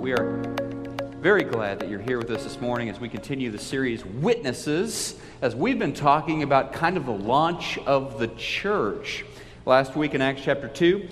We 0.00 0.12
are 0.12 0.40
very 1.20 1.44
glad 1.44 1.78
that 1.80 1.90
you're 1.90 2.00
here 2.00 2.16
with 2.16 2.30
us 2.30 2.44
this 2.44 2.58
morning 2.58 2.88
as 2.88 2.98
we 2.98 3.10
continue 3.10 3.50
the 3.50 3.58
series 3.58 4.02
Witnesses, 4.02 5.16
as 5.42 5.54
we've 5.54 5.78
been 5.78 5.92
talking 5.92 6.42
about 6.42 6.72
kind 6.72 6.96
of 6.96 7.04
the 7.04 7.12
launch 7.12 7.76
of 7.84 8.18
the 8.18 8.28
church. 8.28 9.26
Last 9.66 9.96
week 9.96 10.14
in 10.14 10.22
Acts 10.22 10.40
chapter 10.42 10.68
2, 10.68 11.06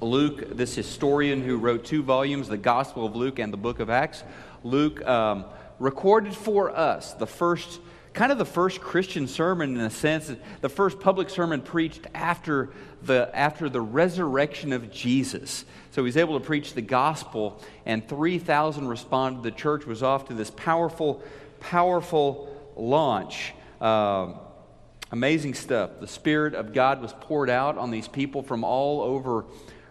Luke, 0.00 0.56
this 0.56 0.76
historian 0.76 1.42
who 1.42 1.56
wrote 1.56 1.84
two 1.84 2.04
volumes, 2.04 2.46
the 2.46 2.56
Gospel 2.56 3.04
of 3.04 3.16
Luke 3.16 3.40
and 3.40 3.52
the 3.52 3.56
book 3.56 3.80
of 3.80 3.90
Acts, 3.90 4.22
Luke 4.62 5.04
um, 5.04 5.44
recorded 5.80 6.32
for 6.32 6.70
us 6.70 7.14
the 7.14 7.26
first 7.26 7.80
kind 8.12 8.32
of 8.32 8.38
the 8.38 8.44
first 8.44 8.80
Christian 8.80 9.28
sermon 9.28 9.76
in 9.76 9.80
a 9.80 9.90
sense, 9.90 10.32
the 10.60 10.68
first 10.68 11.00
public 11.00 11.30
sermon 11.30 11.62
preached 11.62 12.06
after 12.14 12.70
the, 13.02 13.30
after 13.34 13.68
the 13.68 13.80
resurrection 13.80 14.72
of 14.72 14.90
Jesus. 14.90 15.64
So 15.92 16.04
he's 16.04 16.16
able 16.16 16.38
to 16.38 16.44
preach 16.44 16.74
the 16.74 16.82
gospel, 16.82 17.62
and 17.86 18.06
3,000 18.06 18.88
responded. 18.88 19.42
The 19.42 19.50
church 19.50 19.86
was 19.86 20.02
off 20.02 20.28
to 20.28 20.34
this 20.34 20.50
powerful, 20.50 21.22
powerful 21.60 22.48
launch. 22.76 23.52
Uh, 23.80 24.34
amazing 25.12 25.54
stuff. 25.54 25.90
The 26.00 26.06
Spirit 26.06 26.54
of 26.54 26.72
God 26.72 27.00
was 27.00 27.12
poured 27.20 27.50
out 27.50 27.78
on 27.78 27.90
these 27.90 28.08
people 28.08 28.42
from 28.42 28.64
all 28.64 29.02
over 29.02 29.44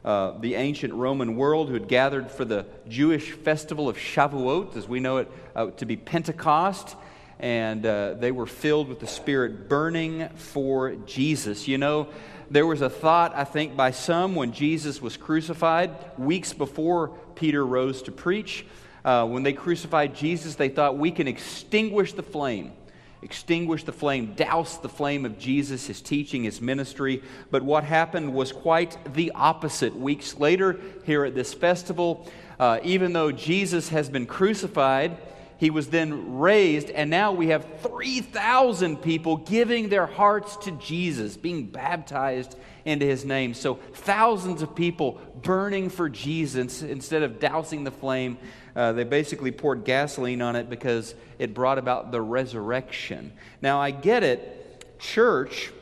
uh, 0.03 0.37
the 0.39 0.55
ancient 0.55 0.93
Roman 0.93 1.35
world 1.35 1.67
who 1.67 1.73
had 1.73 1.87
gathered 1.87 2.31
for 2.31 2.45
the 2.45 2.65
Jewish 2.87 3.31
festival 3.31 3.89
of 3.89 3.97
Shavuot, 3.97 4.75
as 4.77 4.87
we 4.87 4.99
know 4.99 5.17
it 5.17 5.31
uh, 5.55 5.71
to 5.71 5.85
be 5.85 5.97
Pentecost 5.97 6.95
and 7.39 7.85
uh, 7.85 8.15
they 8.15 8.31
were 8.31 8.45
filled 8.45 8.89
with 8.89 8.99
the 8.99 9.07
Spirit, 9.07 9.69
burning 9.69 10.29
for 10.35 10.95
Jesus. 11.05 11.67
You 11.67 11.77
know, 11.77 12.09
there 12.51 12.65
was 12.65 12.81
a 12.81 12.89
thought, 12.89 13.33
I 13.35 13.45
think, 13.45 13.77
by 13.77 13.91
some 13.91 14.35
when 14.35 14.51
Jesus 14.51 15.01
was 15.01 15.15
crucified, 15.15 15.91
weeks 16.17 16.51
before 16.51 17.09
Peter 17.35 17.65
rose 17.65 18.01
to 18.03 18.11
preach. 18.11 18.65
Uh, 19.05 19.25
when 19.25 19.43
they 19.43 19.53
crucified 19.53 20.15
Jesus, 20.15 20.55
they 20.55 20.69
thought 20.69 20.97
we 20.97 21.11
can 21.11 21.27
extinguish 21.27 22.13
the 22.13 22.23
flame. 22.23 22.73
Extinguish 23.21 23.83
the 23.83 23.91
flame, 23.91 24.33
douse 24.33 24.77
the 24.77 24.89
flame 24.89 25.25
of 25.25 25.37
Jesus, 25.37 25.87
his 25.87 26.01
teaching, 26.01 26.43
his 26.43 26.61
ministry. 26.61 27.21
But 27.51 27.63
what 27.63 27.83
happened 27.83 28.33
was 28.33 28.51
quite 28.51 28.97
the 29.13 29.31
opposite. 29.35 29.95
Weeks 29.95 30.37
later, 30.37 30.79
here 31.05 31.25
at 31.25 31.35
this 31.35 31.53
festival, 31.53 32.29
uh, 32.59 32.79
even 32.83 33.13
though 33.13 33.31
Jesus 33.31 33.89
has 33.89 34.09
been 34.09 34.25
crucified, 34.25 35.17
he 35.59 35.69
was 35.69 35.89
then 35.89 36.39
raised, 36.39 36.89
and 36.89 37.09
now 37.09 37.33
we 37.33 37.47
have 37.47 37.67
3,000 37.81 38.97
people 38.97 39.35
giving 39.37 39.89
their 39.89 40.05
hearts 40.05 40.55
to 40.57 40.71
Jesus, 40.71 41.35
being 41.35 41.65
baptized 41.65 42.55
into 42.85 43.05
his 43.05 43.25
name. 43.25 43.53
So, 43.53 43.75
thousands 43.93 44.61
of 44.61 44.73
people 44.73 45.19
burning 45.41 45.89
for 45.89 46.07
Jesus 46.07 46.81
instead 46.81 47.23
of 47.23 47.41
dousing 47.41 47.83
the 47.83 47.91
flame. 47.91 48.37
Uh, 48.73 48.93
they 48.93 49.03
basically 49.03 49.51
poured 49.51 49.83
gasoline 49.83 50.41
on 50.41 50.55
it 50.55 50.69
because 50.69 51.13
it 51.39 51.53
brought 51.53 51.77
about 51.77 52.13
the 52.13 52.21
resurrection. 52.21 53.33
Now, 53.61 53.81
I 53.81 53.91
get 53.91 54.23
it. 54.23 54.97
Church 54.97 55.73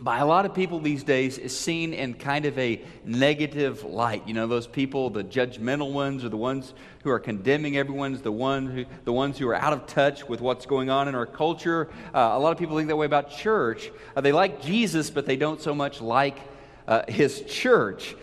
by 0.00 0.18
a 0.18 0.26
lot 0.26 0.46
of 0.46 0.54
people 0.54 0.78
these 0.78 1.02
days 1.02 1.38
is 1.38 1.58
seen 1.58 1.92
in 1.92 2.14
kind 2.14 2.44
of 2.44 2.56
a 2.56 2.80
negative 3.04 3.82
light. 3.82 4.26
You 4.28 4.34
know, 4.34 4.46
those 4.46 4.68
people, 4.68 5.10
the 5.10 5.24
judgmental 5.24 5.92
ones, 5.92 6.24
or 6.24 6.28
the 6.28 6.36
ones 6.36 6.72
who 7.02 7.10
are 7.10 7.18
condemning 7.18 7.76
everyone's 7.76 8.22
the 8.22 8.30
one 8.30 8.66
who, 8.66 8.84
the 9.04 9.12
ones 9.12 9.38
who 9.38 9.48
are 9.48 9.56
out 9.56 9.72
of 9.72 9.86
touch 9.86 10.28
with 10.28 10.40
what's 10.40 10.66
going 10.66 10.88
on 10.88 11.08
in 11.08 11.16
our 11.16 11.26
culture. 11.26 11.88
Uh, 12.14 12.30
a 12.32 12.38
lot 12.38 12.52
of 12.52 12.58
people 12.58 12.76
think 12.76 12.88
that 12.88 12.96
way 12.96 13.06
about 13.06 13.30
church. 13.30 13.90
Uh, 14.14 14.20
they 14.20 14.30
like 14.30 14.62
Jesus, 14.62 15.10
but 15.10 15.26
they 15.26 15.36
don't 15.36 15.60
so 15.60 15.74
much 15.74 16.00
like 16.00 16.38
uh, 16.86 17.02
his 17.08 17.42
church. 17.42 18.14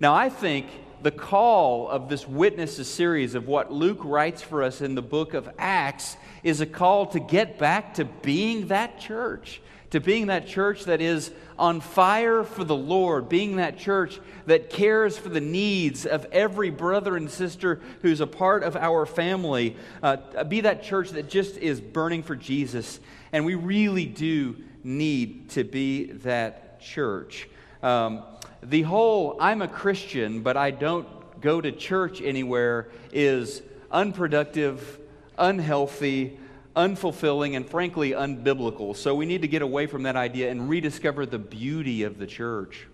Now, 0.00 0.14
I 0.14 0.30
think 0.30 0.66
the 1.02 1.10
call 1.10 1.90
of 1.90 2.08
this 2.08 2.26
witnesses 2.26 2.88
series 2.88 3.34
of 3.34 3.46
what 3.46 3.70
Luke 3.70 4.00
writes 4.02 4.40
for 4.40 4.62
us 4.62 4.80
in 4.80 4.94
the 4.94 5.02
book 5.02 5.34
of 5.34 5.48
Acts 5.58 6.16
is 6.42 6.62
a 6.62 6.66
call 6.66 7.06
to 7.08 7.20
get 7.20 7.58
back 7.58 7.94
to 7.94 8.06
being 8.06 8.68
that 8.68 8.98
church 8.98 9.60
to 9.90 10.00
being 10.00 10.26
that 10.26 10.46
church 10.46 10.84
that 10.84 11.00
is 11.00 11.30
on 11.58 11.80
fire 11.80 12.44
for 12.44 12.64
the 12.64 12.76
Lord, 12.76 13.28
being 13.28 13.56
that 13.56 13.78
church 13.78 14.20
that 14.46 14.70
cares 14.70 15.18
for 15.18 15.28
the 15.28 15.40
needs 15.40 16.06
of 16.06 16.26
every 16.30 16.70
brother 16.70 17.16
and 17.16 17.30
sister 17.30 17.80
who's 18.02 18.20
a 18.20 18.26
part 18.26 18.62
of 18.62 18.76
our 18.76 19.06
family, 19.06 19.76
uh, 20.02 20.44
be 20.44 20.60
that 20.60 20.82
church 20.82 21.10
that 21.10 21.28
just 21.28 21.56
is 21.56 21.80
burning 21.80 22.22
for 22.22 22.36
Jesus. 22.36 23.00
And 23.32 23.44
we 23.44 23.54
really 23.54 24.06
do 24.06 24.56
need 24.84 25.50
to 25.50 25.64
be 25.64 26.12
that 26.12 26.80
church. 26.80 27.48
Um, 27.82 28.22
the 28.62 28.82
whole 28.82 29.36
I'm 29.40 29.62
a 29.62 29.68
Christian, 29.68 30.42
but 30.42 30.56
I 30.56 30.70
don't 30.70 31.06
go 31.40 31.60
to 31.60 31.72
church 31.72 32.20
anywhere 32.20 32.88
is 33.12 33.62
unproductive, 33.90 34.98
unhealthy, 35.36 36.38
unfulfilling, 36.78 37.56
and 37.56 37.68
frankly 37.68 38.12
unbiblical. 38.12 38.94
So 38.94 39.14
we 39.14 39.26
need 39.26 39.42
to 39.42 39.48
get 39.48 39.62
away 39.62 39.86
from 39.86 40.04
that 40.04 40.14
idea 40.14 40.48
and 40.50 40.68
rediscover 40.68 41.26
the 41.26 41.38
beauty 41.38 42.04
of 42.04 42.18
the 42.18 42.26
church. 42.26 42.86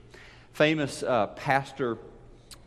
Famous 0.54 1.02
uh, 1.02 1.26
pastor 1.28 1.98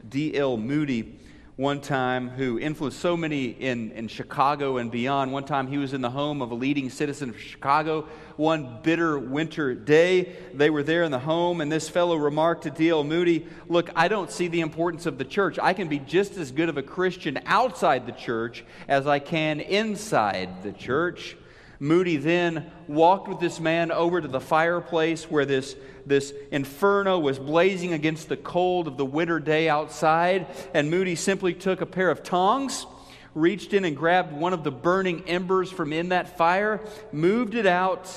D.L. 0.07 0.57
Moody 0.57 1.19
one 1.57 1.81
time 1.81 2.29
who 2.29 2.59
influenced 2.59 2.99
so 2.99 3.17
many 3.17 3.45
in, 3.45 3.91
in 3.93 4.07
Chicago 4.07 4.77
and 4.77 4.91
beyond. 4.91 5.33
One 5.33 5.43
time 5.43 5.65
he 5.65 5.79
was 5.79 5.91
in 5.91 6.01
the 6.01 6.09
home 6.11 6.43
of 6.43 6.51
a 6.51 6.55
leading 6.55 6.91
citizen 6.91 7.31
of 7.31 7.39
Chicago. 7.39 8.07
One 8.35 8.77
bitter 8.83 9.17
winter 9.17 9.73
day, 9.73 10.35
they 10.53 10.69
were 10.69 10.83
there 10.83 11.01
in 11.03 11.11
the 11.11 11.17
home, 11.17 11.59
and 11.59 11.71
this 11.71 11.89
fellow 11.89 12.15
remarked 12.15 12.63
to 12.63 12.69
D.L. 12.69 13.03
Moody, 13.03 13.47
Look, 13.67 13.89
I 13.95 14.07
don't 14.07 14.29
see 14.29 14.47
the 14.47 14.61
importance 14.61 15.07
of 15.07 15.17
the 15.17 15.25
church. 15.25 15.57
I 15.59 15.73
can 15.73 15.87
be 15.87 15.97
just 15.97 16.37
as 16.37 16.51
good 16.51 16.69
of 16.69 16.77
a 16.77 16.83
Christian 16.83 17.39
outside 17.47 18.05
the 18.05 18.11
church 18.11 18.63
as 18.87 19.07
I 19.07 19.17
can 19.17 19.59
inside 19.59 20.61
the 20.61 20.71
church. 20.71 21.35
Moody 21.79 22.17
then 22.17 22.71
walked 22.87 23.27
with 23.27 23.39
this 23.39 23.59
man 23.59 23.91
over 23.91 24.19
to 24.19 24.27
the 24.27 24.39
fireplace 24.39 25.25
where 25.25 25.45
this, 25.45 25.75
this 26.05 26.33
inferno 26.51 27.19
was 27.19 27.37
blazing 27.37 27.93
against 27.93 28.29
the 28.29 28.37
cold 28.37 28.87
of 28.87 28.97
the 28.97 29.05
winter 29.05 29.39
day 29.39 29.69
outside. 29.69 30.47
And 30.73 30.89
Moody 30.89 31.15
simply 31.15 31.53
took 31.53 31.81
a 31.81 31.85
pair 31.85 32.09
of 32.09 32.23
tongs, 32.23 32.87
reached 33.35 33.73
in 33.73 33.85
and 33.85 33.95
grabbed 33.95 34.33
one 34.33 34.53
of 34.53 34.63
the 34.63 34.71
burning 34.71 35.23
embers 35.27 35.71
from 35.71 35.93
in 35.93 36.09
that 36.09 36.37
fire, 36.37 36.81
moved 37.11 37.53
it 37.53 37.67
out 37.67 38.09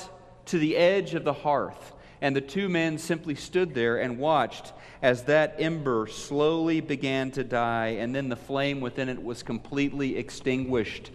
to 0.45 0.57
the 0.57 0.75
edge 0.75 1.13
of 1.13 1.23
the 1.23 1.33
hearth. 1.33 1.93
And 2.19 2.35
the 2.35 2.41
two 2.41 2.69
men 2.69 2.97
simply 2.97 3.35
stood 3.35 3.73
there 3.73 3.97
and 3.97 4.17
watched 4.17 4.73
as 5.01 5.23
that 5.23 5.55
ember 5.57 6.07
slowly 6.07 6.79
began 6.79 7.31
to 7.31 7.43
die, 7.43 7.97
and 7.99 8.13
then 8.13 8.29
the 8.29 8.35
flame 8.35 8.81
within 8.81 9.09
it 9.09 9.21
was 9.21 9.41
completely 9.41 10.17
extinguished. 10.17 11.11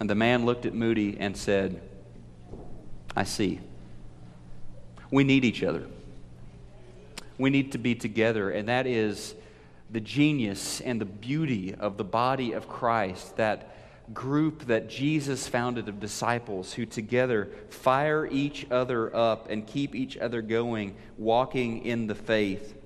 And 0.00 0.10
the 0.10 0.14
man 0.14 0.44
looked 0.44 0.66
at 0.66 0.74
Moody 0.74 1.16
and 1.18 1.36
said, 1.36 1.80
I 3.16 3.24
see. 3.24 3.60
We 5.10 5.24
need 5.24 5.44
each 5.44 5.62
other. 5.62 5.86
We 7.38 7.50
need 7.50 7.72
to 7.72 7.78
be 7.78 7.94
together. 7.94 8.50
And 8.50 8.68
that 8.68 8.86
is 8.86 9.34
the 9.90 10.00
genius 10.00 10.80
and 10.80 11.00
the 11.00 11.04
beauty 11.04 11.74
of 11.74 11.96
the 11.96 12.04
body 12.04 12.52
of 12.52 12.68
Christ, 12.68 13.36
that 13.36 13.70
group 14.12 14.66
that 14.66 14.88
Jesus 14.88 15.48
founded 15.48 15.88
of 15.88 16.00
disciples 16.00 16.74
who 16.74 16.84
together 16.84 17.48
fire 17.70 18.26
each 18.26 18.66
other 18.70 19.14
up 19.14 19.48
and 19.50 19.66
keep 19.66 19.94
each 19.94 20.16
other 20.16 20.42
going, 20.42 20.94
walking 21.16 21.84
in 21.84 22.06
the 22.06 22.14
faith. 22.14 22.76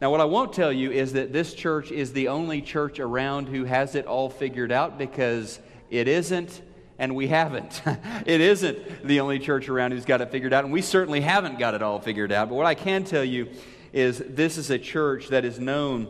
Now, 0.00 0.10
what 0.10 0.20
I 0.20 0.26
won't 0.26 0.52
tell 0.52 0.72
you 0.72 0.92
is 0.92 1.14
that 1.14 1.32
this 1.32 1.54
church 1.54 1.90
is 1.90 2.12
the 2.12 2.28
only 2.28 2.60
church 2.60 3.00
around 3.00 3.46
who 3.48 3.64
has 3.64 3.94
it 3.94 4.06
all 4.06 4.30
figured 4.30 4.70
out 4.70 4.98
because 4.98 5.58
it 5.90 6.08
isn't, 6.08 6.62
and 6.98 7.14
we 7.14 7.28
haven't. 7.28 7.82
it 8.26 8.40
isn't 8.40 9.06
the 9.06 9.20
only 9.20 9.38
church 9.38 9.68
around 9.68 9.92
who's 9.92 10.04
got 10.04 10.20
it 10.20 10.30
figured 10.30 10.52
out, 10.52 10.64
and 10.64 10.72
we 10.72 10.82
certainly 10.82 11.20
haven't 11.20 11.58
got 11.58 11.74
it 11.74 11.82
all 11.82 12.00
figured 12.00 12.32
out. 12.32 12.48
But 12.48 12.56
what 12.56 12.66
I 12.66 12.74
can 12.74 13.04
tell 13.04 13.24
you 13.24 13.48
is 13.92 14.18
this 14.18 14.58
is 14.58 14.70
a 14.70 14.78
church 14.78 15.28
that 15.28 15.44
is 15.44 15.58
known 15.58 16.08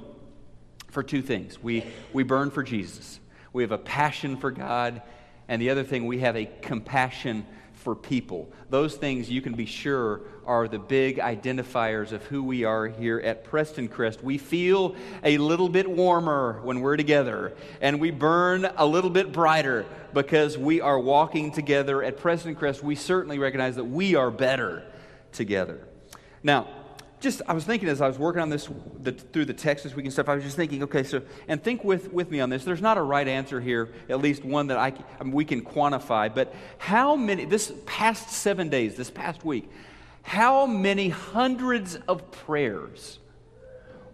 for 0.90 1.02
two 1.02 1.22
things 1.22 1.62
we, 1.62 1.84
we 2.12 2.22
burn 2.22 2.50
for 2.50 2.62
Jesus, 2.62 3.20
we 3.52 3.62
have 3.62 3.72
a 3.72 3.78
passion 3.78 4.36
for 4.36 4.50
God, 4.50 5.02
and 5.48 5.60
the 5.62 5.70
other 5.70 5.84
thing, 5.84 6.06
we 6.06 6.20
have 6.20 6.36
a 6.36 6.46
compassion 6.62 7.46
for 7.78 7.94
people. 7.94 8.50
Those 8.70 8.96
things 8.96 9.30
you 9.30 9.40
can 9.40 9.54
be 9.54 9.64
sure 9.64 10.22
are 10.44 10.66
the 10.66 10.78
big 10.78 11.18
identifiers 11.18 12.12
of 12.12 12.24
who 12.24 12.42
we 12.42 12.64
are 12.64 12.86
here 12.86 13.20
at 13.20 13.44
Prestoncrest. 13.44 14.22
We 14.22 14.36
feel 14.36 14.96
a 15.22 15.38
little 15.38 15.68
bit 15.68 15.88
warmer 15.88 16.60
when 16.62 16.80
we're 16.80 16.96
together, 16.96 17.54
and 17.80 18.00
we 18.00 18.10
burn 18.10 18.68
a 18.76 18.84
little 18.84 19.10
bit 19.10 19.32
brighter 19.32 19.86
because 20.12 20.58
we 20.58 20.80
are 20.80 20.98
walking 20.98 21.52
together 21.52 22.02
at 22.02 22.18
Prestoncrest. 22.18 22.82
We 22.82 22.96
certainly 22.96 23.38
recognize 23.38 23.76
that 23.76 23.84
we 23.84 24.16
are 24.16 24.30
better 24.30 24.84
together. 25.32 25.86
Now, 26.42 26.68
just 27.20 27.42
I 27.48 27.52
was 27.52 27.64
thinking 27.64 27.88
as 27.88 28.00
I 28.00 28.08
was 28.08 28.18
working 28.18 28.42
on 28.42 28.50
this 28.50 28.68
the, 29.00 29.12
through 29.12 29.46
the 29.46 29.54
text 29.54 29.84
this 29.84 29.94
week 29.94 30.04
and 30.04 30.12
stuff, 30.12 30.28
I 30.28 30.34
was 30.34 30.44
just 30.44 30.56
thinking, 30.56 30.82
okay, 30.84 31.02
so 31.02 31.22
and 31.48 31.62
think 31.62 31.84
with 31.84 32.12
with 32.12 32.30
me 32.30 32.40
on 32.40 32.50
this. 32.50 32.64
There's 32.64 32.82
not 32.82 32.98
a 32.98 33.02
right 33.02 33.26
answer 33.26 33.60
here, 33.60 33.90
at 34.08 34.20
least 34.20 34.44
one 34.44 34.68
that 34.68 34.78
I, 34.78 34.92
I 35.18 35.24
mean, 35.24 35.32
we 35.32 35.44
can 35.44 35.64
quantify. 35.64 36.32
But 36.34 36.54
how 36.78 37.16
many 37.16 37.44
this 37.44 37.72
past 37.86 38.30
seven 38.30 38.68
days, 38.68 38.96
this 38.96 39.10
past 39.10 39.44
week, 39.44 39.68
how 40.22 40.66
many 40.66 41.08
hundreds 41.08 41.96
of 42.08 42.30
prayers 42.30 43.18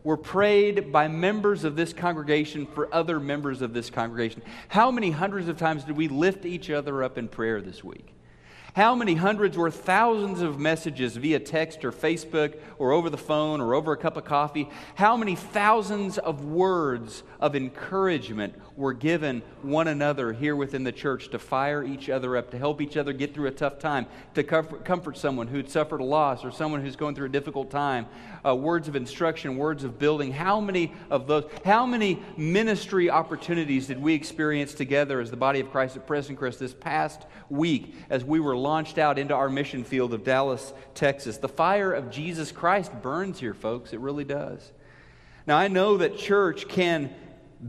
were 0.05 0.19
prayed 0.19 0.93
by 0.93 1.09
members 1.09 1.65
of 1.65 1.77
this 1.77 1.93
congregation 1.93 2.67
for 2.67 2.95
other 2.95 3.19
members 3.19 3.63
of 3.63 3.73
this 3.73 3.89
congregation. 3.89 4.43
How 4.69 4.91
many 4.91 5.11
hundreds 5.11 5.49
of 5.49 5.57
times 5.57 5.85
did 5.85 5.97
we 5.97 6.09
lift 6.09 6.45
each 6.45 6.69
other 6.69 7.03
up 7.03 7.17
in 7.17 7.27
prayer 7.27 7.63
this 7.63 7.83
week? 7.83 8.15
How 8.75 8.97
many 8.97 9.15
hundreds 9.15 9.57
or 9.57 9.71
thousands 9.71 10.41
of 10.41 10.59
messages 10.59 11.15
via 11.15 11.39
text 11.39 11.85
or 11.85 11.93
Facebook 11.93 12.59
or 12.77 12.91
over 12.91 13.09
the 13.09 13.17
phone 13.17 13.61
or 13.61 13.73
over 13.73 13.93
a 13.93 13.97
cup 13.97 14.17
of 14.17 14.25
coffee? 14.25 14.69
How 14.97 15.17
many 15.17 15.37
thousands 15.37 16.19
of 16.19 16.45
words 16.45 17.23
of 17.39 17.55
encouragement 17.55 18.53
were 18.77 18.93
given 18.93 19.43
one 19.63 19.87
another 19.87 20.33
here 20.33 20.57
within 20.57 20.83
the 20.83 20.91
church 20.91 21.29
to 21.29 21.39
fire 21.39 21.85
each 21.85 22.11
other 22.11 22.37
up, 22.37 22.51
to 22.51 22.59
help 22.59 22.81
each 22.81 22.97
other 22.97 23.13
get 23.13 23.33
through 23.33 23.47
a 23.47 23.53
tough 23.53 23.79
time, 23.79 24.07
to 24.35 24.43
comfort 24.43 25.17
someone 25.17 25.47
who'd 25.47 25.71
suffered 25.71 26.01
a 26.01 26.05
loss 26.05 26.45
or 26.45 26.51
someone 26.51 26.83
who's 26.83 26.97
going 26.97 27.15
through 27.15 27.27
a 27.27 27.29
difficult 27.29 27.71
time? 27.71 28.07
Uh, 28.45 28.57
words 28.57 28.89
of 28.89 28.97
instruction, 28.97 29.57
words 29.57 29.85
of 29.85 30.01
building. 30.01 30.33
How 30.33 30.61
many 30.61 30.93
of 31.11 31.29
those, 31.29 31.45
how 31.65 31.87
many 31.87 32.21
ministry 32.37 33.09
opportunities 33.09 33.87
did 33.87 34.03
we 34.03 34.15
experience 34.15 34.75
together 34.75 35.21
as 35.21 35.31
the 35.31 35.37
body 35.37 35.61
of 35.61 35.71
Christ 35.71 35.97
at 35.97 36.09
Prestoncrest 36.09 36.59
this 36.59 36.75
past 36.75 37.23
week 37.49 37.95
as 38.11 38.25
we 38.25 38.41
were 38.41 38.64
launched 38.65 38.97
out 38.97 39.19
into 39.19 39.35
our 39.35 39.51
mission 39.51 39.85
field 39.85 40.15
of 40.15 40.25
Dallas, 40.25 40.73
Texas. 40.95 41.37
The 41.37 41.49
fire 41.49 41.93
of 41.93 42.11
Jesus 42.11 42.51
Christ 42.51 42.91
burns 43.03 43.39
here, 43.39 43.53
folks. 43.53 43.93
It 43.93 44.01
really 44.01 44.25
does. 44.25 44.73
Now, 45.47 45.59
I 45.59 45.69
know 45.69 45.99
that 45.99 46.17
church 46.17 46.67
can 46.67 47.15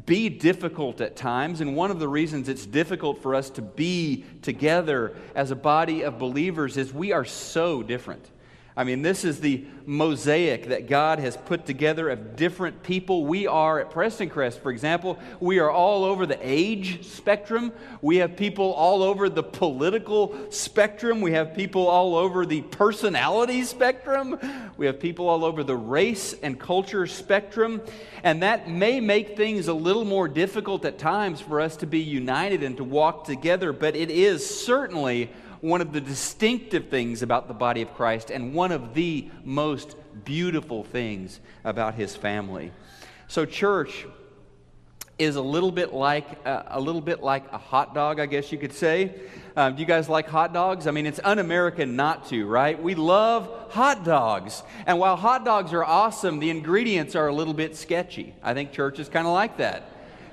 be 0.05 0.29
difficult 0.29 1.01
at 1.01 1.17
times, 1.17 1.59
and 1.59 1.75
one 1.75 1.91
of 1.91 1.99
the 1.99 2.07
reasons 2.07 2.47
it's 2.47 2.65
difficult 2.65 3.21
for 3.21 3.35
us 3.35 3.49
to 3.51 3.61
be 3.61 4.23
together 4.41 5.15
as 5.35 5.51
a 5.51 5.55
body 5.55 6.03
of 6.03 6.17
believers 6.17 6.77
is 6.77 6.93
we 6.93 7.11
are 7.11 7.25
so 7.25 7.83
different. 7.83 8.31
I 8.77 8.83
mean, 8.83 9.01
this 9.01 9.23
is 9.23 9.39
the 9.39 9.63
mosaic 9.85 10.67
that 10.67 10.87
God 10.87 11.19
has 11.19 11.37
put 11.37 11.65
together 11.65 12.09
of 12.09 12.35
different 12.35 12.83
people. 12.83 13.25
We 13.25 13.47
are 13.47 13.79
at 13.79 13.89
Prestoncrest, 13.89 14.59
for 14.59 14.69
example, 14.69 15.17
we 15.39 15.59
are 15.59 15.71
all 15.71 16.03
over 16.03 16.25
the 16.25 16.37
age 16.41 17.05
spectrum. 17.05 17.71
We 18.01 18.17
have 18.17 18.35
people 18.35 18.73
all 18.73 19.01
over 19.01 19.29
the 19.29 19.43
political 19.43 20.35
spectrum. 20.51 21.21
We 21.21 21.31
have 21.31 21.53
people 21.53 21.87
all 21.87 22.15
over 22.15 22.45
the 22.45 22.63
personality 22.63 23.63
spectrum. 23.63 24.37
We 24.75 24.87
have 24.87 24.99
people 24.99 25.29
all 25.29 25.45
over 25.45 25.63
the 25.63 25.77
race 25.77 26.35
and 26.43 26.59
culture 26.59 27.07
spectrum. 27.07 27.81
And 28.23 28.43
that 28.43 28.69
may 28.69 28.99
make 28.99 29.37
things 29.37 29.69
a 29.69 29.73
little 29.73 30.03
more 30.03 30.27
difficult 30.27 30.83
at 30.83 30.97
times 30.97 31.39
for 31.39 31.61
us 31.61 31.77
to 31.77 31.87
be 31.87 31.99
united 31.99 32.61
and 32.61 32.75
to 32.75 32.83
walk 32.83 33.23
together, 33.23 33.71
but 33.71 33.95
it 33.95 34.11
is 34.11 34.47
certainly 34.65 35.29
one 35.65 35.81
of 35.81 35.91
the 35.91 35.99
distinctive 36.01 36.89
things 36.89 37.23
about 37.23 37.47
the 37.47 37.53
body 37.53 37.81
of 37.81 37.91
Christ 37.95 38.29
and 38.29 38.53
one 38.53 38.71
of 38.71 38.93
the 38.93 39.27
most 39.43 39.95
beautiful 40.23 40.83
things 40.83 41.39
about 41.63 41.95
his 41.95 42.15
family. 42.15 42.71
So, 43.27 43.45
church 43.45 44.05
is 45.17 45.37
a 45.37 45.41
little 45.41 45.71
bit 45.71 45.91
like 45.91 46.45
uh, 46.45 46.63
a 46.67 46.79
little 46.79 47.01
bit 47.01 47.23
like 47.23 47.51
a 47.51 47.57
hot 47.57 47.95
dog, 47.95 48.19
I 48.19 48.27
guess 48.27 48.51
you 48.51 48.59
could 48.59 48.73
say. 48.73 49.15
Um, 49.55 49.75
do 49.75 49.81
you 49.81 49.87
guys 49.87 50.07
like 50.07 50.27
hot 50.27 50.53
dogs? 50.53 50.85
I 50.85 50.91
mean, 50.91 51.07
it's 51.07 51.21
un-American 51.23 51.95
not 51.95 52.27
to, 52.29 52.45
right? 52.45 52.79
We 52.81 52.93
love 52.93 53.71
hot 53.71 54.03
dogs, 54.03 54.61
and 54.85 54.99
while 54.99 55.15
hot 55.15 55.45
dogs 55.45 55.73
are 55.73 55.83
awesome, 55.83 56.39
the 56.39 56.51
ingredients 56.51 57.15
are 57.15 57.27
a 57.27 57.33
little 57.33 57.53
bit 57.55 57.75
sketchy. 57.75 58.35
I 58.43 58.53
think 58.53 58.71
church 58.71 58.99
is 58.99 59.09
kind 59.09 59.25
of 59.25 59.33
like 59.33 59.57
that. 59.57 59.83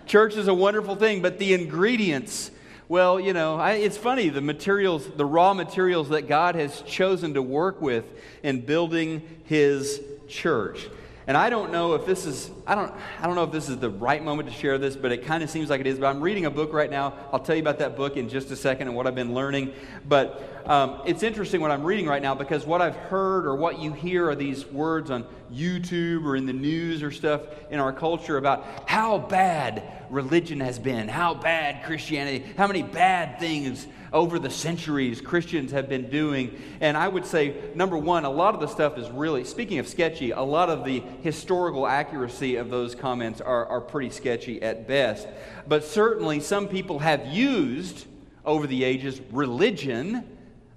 Church 0.05 0.37
is 0.37 0.49
a 0.49 0.55
wonderful 0.55 0.97
thing, 0.97 1.23
but 1.23 1.39
the 1.39 1.55
ingredients 1.55 2.51
well, 2.89 3.19
you 3.19 3.33
know, 3.33 3.57
I, 3.57 3.75
it's 3.75 3.97
funny, 3.97 4.29
the 4.29 4.41
materials, 4.41 5.09
the 5.17 5.25
raw 5.25 5.55
materials 5.55 6.11
that 6.11 6.29
God 6.29 6.55
has 6.55 6.83
chosen 6.83 7.35
to 7.35 7.43
work 7.43 7.81
with 7.81 8.05
in 8.43 8.61
building 8.61 9.23
his 9.45 10.01
church. 10.29 10.89
And 11.27 11.37
I 11.37 11.51
don't 11.51 11.71
know 11.71 11.95
if 11.95 12.05
this 12.05 12.27
is 12.27 12.51
I 12.67 12.75
don't 12.75 12.93
I 13.21 13.27
don't 13.27 13.37
know 13.37 13.45
if 13.45 13.53
this 13.53 13.69
is 13.69 13.79
the 13.79 13.91
right 13.91 14.23
moment 14.23 14.49
to 14.49 14.55
share 14.55 14.77
this, 14.77 14.97
but 14.97 15.13
it 15.13 15.25
kind 15.25 15.43
of 15.43 15.51
seems 15.51 15.71
like 15.71 15.81
it 15.81 15.87
is. 15.87 15.99
But 15.99 16.07
I'm 16.07 16.21
reading 16.21 16.47
a 16.47 16.51
book 16.51 16.73
right 16.73 16.91
now. 16.91 17.15
I'll 17.33 17.39
tell 17.39 17.55
you 17.55 17.63
about 17.63 17.79
that 17.79 17.97
book 17.97 18.17
in 18.17 18.29
just 18.29 18.51
a 18.51 18.57
second 18.57 18.89
and 18.89 18.97
what 18.97 19.07
I've 19.07 19.15
been 19.15 19.33
learning. 19.33 19.73
But 20.09 20.52
um, 20.67 21.03
it's 21.07 21.23
interesting 21.23 21.61
what 21.61 21.71
I'm 21.71 21.83
reading 21.83 22.07
right 22.07 22.23
now 22.23 22.35
because 22.35 22.65
what 22.65 22.81
I've 22.81 22.97
heard 22.97 23.47
or 23.47 23.57
what 23.57 23.79
you 23.79 23.93
hear 23.93 24.29
are 24.29 24.35
these 24.35 24.67
words 24.67 25.11
on 25.11 25.25
YouTube 25.53 26.25
or 26.25 26.37
in 26.37 26.47
the 26.47 26.53
news 26.53 27.03
or 27.03 27.11
stuff 27.11 27.43
in 27.71 27.81
our 27.81 27.93
culture 27.93 28.37
about 28.37 28.89
how 28.89 29.19
bad 29.19 29.83
religion 30.11 30.61
has 30.61 30.79
been, 30.79 31.09
how 31.09 31.35
bad 31.35 31.85
Christianity, 31.85 32.45
how 32.57 32.67
many 32.67 32.83
bad 32.83 33.41
things 33.41 33.87
over 34.13 34.39
the 34.39 34.51
centuries 34.51 35.21
Christians 35.21 35.73
have 35.73 35.89
been 35.89 36.11
doing. 36.11 36.61
And 36.81 36.97
I 36.97 37.09
would 37.09 37.27
say, 37.27 37.57
number 37.75 37.97
one, 37.97 38.25
a 38.25 38.31
lot 38.31 38.55
of 38.55 38.61
the 38.61 38.67
stuff 38.69 38.99
is 38.99 39.11
really, 39.11 39.45
speaking 39.45 39.79
of 39.79 39.89
sketchy, 39.89 40.31
a 40.31 40.43
lot 40.43 40.69
of 40.69 40.85
the 40.85 41.03
historical 41.23 41.87
accuracy 41.87 42.57
of 42.57 42.71
those 42.71 42.95
comments 42.95 43.41
are, 43.41 43.67
are 43.67 43.81
pretty 43.81 44.11
sketchy 44.11 44.63
at 44.63 44.87
best. 44.87 45.27
But 45.67 45.85
certainly, 45.85 46.41
some 46.41 46.69
people 46.69 46.99
have 47.01 47.27
used 47.27 48.07
over 48.45 48.67
the 48.67 48.85
ages 48.85 49.21
religion 49.31 50.29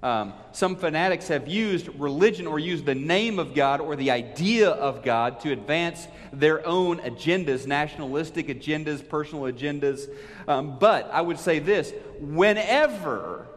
um, 0.03 0.33
some 0.51 0.75
fanatics 0.75 1.27
have 1.29 1.47
used 1.47 1.89
religion 1.99 2.45
or 2.47 2.59
used 2.59 2.85
the 2.85 2.95
name 2.95 3.39
of 3.39 3.55
God 3.55 3.81
or 3.81 3.95
the 3.95 4.11
idea 4.11 4.69
of 4.69 5.03
God 5.03 5.39
to 5.41 5.51
advance 5.51 6.07
their 6.31 6.65
own 6.67 6.99
agendas, 6.99 7.65
nationalistic 7.65 8.47
agendas, 8.47 9.07
personal 9.07 9.45
agendas. 9.45 10.07
Um, 10.47 10.77
but 10.77 11.09
I 11.11 11.21
would 11.21 11.39
say 11.39 11.59
this 11.59 11.93
whenever 12.19 13.47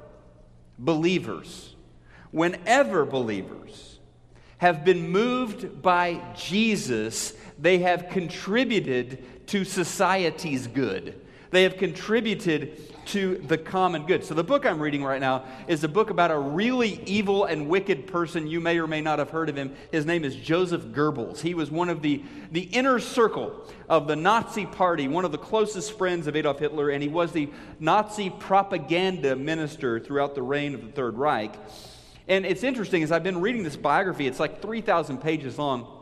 believers, 0.79 1.75
whenever 2.31 3.05
believers 3.05 3.99
have 4.59 4.85
been 4.85 5.09
moved 5.09 5.83
by 5.83 6.21
Jesus, 6.37 7.33
they 7.59 7.79
have 7.79 8.09
contributed 8.09 9.47
to 9.49 9.65
society's 9.65 10.67
good. 10.67 11.21
They 11.51 11.63
have 11.63 11.77
contributed 11.77 13.07
to 13.07 13.37
the 13.37 13.57
common 13.57 14.05
good. 14.05 14.23
So, 14.23 14.35
the 14.35 14.45
book 14.45 14.67
I'm 14.67 14.81
reading 14.81 15.03
right 15.03 15.21
now 15.21 15.45
is 15.67 15.83
a 15.83 15.89
book 15.89 16.11
about 16.11 16.31
a 16.31 16.39
really 16.39 17.01
evil 17.07 17.47
and 17.47 17.69
wicked 17.69 18.07
person. 18.07 18.47
You 18.47 18.61
may 18.61 18.79
or 18.79 18.87
may 18.87 19.01
not 19.01 19.19
have 19.19 19.31
heard 19.31 19.49
of 19.49 19.57
him. 19.57 19.75
His 19.91 20.05
name 20.05 20.25
is 20.25 20.37
Joseph 20.37 20.83
Goebbels. 20.87 21.41
He 21.41 21.55
was 21.55 21.71
one 21.71 21.89
of 21.89 22.03
the, 22.03 22.23
the 22.53 22.63
inner 22.63 22.99
circle 22.99 23.67
of 23.89 24.07
the 24.09 24.17
Nazi 24.17 24.67
Party, 24.67 25.09
one 25.09 25.25
of 25.25 25.33
the 25.33 25.39
closest 25.39 25.97
friends 25.97 26.27
of 26.27 26.37
Adolf 26.37 26.59
Hitler, 26.59 26.91
and 26.91 27.03
he 27.03 27.09
was 27.09 27.33
the 27.33 27.49
Nazi 27.81 28.29
propaganda 28.29 29.35
minister 29.35 29.99
throughout 29.99 30.35
the 30.35 30.43
reign 30.43 30.75
of 30.75 30.83
the 30.83 30.93
Third 30.93 31.17
Reich. 31.17 31.55
And 32.29 32.45
it's 32.45 32.63
interesting, 32.63 33.03
as 33.03 33.11
I've 33.11 33.25
been 33.25 33.41
reading 33.41 33.63
this 33.63 33.77
biography, 33.77 34.27
it's 34.27 34.39
like 34.39 34.61
3,000 34.61 35.19
pages 35.19 35.59
long. 35.59 35.95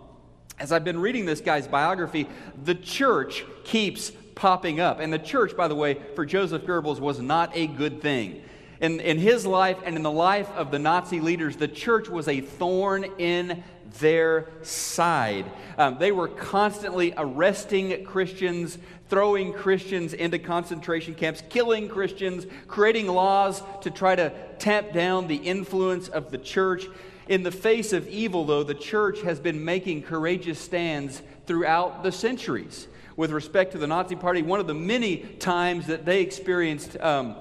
As 0.58 0.72
I've 0.72 0.84
been 0.84 0.98
reading 0.98 1.24
this 1.24 1.40
guy's 1.40 1.68
biography, 1.68 2.28
the 2.64 2.74
church 2.74 3.44
keeps 3.62 4.10
popping 4.36 4.78
up. 4.78 5.00
And 5.00 5.12
the 5.12 5.18
church, 5.18 5.56
by 5.56 5.66
the 5.66 5.74
way, 5.74 5.98
for 6.14 6.24
Joseph 6.24 6.62
Goebbels 6.62 7.00
was 7.00 7.18
not 7.18 7.50
a 7.56 7.66
good 7.66 8.00
thing. 8.00 8.42
In, 8.80 9.00
in 9.00 9.18
his 9.18 9.46
life 9.46 9.78
and 9.84 9.96
in 9.96 10.02
the 10.02 10.10
life 10.10 10.50
of 10.50 10.70
the 10.70 10.78
Nazi 10.78 11.18
leaders, 11.18 11.56
the 11.56 11.66
church 11.66 12.08
was 12.08 12.28
a 12.28 12.42
thorn 12.42 13.04
in 13.16 13.64
their 13.98 14.48
side. 14.62 15.50
Um, 15.78 15.96
they 15.98 16.12
were 16.12 16.28
constantly 16.28 17.14
arresting 17.16 18.04
Christians, 18.04 18.76
throwing 19.08 19.54
Christians 19.54 20.12
into 20.12 20.38
concentration 20.38 21.14
camps, 21.14 21.42
killing 21.48 21.88
Christians, 21.88 22.46
creating 22.68 23.06
laws 23.06 23.62
to 23.80 23.90
try 23.90 24.14
to 24.14 24.30
tamp 24.58 24.92
down 24.92 25.26
the 25.26 25.36
influence 25.36 26.08
of 26.08 26.30
the 26.30 26.38
church. 26.38 26.86
In 27.28 27.42
the 27.42 27.50
face 27.50 27.94
of 27.94 28.06
evil, 28.08 28.44
though, 28.44 28.62
the 28.62 28.74
church 28.74 29.22
has 29.22 29.40
been 29.40 29.64
making 29.64 30.02
courageous 30.02 30.58
stands 30.58 31.22
throughout 31.46 32.02
the 32.02 32.12
centuries 32.12 32.88
with 33.16 33.30
respect 33.30 33.72
to 33.72 33.78
the 33.78 33.86
Nazi 33.86 34.16
Party. 34.16 34.42
One 34.42 34.60
of 34.60 34.66
the 34.66 34.74
many 34.74 35.18
times 35.18 35.86
that 35.86 36.04
they 36.04 36.20
experienced 36.20 36.98
um, 37.00 37.36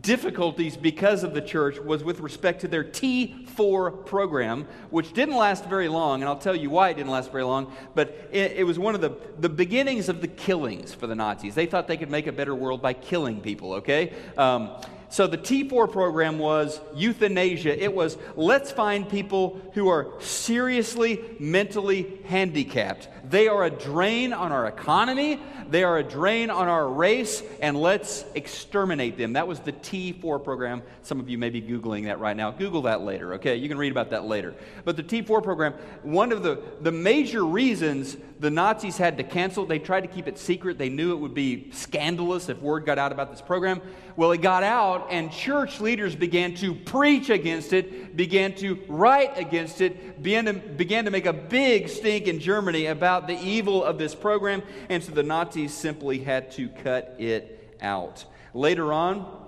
difficulties 0.00 0.76
because 0.76 1.24
of 1.24 1.34
the 1.34 1.40
church 1.40 1.78
was 1.78 2.04
with 2.04 2.20
respect 2.20 2.60
to 2.60 2.68
their 2.68 2.84
T4 2.84 4.04
program, 4.04 4.66
which 4.90 5.12
didn't 5.12 5.36
last 5.36 5.64
very 5.66 5.88
long, 5.88 6.22
and 6.22 6.28
I'll 6.28 6.38
tell 6.38 6.56
you 6.56 6.70
why 6.70 6.90
it 6.90 6.94
didn't 6.94 7.10
last 7.10 7.32
very 7.32 7.44
long. 7.44 7.72
But 7.94 8.28
it, 8.30 8.52
it, 8.52 8.64
was 8.64 8.78
one 8.78 8.94
of 8.94 9.00
the, 9.00 9.16
the 9.38 9.48
beginnings 9.48 10.08
of 10.08 10.20
the 10.20 10.28
killings 10.28 10.92
for 10.92 11.06
the 11.06 11.14
Nazis. 11.14 11.54
They 11.54 11.66
thought 11.66 11.88
they 11.88 11.96
could 11.96 12.10
make 12.10 12.26
a 12.26 12.32
better 12.32 12.54
world 12.54 12.82
by 12.82 12.92
killing 12.92 13.40
people, 13.40 13.74
okay? 13.74 14.12
Um, 14.36 14.70
so 15.08 15.26
the 15.26 15.38
T4 15.38 15.90
program 15.90 16.38
was 16.38 16.80
euthanasia. 16.94 17.82
It 17.82 17.94
was 17.94 18.18
let's 18.34 18.72
find 18.72 19.08
people 19.08 19.60
who 19.74 19.88
are 19.88 20.08
seriously 20.20 21.22
mentally 21.38 22.20
handicapped. 22.24 23.08
They 23.28 23.48
are 23.48 23.64
a 23.64 23.70
drain 23.70 24.32
on 24.32 24.52
our 24.52 24.66
economy, 24.66 25.40
they 25.68 25.82
are 25.82 25.98
a 25.98 26.02
drain 26.02 26.50
on 26.50 26.68
our 26.68 26.88
race, 26.88 27.42
and 27.60 27.80
let's 27.80 28.24
exterminate 28.34 29.16
them. 29.16 29.32
That 29.32 29.48
was 29.48 29.60
the 29.60 29.72
T4 29.72 30.42
program. 30.42 30.82
Some 31.02 31.18
of 31.18 31.28
you 31.28 31.38
may 31.38 31.50
be 31.50 31.60
Googling 31.60 32.04
that 32.04 32.20
right 32.20 32.36
now. 32.36 32.50
Google 32.52 32.82
that 32.82 33.02
later, 33.02 33.34
okay? 33.34 33.56
You 33.56 33.68
can 33.68 33.78
read 33.78 33.90
about 33.90 34.10
that 34.10 34.24
later. 34.24 34.54
But 34.84 34.96
the 34.96 35.02
T4 35.02 35.42
program, 35.42 35.74
one 36.02 36.30
of 36.30 36.42
the, 36.42 36.62
the 36.80 36.92
major 36.92 37.44
reasons 37.44 38.16
the 38.38 38.50
Nazis 38.50 38.96
had 38.96 39.16
to 39.16 39.24
cancel, 39.24 39.66
they 39.66 39.78
tried 39.78 40.02
to 40.02 40.08
keep 40.08 40.28
it 40.28 40.38
secret. 40.38 40.78
They 40.78 40.90
knew 40.90 41.12
it 41.12 41.16
would 41.16 41.34
be 41.34 41.70
scandalous 41.72 42.48
if 42.48 42.60
word 42.60 42.84
got 42.84 42.98
out 42.98 43.10
about 43.10 43.30
this 43.30 43.40
program 43.40 43.80
Well, 44.16 44.32
it 44.32 44.40
got 44.40 44.62
out, 44.62 45.08
and 45.10 45.30
church 45.30 45.78
leaders 45.78 46.16
began 46.16 46.54
to 46.56 46.74
preach 46.74 47.28
against 47.28 47.74
it, 47.74 48.16
began 48.16 48.54
to 48.54 48.82
write 48.88 49.36
against 49.36 49.82
it, 49.82 50.22
began 50.22 50.46
to, 50.46 50.54
began 50.54 51.04
to 51.04 51.10
make 51.10 51.26
a 51.26 51.34
big 51.34 51.88
stink 51.88 52.26
in 52.26 52.40
Germany 52.40 52.86
about 52.86 53.26
the 53.26 53.38
evil 53.38 53.84
of 53.84 53.98
this 53.98 54.14
program, 54.14 54.62
and 54.88 55.04
so 55.04 55.12
the 55.12 55.22
Nazis 55.22 55.74
simply 55.74 56.18
had 56.18 56.50
to 56.52 56.68
cut 56.68 57.14
it 57.18 57.76
out. 57.82 58.24
Later 58.54 58.90
on, 58.90 59.45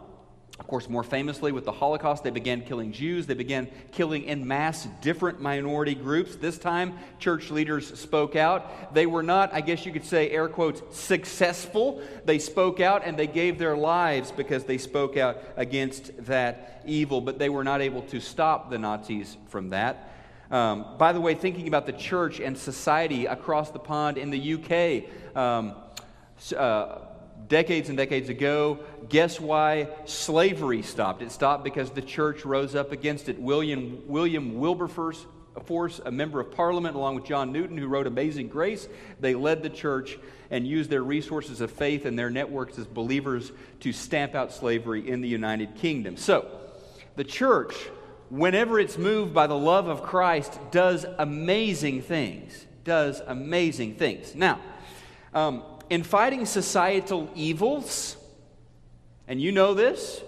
of 0.58 0.66
course, 0.66 0.88
more 0.88 1.04
famously 1.04 1.52
with 1.52 1.64
the 1.64 1.72
Holocaust, 1.72 2.24
they 2.24 2.30
began 2.30 2.62
killing 2.62 2.92
Jews. 2.92 3.26
They 3.26 3.34
began 3.34 3.68
killing 3.92 4.24
in 4.24 4.46
mass 4.46 4.88
different 5.00 5.40
minority 5.40 5.94
groups. 5.94 6.34
This 6.34 6.58
time, 6.58 6.98
church 7.18 7.50
leaders 7.50 7.98
spoke 7.98 8.34
out. 8.34 8.92
They 8.92 9.06
were 9.06 9.22
not, 9.22 9.54
I 9.54 9.60
guess 9.60 9.86
you 9.86 9.92
could 9.92 10.04
say, 10.04 10.30
air 10.30 10.48
quotes, 10.48 10.82
successful. 10.96 12.02
They 12.24 12.40
spoke 12.40 12.80
out 12.80 13.02
and 13.04 13.16
they 13.16 13.28
gave 13.28 13.58
their 13.58 13.76
lives 13.76 14.32
because 14.32 14.64
they 14.64 14.78
spoke 14.78 15.16
out 15.16 15.38
against 15.56 16.24
that 16.26 16.82
evil, 16.84 17.20
but 17.20 17.38
they 17.38 17.48
were 17.48 17.64
not 17.64 17.80
able 17.80 18.02
to 18.02 18.20
stop 18.20 18.68
the 18.68 18.78
Nazis 18.78 19.36
from 19.46 19.70
that. 19.70 20.12
Um, 20.50 20.96
by 20.98 21.12
the 21.12 21.20
way, 21.20 21.34
thinking 21.34 21.68
about 21.68 21.86
the 21.86 21.92
church 21.92 22.40
and 22.40 22.56
society 22.56 23.26
across 23.26 23.70
the 23.70 23.78
pond 23.78 24.18
in 24.18 24.30
the 24.30 24.54
UK, 24.54 25.36
um, 25.36 25.76
uh, 26.56 26.98
decades 27.48 27.88
and 27.88 27.98
decades 27.98 28.28
ago. 28.28 28.80
Guess 29.08 29.40
why 29.40 29.88
slavery 30.04 30.82
stopped? 30.82 31.22
It 31.22 31.32
stopped 31.32 31.64
because 31.64 31.90
the 31.90 32.02
church 32.02 32.44
rose 32.44 32.74
up 32.74 32.92
against 32.92 33.28
it. 33.28 33.38
William, 33.40 34.02
William 34.06 34.58
Wilberforce, 34.58 35.26
Force, 35.60 36.00
a 36.04 36.10
member 36.10 36.40
of 36.40 36.52
parliament, 36.52 36.96
along 36.96 37.16
with 37.16 37.24
John 37.24 37.52
Newton, 37.52 37.76
who 37.76 37.88
wrote 37.88 38.06
Amazing 38.06 38.48
Grace, 38.48 38.88
they 39.20 39.34
led 39.34 39.62
the 39.62 39.70
church 39.70 40.18
and 40.50 40.66
used 40.66 40.90
their 40.90 41.02
resources 41.02 41.60
of 41.60 41.70
faith 41.70 42.04
and 42.04 42.18
their 42.18 42.30
networks 42.30 42.78
as 42.78 42.86
believers 42.86 43.52
to 43.80 43.92
stamp 43.92 44.34
out 44.34 44.52
slavery 44.52 45.08
in 45.08 45.20
the 45.20 45.28
United 45.28 45.74
Kingdom. 45.74 46.16
So, 46.16 46.48
the 47.16 47.24
church, 47.24 47.74
whenever 48.30 48.78
it's 48.78 48.96
moved 48.96 49.34
by 49.34 49.46
the 49.46 49.58
love 49.58 49.88
of 49.88 50.02
Christ, 50.02 50.58
does 50.70 51.04
amazing 51.18 52.02
things. 52.02 52.66
Does 52.84 53.20
amazing 53.26 53.96
things. 53.96 54.34
Now, 54.34 54.60
um, 55.34 55.62
in 55.90 56.02
fighting 56.02 56.46
societal 56.46 57.30
evils, 57.34 58.16
and 59.26 59.40
you 59.40 59.52
know 59.52 59.74
this, 59.74 60.22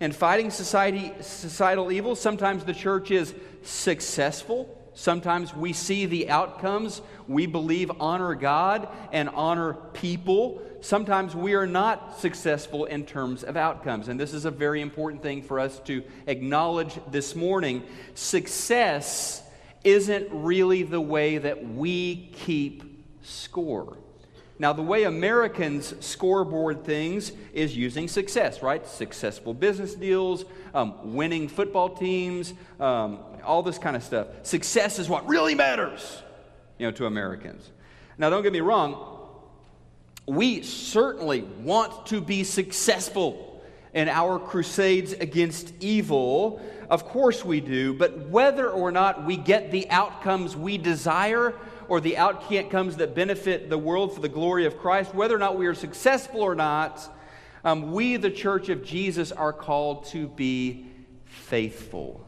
in 0.00 0.12
fighting 0.12 0.50
society, 0.50 1.12
societal 1.20 1.90
evils, 1.90 2.20
sometimes 2.20 2.64
the 2.64 2.74
church 2.74 3.10
is 3.10 3.34
successful. 3.62 4.74
Sometimes 4.94 5.54
we 5.54 5.72
see 5.72 6.06
the 6.06 6.28
outcomes 6.30 7.02
we 7.28 7.46
believe 7.46 7.90
honor 8.00 8.34
God 8.34 8.88
and 9.12 9.28
honor 9.28 9.74
people. 9.92 10.62
Sometimes 10.80 11.36
we 11.36 11.54
are 11.54 11.66
not 11.66 12.18
successful 12.18 12.86
in 12.86 13.04
terms 13.04 13.44
of 13.44 13.56
outcomes. 13.56 14.08
And 14.08 14.18
this 14.18 14.32
is 14.32 14.44
a 14.44 14.50
very 14.50 14.80
important 14.80 15.22
thing 15.22 15.42
for 15.42 15.60
us 15.60 15.78
to 15.80 16.02
acknowledge 16.26 16.98
this 17.10 17.36
morning. 17.36 17.82
Success 18.14 19.42
isn't 19.84 20.28
really 20.32 20.82
the 20.82 21.00
way 21.00 21.38
that 21.38 21.68
we 21.68 22.30
keep 22.32 23.04
score. 23.22 23.98
Now, 24.60 24.72
the 24.72 24.82
way 24.82 25.04
Americans 25.04 25.94
scoreboard 26.04 26.84
things 26.84 27.30
is 27.52 27.76
using 27.76 28.08
success, 28.08 28.60
right? 28.60 28.84
Successful 28.86 29.54
business 29.54 29.94
deals, 29.94 30.44
um, 30.74 31.14
winning 31.14 31.46
football 31.48 31.90
teams, 31.90 32.54
um, 32.80 33.20
all 33.44 33.62
this 33.62 33.78
kind 33.78 33.94
of 33.94 34.02
stuff. 34.02 34.26
Success 34.42 34.98
is 34.98 35.08
what 35.08 35.28
really 35.28 35.54
matters, 35.54 36.22
you 36.76 36.86
know, 36.86 36.92
to 36.92 37.06
Americans. 37.06 37.70
Now, 38.18 38.30
don't 38.30 38.42
get 38.42 38.52
me 38.52 38.60
wrong. 38.60 39.16
We 40.26 40.62
certainly 40.62 41.42
want 41.42 42.06
to 42.06 42.20
be 42.20 42.42
successful 42.42 43.62
in 43.94 44.08
our 44.08 44.38
crusades 44.38 45.12
against 45.12 45.72
evil. 45.80 46.60
Of 46.90 47.04
course 47.06 47.44
we 47.44 47.60
do. 47.60 47.94
But 47.94 48.28
whether 48.28 48.68
or 48.68 48.90
not 48.90 49.24
we 49.24 49.36
get 49.36 49.70
the 49.70 49.88
outcomes 49.88 50.56
we 50.56 50.78
desire 50.78 51.54
or 51.88 52.00
the 52.00 52.16
outcomes 52.16 52.96
that 52.96 53.14
benefit 53.14 53.70
the 53.70 53.78
world 53.78 54.14
for 54.14 54.20
the 54.20 54.28
glory 54.28 54.66
of 54.66 54.78
Christ, 54.78 55.14
whether 55.14 55.34
or 55.34 55.38
not 55.38 55.56
we 55.56 55.66
are 55.66 55.74
successful 55.74 56.40
or 56.40 56.54
not, 56.54 57.14
um, 57.64 57.92
we, 57.92 58.16
the 58.16 58.30
church 58.30 58.68
of 58.68 58.84
Jesus, 58.84 59.32
are 59.32 59.52
called 59.52 60.06
to 60.06 60.28
be 60.28 60.86
faithful. 61.24 62.24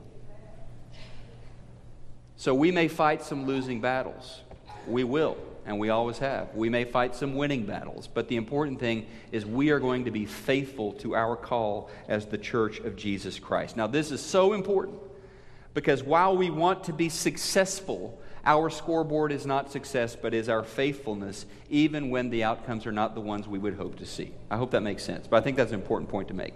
So 2.37 2.55
we 2.55 2.71
may 2.71 2.89
fight 2.89 3.23
some 3.23 3.47
losing 3.47 3.81
battles. 3.81 4.41
We 4.87 5.05
will, 5.05 5.37
and 5.67 5.79
we 5.79 5.91
always 5.91 6.19
have. 6.19 6.55
We 6.55 6.71
may 6.71 6.85
fight 6.85 7.15
some 7.15 7.35
winning 7.35 7.67
battles, 7.67 8.09
but 8.09 8.29
the 8.29 8.37
important 8.37 8.81
thing 8.81 9.07
is 9.31 9.45
we 9.45 9.71
are 9.71 9.79
going 9.79 10.07
to 10.07 10.11
be 10.11 10.25
faithful 10.25 10.95
to 10.95 11.15
our 11.15 11.37
call 11.37 11.91
as 12.09 12.27
the 12.27 12.39
church 12.39 12.81
of 12.81 12.97
Jesus 12.97 13.39
Christ. 13.39 13.77
Now, 13.77 13.87
this 13.87 14.11
is 14.11 14.23
so 14.23 14.55
important 14.55 14.99
because 15.75 16.03
while 16.03 16.37
we 16.37 16.51
want 16.51 16.85
to 16.85 16.93
be 16.93 17.09
successful, 17.09 18.20
our 18.45 18.71
scoreboard 18.71 19.33
is 19.33 19.47
not 19.47 19.71
success, 19.71 20.17
but 20.17 20.35
is 20.35 20.49
our 20.49 20.63
faithfulness, 20.63 21.47
even 21.69 22.11
when 22.11 22.31
the 22.31 22.45
outcomes 22.45 22.87
are 22.87 22.93
not 22.93 23.15
the 23.15 23.21
ones 23.21 23.47
we 23.47 23.59
would 23.59 23.75
hope 23.75 23.97
to 23.97 24.07
see. 24.07 24.33
I 24.51 24.57
hope 24.57 24.71
that 24.71 24.83
makes 24.83 25.03
sense, 25.03 25.27
but 25.27 25.37
I 25.37 25.41
think 25.41 25.57
that's 25.57 25.73
an 25.73 25.81
important 25.81 26.11
point 26.11 26.29
to 26.29 26.35
make. 26.35 26.55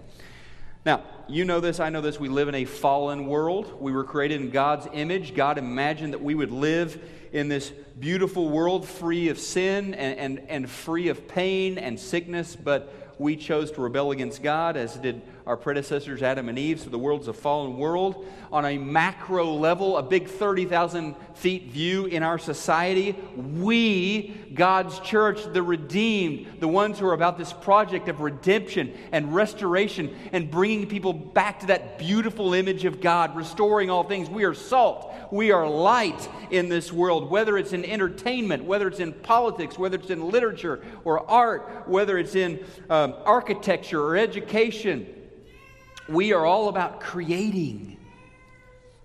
Now, 0.85 1.03
you 1.27 1.45
know 1.45 1.59
this, 1.59 1.79
I 1.79 1.89
know 1.89 2.01
this. 2.01 2.19
We 2.19 2.29
live 2.29 2.47
in 2.47 2.55
a 2.55 2.65
fallen 2.65 3.25
world. 3.25 3.81
We 3.81 3.91
were 3.91 4.03
created 4.03 4.39
in 4.39 4.51
God's 4.51 4.87
image. 4.93 5.33
God 5.33 5.57
imagined 5.57 6.13
that 6.13 6.21
we 6.21 6.35
would 6.35 6.51
live 6.51 7.01
in 7.33 7.47
this 7.47 7.73
beautiful 7.99 8.49
world 8.49 8.87
free 8.87 9.29
of 9.29 9.39
sin 9.39 9.95
and, 9.95 10.19
and, 10.19 10.49
and 10.49 10.69
free 10.69 11.07
of 11.07 11.27
pain 11.27 11.79
and 11.79 11.99
sickness, 11.99 12.55
but 12.55 12.93
we 13.17 13.35
chose 13.35 13.71
to 13.71 13.81
rebel 13.81 14.11
against 14.11 14.43
God, 14.43 14.77
as 14.77 14.95
did 14.95 15.21
our 15.45 15.55
predecessors, 15.55 16.23
Adam 16.23 16.49
and 16.49 16.57
Eve. 16.57 16.79
So 16.79 16.89
the 16.89 16.97
world's 16.97 17.27
a 17.27 17.33
fallen 17.33 17.77
world. 17.77 18.25
On 18.51 18.65
a 18.65 18.77
macro 18.77 19.53
level, 19.53 19.97
a 19.97 20.03
big 20.03 20.27
30,000 20.27 21.15
feet 21.35 21.69
view 21.69 22.05
in 22.05 22.23
our 22.23 22.39
society, 22.39 23.15
we, 23.35 24.33
God's 24.53 24.99
church, 25.01 25.43
the 25.53 25.61
redeemed, 25.61 26.61
the 26.61 26.67
ones 26.67 26.97
who 26.97 27.05
are 27.05 27.13
about 27.13 27.37
this 27.37 27.53
project 27.53 28.07
of 28.07 28.21
redemption 28.21 28.97
and 29.11 29.35
restoration 29.35 30.15
and 30.31 30.49
bringing 30.49 30.87
people 30.87 31.13
back 31.13 31.59
to 31.59 31.67
that 31.67 31.99
beautiful 31.99 32.53
image 32.53 32.85
of 32.85 32.99
God, 32.99 33.35
restoring 33.35 33.91
all 33.91 34.03
things, 34.03 34.29
we 34.29 34.45
are 34.45 34.53
salt. 34.53 35.13
We 35.31 35.51
are 35.51 35.67
light 35.67 36.27
in 36.49 36.69
this 36.69 36.91
world, 36.91 37.29
whether 37.29 37.57
it's 37.57 37.73
in 37.73 37.85
entertainment, 37.85 38.63
whether 38.63 38.87
it's 38.87 38.99
in 38.99 39.13
politics, 39.13 39.77
whether 39.77 39.97
it's 39.97 40.09
in 40.09 40.29
literature 40.29 40.81
or 41.03 41.29
art, 41.29 41.87
whether 41.87 42.17
it's 42.17 42.35
in 42.35 42.63
um, 42.89 43.13
architecture 43.25 44.01
or 44.01 44.17
education 44.17 45.14
we 46.07 46.33
are 46.33 46.45
all 46.45 46.69
about 46.69 46.99
creating 46.99 47.97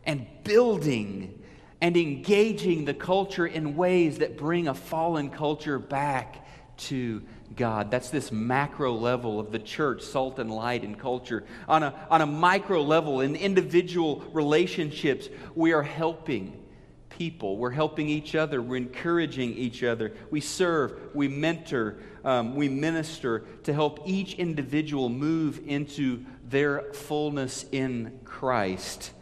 and 0.04 0.26
building 0.45 1.42
and 1.80 1.97
engaging 1.97 2.85
the 2.85 2.95
culture 2.95 3.47
in 3.47 3.76
ways 3.76 4.19
that 4.19 4.37
bring 4.37 4.69
a 4.69 4.75
fallen 4.75 5.30
culture 5.30 5.78
back 5.78 6.47
to 6.76 7.23
God. 7.57 7.90
That's 7.90 8.11
this 8.11 8.30
macro 8.30 8.95
level 8.95 9.40
of 9.40 9.50
the 9.50 9.59
church, 9.59 10.02
salt 10.02 10.38
and 10.38 10.50
light 10.50 10.83
and 10.83 10.99
culture. 10.99 11.45
On 11.69 11.83
a, 11.83 11.95
on 12.11 12.21
a 12.21 12.26
micro 12.26 12.83
level, 12.83 13.21
in 13.21 13.35
individual 13.35 14.23
relationships, 14.33 15.28
we 15.54 15.73
are 15.73 15.83
helping 15.83 16.61
people. 17.09 17.57
We're 17.57 17.71
helping 17.71 18.09
each 18.09 18.35
other. 18.35 18.62
We're 18.62 18.76
encouraging 18.76 19.52
each 19.54 19.83
other. 19.83 20.12
We 20.30 20.40
serve, 20.40 21.14
we 21.14 21.28
mentor, 21.28 21.99
um, 22.25 22.54
we 22.54 22.69
minister 22.69 23.40
to 23.64 23.75
help 23.75 24.00
each 24.07 24.35
individual 24.35 25.09
move 25.09 25.61
into 25.66 26.25
their 26.50 26.92
fullness 26.92 27.64
in 27.73 28.21
Christ. 28.25 29.12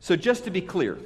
So, 0.00 0.16
just 0.16 0.44
to 0.44 0.50
be 0.50 0.62
clear, 0.62 0.98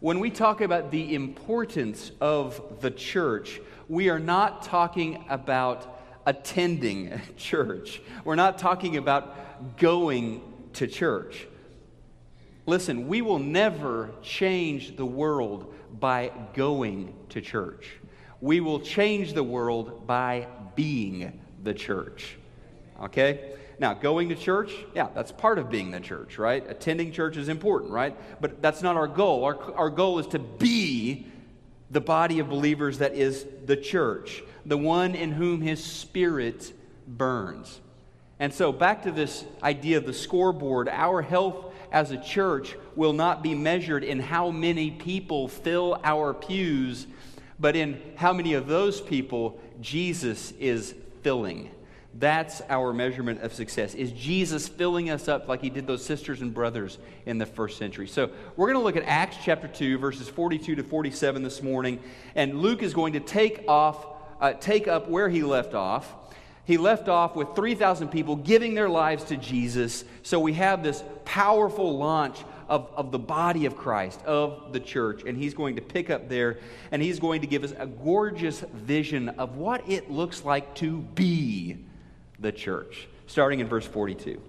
when 0.00 0.20
we 0.20 0.30
talk 0.30 0.60
about 0.60 0.90
the 0.90 1.14
importance 1.14 2.12
of 2.20 2.80
the 2.80 2.90
church, 2.90 3.60
we 3.88 4.08
are 4.08 4.18
not 4.18 4.62
talking 4.62 5.24
about 5.28 6.00
attending 6.24 7.20
church. 7.36 8.00
We're 8.24 8.36
not 8.36 8.58
talking 8.58 8.96
about 8.96 9.76
going 9.76 10.40
to 10.74 10.86
church. 10.86 11.46
Listen, 12.66 13.08
we 13.08 13.22
will 13.22 13.38
never 13.38 14.10
change 14.22 14.96
the 14.96 15.06
world 15.06 15.72
by 15.98 16.32
going 16.54 17.14
to 17.30 17.40
church. 17.40 17.88
We 18.40 18.60
will 18.60 18.80
change 18.80 19.32
the 19.32 19.44
world 19.44 20.06
by 20.06 20.48
being 20.74 21.40
the 21.62 21.72
church. 21.72 22.36
Okay? 23.00 23.56
Now, 23.78 23.92
going 23.94 24.30
to 24.30 24.34
church, 24.34 24.72
yeah, 24.94 25.08
that's 25.14 25.32
part 25.32 25.58
of 25.58 25.70
being 25.70 25.90
the 25.90 26.00
church, 26.00 26.38
right? 26.38 26.64
Attending 26.68 27.12
church 27.12 27.36
is 27.36 27.48
important, 27.48 27.92
right? 27.92 28.16
But 28.40 28.62
that's 28.62 28.82
not 28.82 28.96
our 28.96 29.06
goal. 29.06 29.44
Our, 29.44 29.74
our 29.74 29.90
goal 29.90 30.18
is 30.18 30.26
to 30.28 30.38
be 30.38 31.26
the 31.90 32.00
body 32.00 32.38
of 32.38 32.48
believers 32.48 32.98
that 32.98 33.14
is 33.14 33.46
the 33.66 33.76
church, 33.76 34.42
the 34.64 34.78
one 34.78 35.14
in 35.14 35.32
whom 35.32 35.60
his 35.60 35.84
spirit 35.84 36.72
burns. 37.06 37.80
And 38.38 38.52
so, 38.52 38.72
back 38.72 39.02
to 39.04 39.12
this 39.12 39.44
idea 39.62 39.98
of 39.98 40.06
the 40.06 40.12
scoreboard, 40.12 40.88
our 40.88 41.22
health 41.22 41.72
as 41.92 42.10
a 42.10 42.22
church 42.22 42.76
will 42.94 43.12
not 43.12 43.42
be 43.42 43.54
measured 43.54 44.04
in 44.04 44.20
how 44.20 44.50
many 44.50 44.90
people 44.90 45.48
fill 45.48 45.98
our 46.02 46.34
pews, 46.34 47.06
but 47.58 47.76
in 47.76 48.00
how 48.16 48.32
many 48.32 48.54
of 48.54 48.66
those 48.66 49.00
people 49.00 49.60
Jesus 49.80 50.52
is 50.52 50.94
filling. 51.22 51.70
That's 52.18 52.62
our 52.68 52.92
measurement 52.92 53.42
of 53.42 53.52
success. 53.52 53.94
Is 53.94 54.12
Jesus 54.12 54.68
filling 54.68 55.10
us 55.10 55.28
up 55.28 55.48
like 55.48 55.60
he 55.60 55.70
did 55.70 55.86
those 55.86 56.04
sisters 56.04 56.40
and 56.40 56.54
brothers 56.54 56.98
in 57.26 57.38
the 57.38 57.46
first 57.46 57.78
century? 57.78 58.06
So, 58.06 58.30
we're 58.56 58.66
going 58.66 58.78
to 58.78 58.84
look 58.84 58.96
at 58.96 59.04
Acts 59.04 59.36
chapter 59.42 59.68
2 59.68 59.98
verses 59.98 60.28
42 60.28 60.76
to 60.76 60.82
47 60.82 61.42
this 61.42 61.62
morning, 61.62 62.00
and 62.34 62.60
Luke 62.60 62.82
is 62.82 62.94
going 62.94 63.14
to 63.14 63.20
take 63.20 63.64
off 63.68 64.06
uh, 64.40 64.52
take 64.52 64.88
up 64.88 65.08
where 65.08 65.28
he 65.28 65.42
left 65.42 65.74
off. 65.74 66.12
He 66.64 66.78
left 66.78 67.08
off 67.08 67.36
with 67.36 67.54
3,000 67.54 68.08
people 68.08 68.36
giving 68.36 68.74
their 68.74 68.88
lives 68.88 69.24
to 69.24 69.36
Jesus. 69.36 70.04
So 70.22 70.40
we 70.40 70.54
have 70.54 70.82
this 70.82 71.02
powerful 71.24 71.96
launch 71.96 72.38
of, 72.68 72.90
of 72.96 73.12
the 73.12 73.18
body 73.18 73.66
of 73.66 73.76
Christ, 73.76 74.20
of 74.24 74.72
the 74.72 74.80
church. 74.80 75.22
And 75.24 75.38
he's 75.38 75.54
going 75.54 75.76
to 75.76 75.82
pick 75.82 76.10
up 76.10 76.28
there 76.28 76.58
and 76.90 77.00
he's 77.00 77.20
going 77.20 77.40
to 77.42 77.46
give 77.46 77.62
us 77.62 77.72
a 77.78 77.86
gorgeous 77.86 78.60
vision 78.74 79.28
of 79.30 79.56
what 79.56 79.88
it 79.88 80.10
looks 80.10 80.44
like 80.44 80.74
to 80.76 80.98
be 80.98 81.84
the 82.38 82.52
church, 82.52 83.08
starting 83.26 83.60
in 83.60 83.68
verse 83.68 83.86
42. 83.86 84.40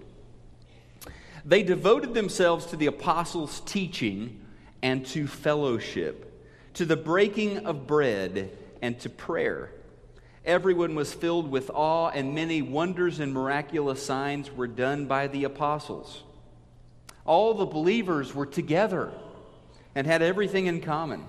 They 1.44 1.62
devoted 1.62 2.14
themselves 2.14 2.66
to 2.66 2.76
the 2.76 2.86
apostles' 2.86 3.60
teaching 3.60 4.40
and 4.82 5.04
to 5.06 5.26
fellowship, 5.26 6.46
to 6.74 6.84
the 6.84 6.96
breaking 6.96 7.66
of 7.66 7.86
bread 7.86 8.50
and 8.82 8.98
to 9.00 9.08
prayer. 9.08 9.70
Everyone 10.44 10.94
was 10.94 11.12
filled 11.12 11.50
with 11.50 11.70
awe, 11.74 12.08
and 12.08 12.34
many 12.34 12.62
wonders 12.62 13.20
and 13.20 13.32
miraculous 13.32 14.04
signs 14.04 14.50
were 14.50 14.66
done 14.66 15.06
by 15.06 15.26
the 15.26 15.44
apostles. 15.44 16.22
All 17.24 17.54
the 17.54 17.66
believers 17.66 18.34
were 18.34 18.46
together 18.46 19.12
and 19.94 20.06
had 20.06 20.22
everything 20.22 20.66
in 20.66 20.80
common. 20.80 21.24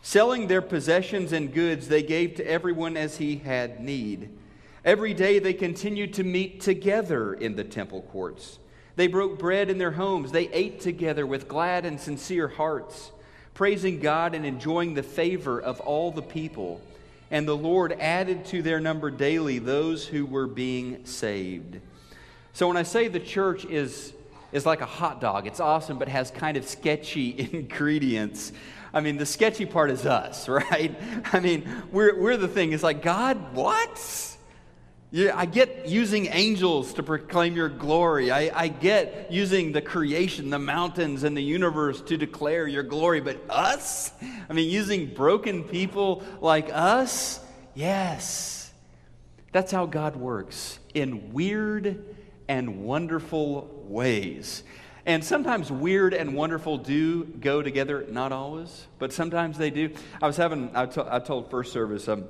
Selling 0.00 0.46
their 0.46 0.62
possessions 0.62 1.32
and 1.32 1.52
goods, 1.52 1.88
they 1.88 2.02
gave 2.02 2.36
to 2.36 2.46
everyone 2.46 2.96
as 2.96 3.18
he 3.18 3.36
had 3.36 3.80
need. 3.80 4.30
Every 4.84 5.14
day 5.14 5.38
they 5.38 5.54
continued 5.54 6.14
to 6.14 6.24
meet 6.24 6.60
together 6.60 7.34
in 7.34 7.56
the 7.56 7.64
temple 7.64 8.02
courts. 8.02 8.58
They 8.96 9.06
broke 9.06 9.38
bread 9.38 9.70
in 9.70 9.78
their 9.78 9.92
homes. 9.92 10.32
They 10.32 10.48
ate 10.48 10.80
together 10.80 11.26
with 11.26 11.48
glad 11.48 11.84
and 11.84 12.00
sincere 12.00 12.48
hearts, 12.48 13.12
praising 13.54 14.00
God 14.00 14.34
and 14.34 14.44
enjoying 14.44 14.94
the 14.94 15.02
favor 15.02 15.60
of 15.60 15.80
all 15.80 16.10
the 16.10 16.22
people. 16.22 16.80
And 17.30 17.46
the 17.46 17.56
Lord 17.56 17.92
added 17.92 18.44
to 18.46 18.62
their 18.62 18.80
number 18.80 19.10
daily 19.10 19.58
those 19.58 20.06
who 20.06 20.26
were 20.26 20.46
being 20.46 21.04
saved. 21.04 21.80
So 22.54 22.66
when 22.66 22.76
I 22.76 22.82
say 22.82 23.06
the 23.08 23.20
church 23.20 23.64
is, 23.66 24.12
is 24.50 24.66
like 24.66 24.80
a 24.80 24.86
hot 24.86 25.20
dog, 25.20 25.46
it's 25.46 25.60
awesome, 25.60 25.98
but 25.98 26.08
has 26.08 26.30
kind 26.30 26.56
of 26.56 26.66
sketchy 26.66 27.36
ingredients. 27.52 28.52
I 28.92 29.00
mean, 29.00 29.16
the 29.16 29.26
sketchy 29.26 29.66
part 29.66 29.90
is 29.90 30.06
us, 30.06 30.48
right? 30.48 30.96
I 31.32 31.40
mean, 31.40 31.68
we're, 31.92 32.18
we're 32.18 32.36
the 32.36 32.48
thing. 32.48 32.72
It's 32.72 32.82
like, 32.82 33.02
God, 33.02 33.54
what? 33.54 34.36
Yeah, 35.10 35.32
I 35.34 35.46
get 35.46 35.88
using 35.88 36.26
angels 36.26 36.92
to 36.94 37.02
proclaim 37.02 37.56
your 37.56 37.70
glory. 37.70 38.30
I, 38.30 38.50
I 38.54 38.68
get 38.68 39.32
using 39.32 39.72
the 39.72 39.80
creation, 39.80 40.50
the 40.50 40.58
mountains, 40.58 41.22
and 41.22 41.34
the 41.34 41.42
universe 41.42 42.02
to 42.02 42.18
declare 42.18 42.66
your 42.66 42.82
glory. 42.82 43.20
But 43.20 43.40
us? 43.48 44.12
I 44.50 44.52
mean, 44.52 44.68
using 44.68 45.14
broken 45.14 45.64
people 45.64 46.22
like 46.42 46.68
us? 46.70 47.40
Yes. 47.74 48.70
That's 49.50 49.72
how 49.72 49.86
God 49.86 50.16
works 50.16 50.78
in 50.92 51.32
weird 51.32 52.04
and 52.46 52.84
wonderful 52.84 53.84
ways. 53.88 54.62
And 55.06 55.24
sometimes 55.24 55.72
weird 55.72 56.12
and 56.12 56.34
wonderful 56.34 56.76
do 56.76 57.24
go 57.24 57.62
together, 57.62 58.04
not 58.10 58.30
always, 58.30 58.86
but 58.98 59.14
sometimes 59.14 59.56
they 59.56 59.70
do. 59.70 59.94
I 60.20 60.26
was 60.26 60.36
having, 60.36 60.70
I, 60.74 60.84
to, 60.84 61.14
I 61.14 61.18
told 61.20 61.50
first 61.50 61.72
service, 61.72 62.08
um, 62.08 62.24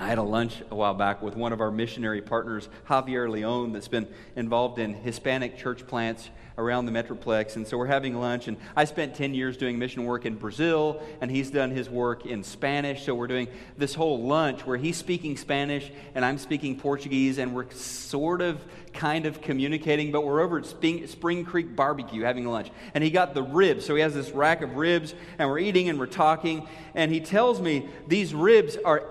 I 0.00 0.06
had 0.06 0.18
a 0.18 0.22
lunch 0.22 0.62
a 0.70 0.76
while 0.76 0.94
back 0.94 1.22
with 1.22 1.34
one 1.34 1.52
of 1.52 1.60
our 1.60 1.72
missionary 1.72 2.22
partners, 2.22 2.68
Javier 2.88 3.28
Leon, 3.28 3.72
that's 3.72 3.88
been 3.88 4.06
involved 4.36 4.78
in 4.78 4.94
Hispanic 4.94 5.58
church 5.58 5.88
plants 5.88 6.30
around 6.56 6.86
the 6.86 6.92
Metroplex. 6.92 7.56
And 7.56 7.66
so 7.66 7.76
we're 7.76 7.86
having 7.86 8.14
lunch, 8.14 8.46
and 8.46 8.58
I 8.76 8.84
spent 8.84 9.14
10 9.14 9.34
years 9.34 9.56
doing 9.56 9.76
mission 9.76 10.04
work 10.04 10.24
in 10.24 10.36
Brazil, 10.36 11.02
and 11.20 11.30
he's 11.30 11.50
done 11.50 11.70
his 11.70 11.90
work 11.90 12.26
in 12.26 12.44
Spanish. 12.44 13.06
So 13.06 13.14
we're 13.14 13.26
doing 13.28 13.48
this 13.76 13.94
whole 13.94 14.22
lunch 14.22 14.66
where 14.66 14.76
he's 14.76 14.96
speaking 14.96 15.36
Spanish 15.36 15.90
and 16.14 16.24
I'm 16.24 16.38
speaking 16.38 16.78
Portuguese, 16.78 17.38
and 17.38 17.54
we're 17.54 17.70
sort 17.70 18.40
of 18.40 18.64
kind 18.92 19.26
of 19.26 19.40
communicating, 19.40 20.10
but 20.10 20.24
we're 20.24 20.40
over 20.40 20.58
at 20.58 20.66
Spring, 20.66 21.06
Spring 21.06 21.44
Creek 21.44 21.76
Barbecue 21.76 22.22
having 22.22 22.46
lunch. 22.46 22.70
And 22.94 23.04
he 23.04 23.10
got 23.10 23.34
the 23.34 23.42
ribs. 23.42 23.86
So 23.86 23.94
he 23.94 24.02
has 24.02 24.14
this 24.14 24.30
rack 24.30 24.62
of 24.62 24.74
ribs, 24.76 25.14
and 25.38 25.48
we're 25.48 25.60
eating 25.60 25.88
and 25.88 25.98
we're 25.98 26.06
talking. 26.06 26.66
And 26.94 27.12
he 27.12 27.20
tells 27.20 27.60
me 27.60 27.88
these 28.08 28.34
ribs 28.34 28.76
are 28.84 29.04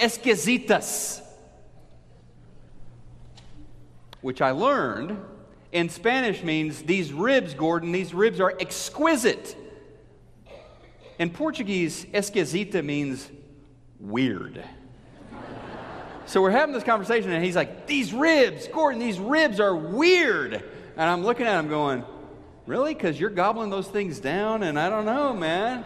exquisitas, 0.77 1.21
which 4.21 4.41
I 4.41 4.51
learned 4.51 5.19
in 5.71 5.89
Spanish 5.89 6.43
means 6.43 6.81
these 6.83 7.11
ribs, 7.11 7.53
Gordon, 7.53 7.91
these 7.91 8.13
ribs 8.13 8.39
are 8.39 8.53
exquisite. 8.59 9.55
In 11.19 11.29
Portuguese, 11.29 12.05
esquisita 12.13 12.83
means 12.83 13.29
weird. 13.99 14.63
so 16.25 16.41
we're 16.41 16.51
having 16.51 16.73
this 16.73 16.83
conversation, 16.83 17.31
and 17.31 17.43
he's 17.43 17.55
like, 17.55 17.87
These 17.87 18.13
ribs, 18.13 18.67
Gordon, 18.67 18.99
these 18.99 19.19
ribs 19.19 19.59
are 19.59 19.75
weird. 19.75 20.53
And 20.53 21.09
I'm 21.09 21.23
looking 21.23 21.45
at 21.45 21.59
him 21.59 21.69
going, 21.69 22.03
Really? 22.65 22.93
Because 22.93 23.19
you're 23.19 23.29
gobbling 23.29 23.69
those 23.69 23.87
things 23.87 24.19
down? 24.19 24.63
And 24.63 24.79
I 24.79 24.89
don't 24.89 25.05
know, 25.05 25.33
man. 25.33 25.85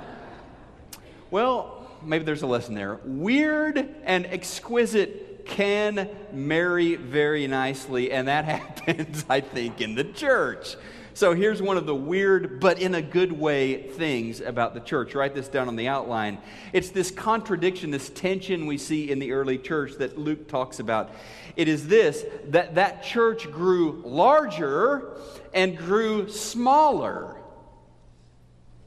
Well, 1.30 1.81
maybe 2.04 2.24
there's 2.24 2.42
a 2.42 2.48
lesson 2.48 2.76
there. 2.76 3.00
Weird 3.06 3.78
and 4.04 4.26
exquisite 4.26 5.46
can 5.46 6.10
marry 6.32 6.96
very 6.96 7.48
nicely, 7.48 8.12
and 8.12 8.28
that 8.28 8.46
happens, 8.86 9.26
I 9.30 9.42
think, 9.42 9.82
in 9.82 9.96
the 9.96 10.04
church. 10.04 10.76
So 11.14 11.34
here's 11.34 11.62
one 11.62 11.78
of 11.78 11.86
the 11.86 11.96
weird, 11.96 12.62
but 12.62 12.80
in 12.80 12.96
a 12.96 13.02
good 13.02 13.34
way, 13.34 13.90
things 13.90 14.40
about 14.40 14.74
the 14.74 14.80
church. 14.80 15.14
Write 15.14 15.36
this 15.36 15.50
down 15.50 15.68
on 15.68 15.76
the 15.76 15.90
outline. 15.90 16.38
It's 16.72 16.90
this 16.90 17.12
contradiction, 17.12 17.92
this 17.92 18.10
tension 18.10 18.66
we 18.66 18.78
see 18.78 19.12
in 19.12 19.20
the 19.20 19.34
early 19.34 19.58
church 19.58 19.96
that 19.98 20.18
Luke 20.18 20.48
talks 20.48 20.80
about. 20.80 21.12
It 21.58 21.68
is 21.68 21.88
this 21.88 22.24
that 22.46 22.76
that 22.76 23.04
church 23.04 23.52
grew 23.52 24.02
larger 24.06 25.12
and 25.54 25.78
grew 25.78 26.30
smaller 26.30 27.36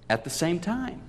at 0.08 0.24
the 0.24 0.30
same 0.30 0.60
time. 0.60 1.02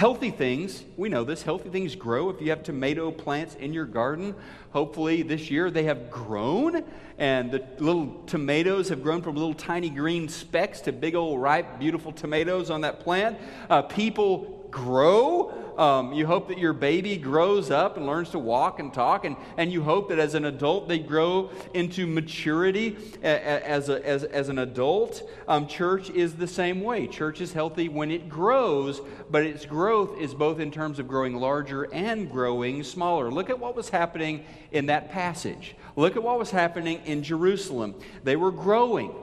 Healthy 0.00 0.30
things, 0.30 0.82
we 0.96 1.10
know 1.10 1.24
this, 1.24 1.42
healthy 1.42 1.68
things 1.68 1.94
grow. 1.94 2.30
If 2.30 2.40
you 2.40 2.48
have 2.48 2.62
tomato 2.62 3.10
plants 3.10 3.54
in 3.56 3.74
your 3.74 3.84
garden, 3.84 4.34
hopefully 4.70 5.20
this 5.20 5.50
year 5.50 5.70
they 5.70 5.82
have 5.82 6.10
grown 6.10 6.84
and 7.18 7.52
the 7.52 7.62
little 7.78 8.22
tomatoes 8.26 8.88
have 8.88 9.02
grown 9.02 9.20
from 9.20 9.34
little 9.34 9.52
tiny 9.52 9.90
green 9.90 10.26
specks 10.30 10.80
to 10.80 10.92
big 10.92 11.14
old 11.14 11.38
ripe, 11.38 11.78
beautiful 11.78 12.12
tomatoes 12.12 12.70
on 12.70 12.80
that 12.80 13.00
plant. 13.00 13.36
Uh, 13.68 13.82
people 13.82 14.59
grow 14.70 15.52
um, 15.80 16.12
you 16.12 16.26
hope 16.26 16.48
that 16.48 16.58
your 16.58 16.74
baby 16.74 17.16
grows 17.16 17.70
up 17.70 17.96
and 17.96 18.06
learns 18.06 18.28
to 18.30 18.38
walk 18.38 18.80
and 18.80 18.92
talk, 18.92 19.24
and, 19.24 19.34
and 19.56 19.72
you 19.72 19.82
hope 19.82 20.10
that 20.10 20.18
as 20.18 20.34
an 20.34 20.44
adult 20.44 20.88
they 20.88 20.98
grow 20.98 21.48
into 21.72 22.06
maturity 22.06 22.98
as, 23.22 23.88
a, 23.88 24.06
as, 24.06 24.24
as 24.24 24.50
an 24.50 24.58
adult. 24.58 25.22
Um, 25.48 25.66
church 25.66 26.10
is 26.10 26.34
the 26.34 26.46
same 26.46 26.82
way. 26.82 27.06
Church 27.06 27.40
is 27.40 27.54
healthy 27.54 27.88
when 27.88 28.10
it 28.10 28.28
grows, 28.28 29.00
but 29.30 29.42
its 29.44 29.64
growth 29.64 30.20
is 30.20 30.34
both 30.34 30.60
in 30.60 30.70
terms 30.70 30.98
of 30.98 31.08
growing 31.08 31.36
larger 31.36 31.84
and 31.94 32.30
growing 32.30 32.82
smaller. 32.82 33.30
Look 33.30 33.48
at 33.48 33.58
what 33.58 33.74
was 33.74 33.88
happening 33.88 34.44
in 34.72 34.84
that 34.86 35.10
passage. 35.10 35.76
Look 35.96 36.14
at 36.14 36.22
what 36.22 36.38
was 36.38 36.50
happening 36.50 37.00
in 37.06 37.22
Jerusalem. 37.22 37.94
They 38.22 38.36
were 38.36 38.52
growing 38.52 39.14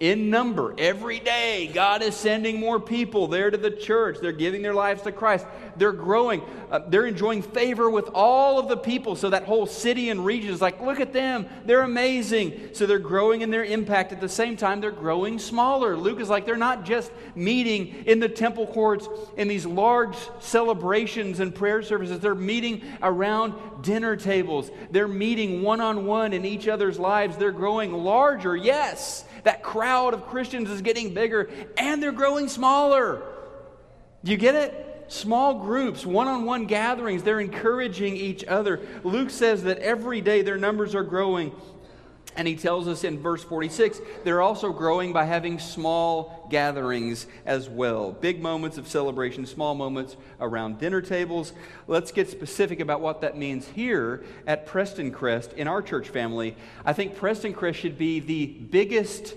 in 0.00 0.28
number 0.28 0.74
every 0.76 1.20
day. 1.20 1.70
God 1.72 2.02
is 2.02 2.14
sending 2.16 2.58
more 2.58 2.80
people 2.80 3.28
there 3.28 3.50
to 3.50 3.56
the 3.56 3.70
church. 3.70 4.18
They're 4.20 4.32
giving 4.32 4.62
their 4.62 4.74
lives 4.74 5.02
to 5.02 5.12
Christ. 5.12 5.46
They're 5.76 5.92
growing. 5.92 6.42
Uh, 6.70 6.80
they're 6.88 7.06
enjoying 7.06 7.42
favor 7.42 7.88
with 7.88 8.08
all 8.12 8.58
of 8.58 8.68
the 8.68 8.76
people. 8.76 9.16
So 9.16 9.30
that 9.30 9.44
whole 9.44 9.66
city 9.66 10.10
and 10.10 10.24
region 10.24 10.52
is 10.52 10.60
like, 10.60 10.80
look 10.80 11.00
at 11.00 11.12
them. 11.12 11.46
They're 11.64 11.82
amazing. 11.82 12.70
So 12.74 12.86
they're 12.86 12.98
growing 12.98 13.42
in 13.42 13.50
their 13.50 13.64
impact. 13.64 14.12
At 14.12 14.20
the 14.20 14.28
same 14.28 14.56
time, 14.56 14.80
they're 14.80 14.90
growing 14.90 15.38
smaller. 15.38 15.96
Luke 15.96 16.20
is 16.20 16.28
like, 16.28 16.44
they're 16.46 16.56
not 16.56 16.84
just 16.84 17.12
meeting 17.34 18.04
in 18.06 18.20
the 18.20 18.28
temple 18.28 18.66
courts 18.66 19.08
in 19.36 19.48
these 19.48 19.66
large 19.66 20.16
celebrations 20.40 21.40
and 21.40 21.54
prayer 21.54 21.82
services. 21.82 22.20
They're 22.20 22.34
meeting 22.34 22.82
around 23.02 23.82
dinner 23.82 24.16
tables. 24.16 24.70
They're 24.90 25.08
meeting 25.08 25.62
one 25.62 25.80
on 25.80 26.06
one 26.06 26.32
in 26.32 26.44
each 26.44 26.68
other's 26.68 26.98
lives. 26.98 27.36
They're 27.36 27.52
growing 27.52 27.92
larger, 27.92 28.56
yes 28.56 29.24
that 29.44 29.62
crowd 29.62 29.83
of 29.84 30.26
Christians 30.26 30.70
is 30.70 30.82
getting 30.82 31.14
bigger 31.14 31.50
and 31.76 32.02
they're 32.02 32.12
growing 32.12 32.48
smaller. 32.48 33.22
Do 34.24 34.30
you 34.30 34.38
get 34.38 34.54
it? 34.54 35.04
Small 35.08 35.60
groups, 35.60 36.06
one 36.06 36.28
on 36.28 36.44
one 36.44 36.66
gatherings, 36.66 37.22
they're 37.22 37.40
encouraging 37.40 38.16
each 38.16 38.42
other. 38.44 38.80
Luke 39.02 39.28
says 39.28 39.64
that 39.64 39.78
every 39.78 40.20
day 40.22 40.42
their 40.42 40.56
numbers 40.56 40.94
are 40.94 41.02
growing. 41.02 41.52
And 42.36 42.48
he 42.48 42.56
tells 42.56 42.88
us 42.88 43.04
in 43.04 43.20
verse 43.20 43.44
46 43.44 44.00
they're 44.24 44.42
also 44.42 44.72
growing 44.72 45.12
by 45.12 45.24
having 45.24 45.58
small 45.58 46.48
gatherings 46.50 47.26
as 47.46 47.68
well. 47.68 48.12
Big 48.12 48.42
moments 48.42 48.76
of 48.76 48.88
celebration, 48.88 49.46
small 49.46 49.74
moments 49.74 50.16
around 50.40 50.78
dinner 50.78 51.00
tables. 51.00 51.52
Let's 51.86 52.10
get 52.10 52.28
specific 52.28 52.80
about 52.80 53.00
what 53.00 53.20
that 53.20 53.36
means 53.36 53.68
here 53.68 54.24
at 54.46 54.66
Prestoncrest 54.66 55.52
in 55.54 55.68
our 55.68 55.80
church 55.80 56.08
family. 56.08 56.56
I 56.84 56.92
think 56.92 57.16
Prestoncrest 57.16 57.74
should 57.74 57.98
be 57.98 58.20
the 58.20 58.46
biggest 58.46 59.36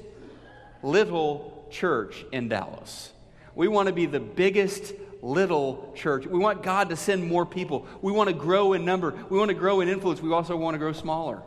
little 0.88 1.68
church 1.70 2.26
in 2.32 2.50
Dallas. 2.50 3.12
We 3.56 3.68
want 3.68 3.88
to 3.88 3.94
be 3.94 4.06
the 4.06 4.20
biggest 4.20 4.94
little 5.22 5.92
church. 5.96 6.26
We 6.26 6.40
want 6.40 6.64
God 6.64 6.90
to 6.90 6.96
send 6.96 7.28
more 7.28 7.46
people. 7.46 7.88
We 8.02 8.12
want 8.12 8.30
to 8.30 8.36
grow 8.36 8.74
in 8.74 8.86
number. 8.86 9.14
We 9.30 9.38
want 9.38 9.50
to 9.50 9.56
grow 9.56 9.82
in 9.82 9.90
influence. 9.90 10.22
We 10.22 10.32
also 10.32 10.56
want 10.56 10.76
to 10.76 10.80
grow 10.80 10.94
smaller 10.94 11.42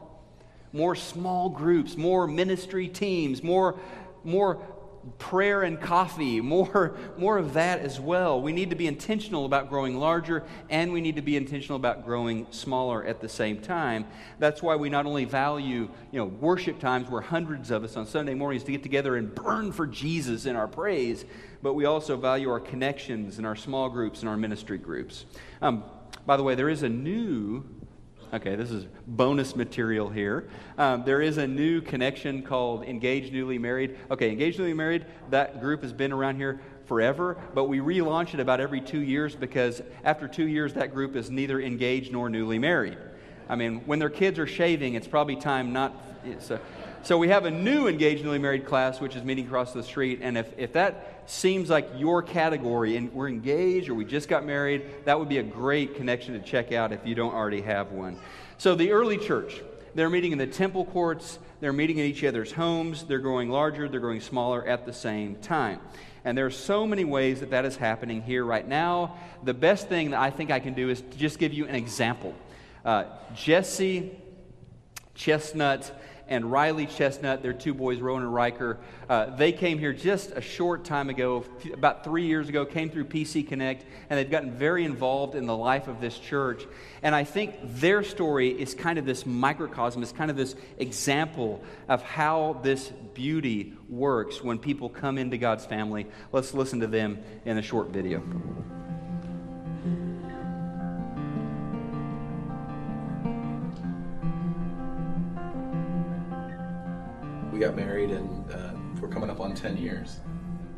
more 0.73 0.95
small 0.95 1.49
groups, 1.49 1.97
more 1.97 2.27
ministry 2.27 2.89
teams, 2.89 3.43
more, 3.43 3.79
more 4.25 4.63
prayer 5.19 5.63
and 5.63 5.81
coffee, 5.81 6.41
more, 6.41 6.97
more 7.17 7.39
of 7.39 7.55
that 7.55 7.81
as 7.81 7.99
well. 7.99 8.41
We 8.41 8.53
need 8.53 8.71
to 8.71 8.77
be 8.77 8.87
intentional 8.87 9.47
about 9.47 9.71
growing 9.71 9.99
larger 9.99 10.45
and 10.69 10.93
we 10.93 11.01
need 11.01 11.17
to 11.17 11.23
be 11.23 11.37
intentional 11.37 11.77
about 11.77 12.05
growing 12.05 12.47
smaller 12.51 13.05
at 13.05 13.21
the 13.21 13.29
same 13.29 13.61
time. 13.61 14.07
That's 14.39 14.63
why 14.63 14.77
we 14.77 14.91
not 14.91 15.07
only 15.07 15.25
value, 15.25 15.89
you 16.13 16.19
know, 16.19 16.27
worship 16.27 16.79
times 16.79 17.09
where 17.09 17.23
hundreds 17.23 17.71
of 17.71 17.83
us 17.83 17.97
on 17.97 18.07
Sunday 18.07 18.35
mornings 18.35 18.65
to 18.65 18.73
get 18.73 18.83
together 18.83 19.17
and 19.17 19.35
burn 19.35 19.73
for 19.73 19.87
Jesus 19.87 20.45
in 20.45 20.55
our 20.55 20.69
praise, 20.69 21.25
but 21.63 21.75
we 21.75 21.87
also 21.87 22.17
value 22.17 22.51
our 22.51 22.61
connections 22.61 23.39
and 23.39 23.47
our 23.47 23.57
small 23.57 23.89
groups 23.89 24.21
and 24.21 24.29
our 24.29 24.37
ministry 24.37 24.79
groups. 24.79 25.25
Um, 25.63 25.85
by 26.27 26.37
the 26.37 26.43
way, 26.43 26.55
there 26.55 26.69
is 26.69 26.83
a 26.83 26.89
new 26.89 27.65
Okay, 28.33 28.55
this 28.55 28.71
is 28.71 28.87
bonus 29.09 29.57
material 29.57 30.09
here. 30.09 30.49
Um, 30.79 31.03
there 31.05 31.21
is 31.21 31.39
a 31.39 31.49
new 31.49 31.81
connection 31.81 32.43
called 32.43 32.85
Engaged 32.85 33.33
Newly 33.33 33.59
Married. 33.59 33.99
Okay, 34.09 34.31
Engaged 34.31 34.57
Newly 34.57 34.73
Married, 34.73 35.05
that 35.31 35.61
group 35.61 35.83
has 35.83 35.93
been 35.93 36.13
around 36.13 36.37
here 36.37 36.61
forever, 36.87 37.37
but 37.55 37.65
we 37.65 37.81
relaunch 37.81 38.33
it 38.33 38.39
about 38.39 38.61
every 38.61 38.81
two 38.81 39.01
years 39.01 39.35
because 39.35 39.83
after 40.05 40.29
two 40.29 40.47
years, 40.47 40.75
that 40.75 40.95
group 40.95 41.17
is 41.17 41.29
neither 41.29 41.61
engaged 41.61 42.13
nor 42.13 42.31
newly 42.31 42.59
married. 42.59 42.99
I 43.49 43.57
mean, 43.57 43.81
when 43.85 43.99
their 43.99 44.11
kids 44.11 44.39
are 44.39 44.47
shaving, 44.47 44.95
it's 44.95 45.09
probably 45.09 45.35
time 45.35 45.73
not. 45.73 45.93
So, 46.39 46.61
so 47.03 47.17
we 47.17 47.29
have 47.29 47.47
a 47.47 47.51
new 47.51 47.89
engaged 47.89 48.25
newly 48.25 48.39
married 48.39 48.67
class, 48.67 49.01
which 49.01 49.17
is 49.17 49.25
meeting 49.25 49.47
across 49.47 49.73
the 49.73 49.83
street. 49.83 50.21
And 50.23 50.37
if, 50.37 50.53
if 50.59 50.75
that 50.75 51.25
seems 51.27 51.71
like 51.71 51.89
your 51.97 52.23
category 52.23 52.97
and 52.97 53.13
we're 53.13 53.29
engaged 53.29 53.89
or 53.89 53.95
we 53.95 54.05
just 54.05 54.29
got 54.29 54.45
married, 54.45 54.85
that 55.07 55.19
would 55.19 55.29
be 55.29 55.39
a 55.39 55.43
great 55.43 55.97
connection 55.97 56.35
to 56.35 56.41
check 56.41 56.73
out 56.73 56.93
if 56.93 57.07
you 57.07 57.15
don't 57.15 57.35
already 57.35 57.63
have 57.63 57.93
one. 57.93 58.19
So 58.59 58.75
the 58.75 58.93
early 58.93 59.17
church, 59.17 59.63
they're 59.95 60.11
meeting 60.11 60.33
in 60.33 60.39
the 60.39 60.47
temple 60.47 60.85
courts, 60.85 61.39
they're 61.61 61.73
meeting 61.73 61.99
in 61.99 62.05
each 62.05 62.23
other's 62.25 62.53
homes, 62.53 63.05
they're 63.05 63.19
growing 63.19 63.49
larger, 63.49 63.89
they're 63.89 64.01
growing 64.01 64.21
smaller 64.21 64.67
at 64.67 64.85
the 64.85 64.93
same 64.93 65.37
time. 65.37 65.81
And 66.25 66.37
there 66.37 66.47
are 66.47 66.51
so 66.51 66.87
many 66.87 67.05
ways 67.05 67.41
that 67.41 67.51
that 67.51 67.65
is 67.65 67.77
happening 67.77 68.21
here 68.23 68.45
right 68.45 68.67
now. 68.67 69.17
The 69.43 69.55
best 69.55 69.89
thing 69.89 70.11
that 70.11 70.21
I 70.21 70.31
think 70.31 70.51
I 70.51 70.61
can 70.61 70.75
do 70.75 70.91
is 70.91 71.03
just 71.17 71.39
give 71.39 71.55
you 71.55 71.67
an 71.67 71.75
example. 71.75 72.35
Uh, 72.85 73.05
Jesse 73.35 74.11
Chestnut 75.15 75.91
and 76.31 76.51
Riley 76.51 76.87
Chestnut, 76.87 77.43
their 77.43 77.53
two 77.53 77.75
boys, 77.75 77.99
Rowan 77.99 78.23
and 78.23 78.33
Riker, 78.33 78.79
uh, 79.09 79.37
they 79.37 79.51
came 79.51 79.79
here 79.81 79.93
just 79.93 80.31
a 80.31 80.41
short 80.41 80.85
time 80.85 81.11
ago, 81.11 81.45
about 81.75 82.05
three 82.05 82.25
years 82.25 82.49
ago, 82.49 82.65
came 82.65 82.89
through 82.89 83.07
PC 83.07 83.47
Connect, 83.47 83.85
and 84.09 84.19
they've 84.19 84.31
gotten 84.31 84.53
very 84.53 84.85
involved 84.85 85.35
in 85.35 85.47
the 85.47 85.57
life 85.57 85.89
of 85.89 86.01
this 86.01 86.17
church. 86.17 86.65
And 87.03 87.15
I 87.17 87.25
think 87.25 87.57
their 87.63 88.05
story 88.05 88.49
is 88.49 88.75
kind 88.75 88.97
of 88.99 89.05
this 89.05 89.27
microcosm, 89.27 90.05
is 90.05 90.13
kind 90.13 90.31
of 90.31 90.37
this 90.37 90.55
example 90.79 91.63
of 91.89 92.03
how 92.03 92.61
this 92.63 92.93
beauty 93.13 93.75
works 93.89 94.43
when 94.43 94.59
people 94.59 94.89
come 94.89 95.19
into 95.19 95.37
God's 95.37 95.67
family. 95.67 96.07
Let's 96.31 96.55
listen 96.55 96.79
to 96.81 96.87
them 96.87 97.19
in 97.45 97.59
a 97.59 97.63
short 97.63 97.89
video. 97.89 98.23
Got 107.61 107.77
married 107.77 108.11
and 108.11 108.51
uh, 108.51 108.73
we're 109.01 109.09
coming 109.09 109.31
up 109.31 109.39
on 109.39 109.55
10 109.55 109.77
years. 109.77 110.21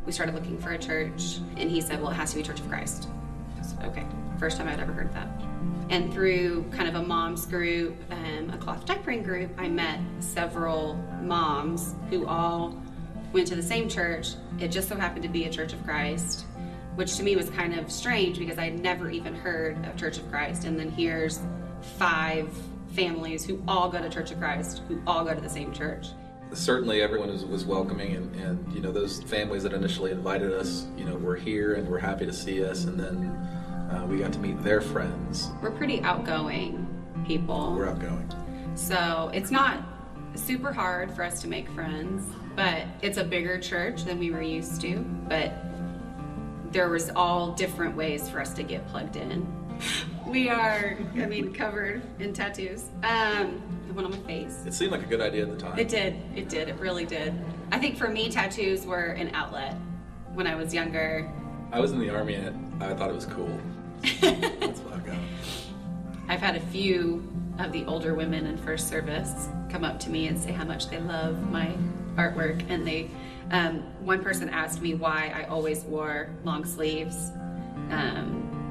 We 0.04 0.10
started 0.10 0.34
looking 0.34 0.58
for 0.58 0.72
a 0.72 0.78
church, 0.78 1.38
and 1.56 1.70
he 1.70 1.80
said, 1.80 2.02
Well, 2.02 2.10
it 2.10 2.14
has 2.14 2.32
to 2.32 2.36
be 2.36 2.42
Church 2.42 2.58
of 2.58 2.68
Christ. 2.68 3.08
Said, 3.62 3.84
okay. 3.84 4.04
First 4.40 4.58
time 4.58 4.66
I'd 4.66 4.80
ever 4.80 4.92
heard 4.92 5.12
that. 5.14 5.28
And 5.90 6.12
through 6.12 6.64
kind 6.72 6.88
of 6.88 6.96
a 6.96 7.06
mom's 7.06 7.46
group, 7.46 7.96
um, 8.10 8.50
a 8.52 8.58
cloth 8.58 8.84
diapering 8.84 9.22
group, 9.22 9.52
I 9.56 9.68
met 9.68 10.00
several 10.18 10.94
moms 11.22 11.94
who 12.10 12.26
all 12.26 12.76
went 13.32 13.46
to 13.48 13.54
the 13.54 13.62
same 13.62 13.88
church. 13.88 14.34
It 14.58 14.68
just 14.68 14.88
so 14.88 14.96
happened 14.96 15.22
to 15.22 15.28
be 15.28 15.44
a 15.44 15.50
Church 15.50 15.72
of 15.72 15.84
Christ, 15.84 16.46
which 16.96 17.16
to 17.16 17.22
me 17.22 17.36
was 17.36 17.48
kind 17.50 17.78
of 17.78 17.92
strange 17.92 18.40
because 18.40 18.58
I'd 18.58 18.80
never 18.80 19.08
even 19.08 19.36
heard 19.36 19.84
of 19.86 19.96
Church 19.96 20.18
of 20.18 20.28
Christ. 20.28 20.64
And 20.64 20.76
then 20.76 20.90
here's 20.90 21.38
five 21.96 22.52
families 22.88 23.44
who 23.44 23.62
all 23.68 23.88
go 23.88 24.02
to 24.02 24.10
Church 24.10 24.32
of 24.32 24.40
Christ, 24.40 24.82
who 24.88 25.00
all 25.06 25.24
go 25.24 25.32
to 25.32 25.40
the 25.40 25.48
same 25.48 25.72
church 25.72 26.08
certainly 26.54 27.02
everyone 27.02 27.30
was, 27.30 27.44
was 27.44 27.64
welcoming 27.64 28.16
and, 28.16 28.34
and 28.36 28.72
you 28.72 28.80
know 28.80 28.92
those 28.92 29.22
families 29.22 29.62
that 29.62 29.72
initially 29.72 30.10
invited 30.10 30.52
us 30.52 30.86
you 30.96 31.04
know 31.04 31.14
were 31.16 31.36
here 31.36 31.74
and 31.74 31.88
were 31.88 31.98
happy 31.98 32.26
to 32.26 32.32
see 32.32 32.64
us. 32.64 32.84
And 32.84 32.98
then 32.98 33.26
uh, 33.90 34.06
we 34.08 34.18
got 34.18 34.32
to 34.32 34.38
meet 34.38 34.62
their 34.62 34.80
friends. 34.80 35.50
We're 35.60 35.70
pretty 35.70 36.00
outgoing 36.02 36.86
people. 37.26 37.74
We're 37.76 37.88
outgoing. 37.88 38.32
So 38.74 39.30
it's 39.34 39.50
not 39.50 39.82
super 40.34 40.72
hard 40.72 41.10
for 41.10 41.22
us 41.22 41.42
to 41.42 41.48
make 41.48 41.68
friends 41.70 42.24
but 42.54 42.84
it's 43.00 43.18
a 43.18 43.24
bigger 43.24 43.58
church 43.58 44.04
than 44.04 44.18
we 44.18 44.30
were 44.30 44.42
used 44.42 44.80
to. 44.82 44.98
But 45.28 45.52
there 46.70 46.88
was 46.88 47.10
all 47.10 47.52
different 47.52 47.96
ways 47.96 48.28
for 48.28 48.40
us 48.40 48.52
to 48.54 48.62
get 48.62 48.86
plugged 48.88 49.16
in 49.16 49.46
we 50.26 50.48
are 50.48 50.96
i 51.14 51.26
mean 51.26 51.52
covered 51.52 52.02
in 52.20 52.32
tattoos 52.32 52.88
um, 53.02 53.62
the 53.92 54.02
one 54.02 54.12
on 54.12 54.18
my 54.18 54.26
face. 54.26 54.62
It 54.66 54.74
seemed 54.74 54.92
like 54.92 55.02
a 55.02 55.06
good 55.06 55.20
idea 55.20 55.42
at 55.42 55.50
the 55.50 55.56
time. 55.56 55.78
It 55.78 55.88
did. 55.88 56.16
It 56.34 56.48
did. 56.48 56.68
It 56.68 56.78
really 56.78 57.04
did. 57.04 57.34
I 57.70 57.78
think 57.78 57.96
for 57.96 58.08
me, 58.08 58.30
tattoos 58.30 58.86
were 58.86 59.04
an 59.04 59.34
outlet 59.34 59.76
when 60.34 60.46
I 60.46 60.54
was 60.54 60.72
younger. 60.72 61.30
I 61.72 61.80
was 61.80 61.92
in 61.92 61.98
the 61.98 62.10
army 62.10 62.34
and 62.34 62.82
I 62.82 62.94
thought 62.94 63.10
it 63.10 63.14
was 63.14 63.26
cool. 63.26 63.58
That's 64.20 64.80
what 64.80 64.94
I 64.94 64.98
got. 64.98 65.16
I've 66.28 66.40
had 66.40 66.56
a 66.56 66.60
few 66.60 67.28
of 67.58 67.72
the 67.72 67.84
older 67.84 68.14
women 68.14 68.46
in 68.46 68.56
first 68.56 68.88
service 68.88 69.48
come 69.68 69.84
up 69.84 70.00
to 70.00 70.10
me 70.10 70.26
and 70.28 70.38
say 70.38 70.52
how 70.52 70.64
much 70.64 70.88
they 70.88 70.98
love 71.00 71.50
my 71.50 71.74
artwork, 72.16 72.64
and 72.68 72.86
they. 72.86 73.10
Um, 73.50 73.80
one 74.04 74.22
person 74.22 74.48
asked 74.48 74.80
me 74.80 74.94
why 74.94 75.30
I 75.34 75.44
always 75.44 75.82
wore 75.84 76.30
long 76.42 76.64
sleeves. 76.64 77.30
Um, 77.90 78.62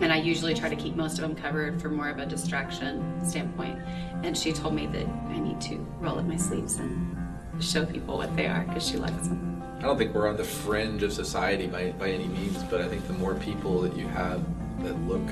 and 0.00 0.12
I 0.12 0.16
usually 0.16 0.54
try 0.54 0.68
to 0.68 0.76
keep 0.76 0.96
most 0.96 1.18
of 1.18 1.20
them 1.20 1.34
covered 1.34 1.80
for 1.80 1.90
more 1.90 2.08
of 2.08 2.18
a 2.18 2.26
distraction 2.26 3.24
standpoint. 3.24 3.78
And 4.22 4.36
she 4.36 4.52
told 4.52 4.74
me 4.74 4.86
that 4.86 5.06
I 5.06 5.38
need 5.38 5.60
to 5.62 5.76
roll 6.00 6.18
up 6.18 6.24
my 6.24 6.36
sleeves 6.36 6.76
and 6.76 7.16
show 7.60 7.84
people 7.84 8.16
what 8.16 8.34
they 8.34 8.46
are 8.46 8.64
because 8.64 8.86
she 8.86 8.96
likes 8.96 9.28
them. 9.28 9.62
I 9.78 9.82
don't 9.82 9.98
think 9.98 10.14
we're 10.14 10.28
on 10.28 10.36
the 10.36 10.44
fringe 10.44 11.02
of 11.02 11.12
society 11.12 11.66
by, 11.66 11.92
by 11.92 12.10
any 12.10 12.28
means, 12.28 12.62
but 12.64 12.80
I 12.80 12.88
think 12.88 13.06
the 13.06 13.14
more 13.14 13.34
people 13.34 13.80
that 13.82 13.96
you 13.96 14.08
have 14.08 14.42
that 14.82 14.94
look 15.06 15.26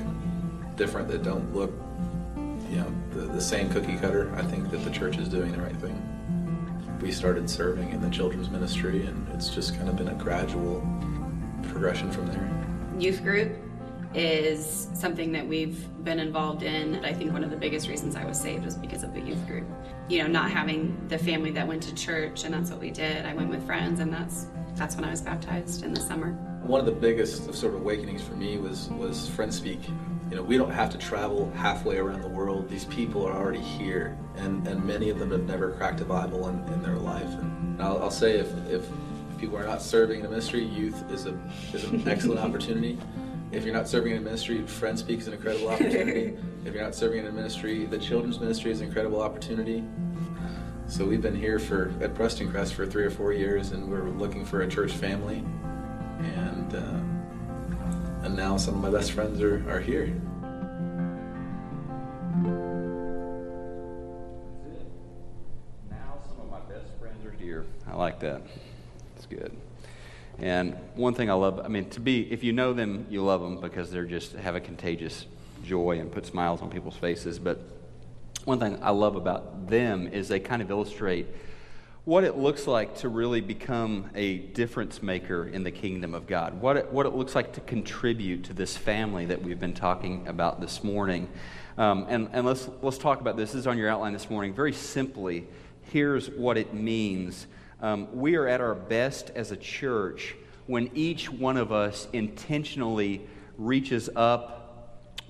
different, 0.75 1.07
that 1.09 1.23
don't 1.23 1.53
look, 1.53 1.71
you 2.69 2.77
know, 2.77 2.93
the, 3.11 3.21
the 3.21 3.41
same 3.41 3.69
cookie 3.69 3.95
cutter, 3.97 4.33
I 4.35 4.43
think 4.43 4.69
that 4.71 4.83
the 4.83 4.91
church 4.91 5.17
is 5.17 5.27
doing 5.27 5.51
the 5.51 5.61
right 5.61 5.75
thing. 5.77 6.05
We 7.01 7.11
started 7.11 7.49
serving 7.49 7.91
in 7.91 8.01
the 8.01 8.09
children's 8.09 8.49
ministry, 8.49 9.05
and 9.05 9.27
it's 9.33 9.49
just 9.49 9.75
kind 9.75 9.87
of 9.87 9.95
been 9.95 10.09
a 10.09 10.15
gradual 10.15 10.81
progression 11.63 12.11
from 12.11 12.27
there. 12.27 12.49
Youth 12.99 13.23
group 13.23 13.55
is 14.13 14.87
something 14.93 15.31
that 15.33 15.47
we've 15.47 15.87
been 16.03 16.19
involved 16.19 16.63
in. 16.63 16.95
And 16.95 17.05
I 17.05 17.13
think 17.13 17.31
one 17.31 17.43
of 17.43 17.51
the 17.51 17.57
biggest 17.57 17.87
reasons 17.87 18.15
I 18.15 18.25
was 18.25 18.39
saved 18.39 18.65
was 18.65 18.75
because 18.75 19.03
of 19.03 19.13
the 19.13 19.21
youth 19.21 19.45
group. 19.45 19.67
You 20.07 20.23
know, 20.23 20.27
not 20.27 20.49
having 20.49 21.07
the 21.07 21.17
family 21.17 21.51
that 21.51 21.67
went 21.67 21.83
to 21.83 21.93
church, 21.93 22.43
and 22.43 22.53
that's 22.53 22.71
what 22.71 22.79
we 22.79 22.89
did. 22.89 23.25
I 23.25 23.33
went 23.33 23.49
with 23.49 23.65
friends, 23.65 23.99
and 23.99 24.11
that's 24.11 24.47
that's 24.75 24.95
when 24.95 25.03
I 25.05 25.11
was 25.11 25.21
baptized 25.21 25.83
in 25.83 25.93
the 25.93 25.99
summer. 25.99 26.31
One 26.63 26.79
of 26.79 26.85
the 26.85 26.91
biggest 26.91 27.53
sort 27.53 27.75
of 27.75 27.81
awakenings 27.81 28.23
for 28.23 28.33
me 28.33 28.57
was 28.57 28.89
was 28.89 29.29
Friend 29.29 29.53
Speak. 29.53 29.79
You 30.29 30.35
know, 30.35 30.43
we 30.43 30.57
don't 30.57 30.71
have 30.71 30.91
to 30.91 30.97
travel 30.97 31.51
halfway 31.55 31.97
around 31.97 32.21
the 32.21 32.29
world. 32.29 32.69
These 32.69 32.85
people 32.85 33.25
are 33.25 33.33
already 33.33 33.61
here, 33.61 34.17
and, 34.35 34.67
and 34.67 34.83
many 34.83 35.09
of 35.09 35.17
them 35.17 35.31
have 35.31 35.47
never 35.47 35.71
cracked 35.71 36.01
a 36.01 36.05
Bible 36.05 36.47
in, 36.49 36.63
in 36.71 36.83
their 36.83 36.97
life. 36.97 37.27
And 37.39 37.81
I'll, 37.81 38.03
I'll 38.03 38.11
say, 38.11 38.37
if, 38.37 38.47
if 38.67 38.87
people 39.39 39.57
are 39.57 39.65
not 39.65 39.81
serving 39.81 40.19
in 40.19 40.27
a 40.27 40.29
ministry, 40.29 40.63
youth 40.63 41.09
is 41.11 41.25
a 41.25 41.39
is 41.73 41.83
an 41.85 42.07
excellent 42.07 42.39
opportunity. 42.45 42.99
If 43.51 43.65
you're 43.65 43.73
not 43.73 43.87
serving 43.87 44.11
in 44.11 44.19
a 44.19 44.21
ministry, 44.21 44.65
Friend 44.67 44.97
Speak 44.97 45.19
is 45.19 45.27
an 45.27 45.33
incredible 45.33 45.69
opportunity. 45.73 46.37
if 46.65 46.73
you're 46.73 46.83
not 46.83 46.93
serving 46.93 47.19
in 47.19 47.25
a 47.25 47.31
ministry, 47.31 47.85
the 47.85 47.97
children's 47.97 48.39
ministry 48.39 48.71
is 48.71 48.81
an 48.81 48.87
incredible 48.87 49.21
opportunity. 49.21 49.83
So 50.87 51.05
we've 51.05 51.21
been 51.21 51.35
here 51.35 51.57
for 51.57 51.91
at 52.01 52.13
Prestoncrest 52.13 52.73
for 52.73 52.85
three 52.85 53.03
or 53.03 53.09
four 53.09 53.33
years, 53.33 53.71
and 53.71 53.89
we're 53.89 54.09
looking 54.09 54.45
for 54.45 54.61
a 54.61 54.67
church 54.67 54.91
family, 54.91 55.43
and 56.19 56.75
uh, 56.75 58.25
and 58.25 58.35
now 58.35 58.57
some 58.57 58.75
of 58.75 58.81
my 58.81 58.89
best 58.89 59.11
friends 59.11 59.41
are, 59.41 59.63
are 59.69 59.79
here. 59.79 60.07
That's 64.63 64.79
it. 64.79 64.87
Now 65.89 66.19
some 66.27 66.39
of 66.41 66.49
my 66.49 66.59
best 66.61 66.91
friends 66.99 67.23
are 67.25 67.31
here. 67.31 67.65
I 67.87 67.95
like 67.95 68.19
that. 68.21 68.41
It's 69.15 69.25
good. 69.27 69.55
And 70.41 70.75
one 70.95 71.13
thing 71.13 71.29
I 71.29 71.33
love, 71.33 71.61
I 71.63 71.67
mean, 71.67 71.89
to 71.91 71.99
be, 71.99 72.31
if 72.31 72.43
you 72.43 72.53
know 72.53 72.73
them, 72.73 73.05
you 73.09 73.23
love 73.23 73.41
them 73.41 73.59
because 73.59 73.91
they're 73.91 74.05
just 74.05 74.33
have 74.33 74.55
a 74.55 74.59
contagious 74.59 75.25
joy 75.63 75.99
and 75.99 76.11
put 76.11 76.25
smiles 76.25 76.61
on 76.61 76.69
people's 76.69 76.95
faces. 76.95 77.39
But 77.39 77.59
one 78.45 78.59
thing 78.59 78.79
I 78.81 78.91
love 78.91 79.15
about 79.15 79.67
them 79.67 80.07
is 80.07 80.27
they 80.29 80.39
kind 80.39 80.61
of 80.61 80.71
illustrate 80.71 81.27
what 82.05 82.23
it 82.23 82.37
looks 82.37 82.65
like 82.65 82.95
to 82.95 83.09
really 83.09 83.41
become 83.41 84.09
a 84.15 84.37
difference 84.37 85.03
maker 85.03 85.47
in 85.47 85.63
the 85.63 85.71
kingdom 85.71 86.15
of 86.15 86.25
God, 86.25 86.59
what 86.59 86.77
it, 86.77 86.91
what 86.91 87.05
it 87.05 87.13
looks 87.13 87.35
like 87.35 87.53
to 87.53 87.61
contribute 87.61 88.45
to 88.45 88.53
this 88.53 88.75
family 88.75 89.25
that 89.25 89.41
we've 89.41 89.59
been 89.59 89.73
talking 89.73 90.27
about 90.27 90.61
this 90.61 90.83
morning. 90.83 91.27
Um, 91.77 92.05
and 92.09 92.29
and 92.33 92.45
let's, 92.45 92.67
let's 92.81 92.97
talk 92.97 93.21
about 93.21 93.37
this. 93.37 93.51
This 93.51 93.59
is 93.59 93.67
on 93.67 93.77
your 93.77 93.89
outline 93.89 94.13
this 94.13 94.29
morning. 94.29 94.53
Very 94.53 94.73
simply, 94.73 95.47
here's 95.91 96.29
what 96.31 96.57
it 96.57 96.73
means. 96.73 97.45
Um, 97.81 98.07
we 98.13 98.35
are 98.35 98.47
at 98.47 98.61
our 98.61 98.75
best 98.75 99.31
as 99.35 99.51
a 99.51 99.57
church 99.57 100.35
when 100.67 100.91
each 100.93 101.31
one 101.31 101.57
of 101.57 101.71
us 101.71 102.07
intentionally 102.13 103.27
reaches 103.57 104.09
up 104.15 104.59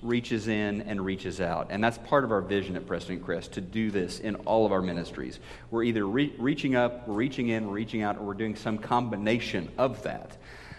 reaches 0.02 0.48
in 0.48 0.80
and 0.82 1.04
reaches 1.04 1.40
out. 1.40 1.66
And 1.70 1.84
that's 1.84 1.98
part 1.98 2.24
of 2.24 2.32
our 2.32 2.40
vision 2.40 2.76
at 2.76 2.86
Prestoncrest 2.86 3.50
to 3.52 3.60
do 3.60 3.90
this 3.90 4.18
in 4.18 4.34
all 4.36 4.64
of 4.64 4.72
our 4.72 4.80
ministries. 4.80 5.38
We're 5.70 5.84
either 5.84 6.06
re- 6.06 6.34
reaching 6.38 6.74
up, 6.74 7.06
we're 7.06 7.14
reaching 7.16 7.48
in, 7.48 7.66
we're 7.66 7.74
reaching 7.74 8.02
out, 8.02 8.16
or 8.16 8.22
we're 8.22 8.34
doing 8.34 8.56
some 8.56 8.78
combination 8.78 9.70
of 9.76 10.02
that. 10.04 10.38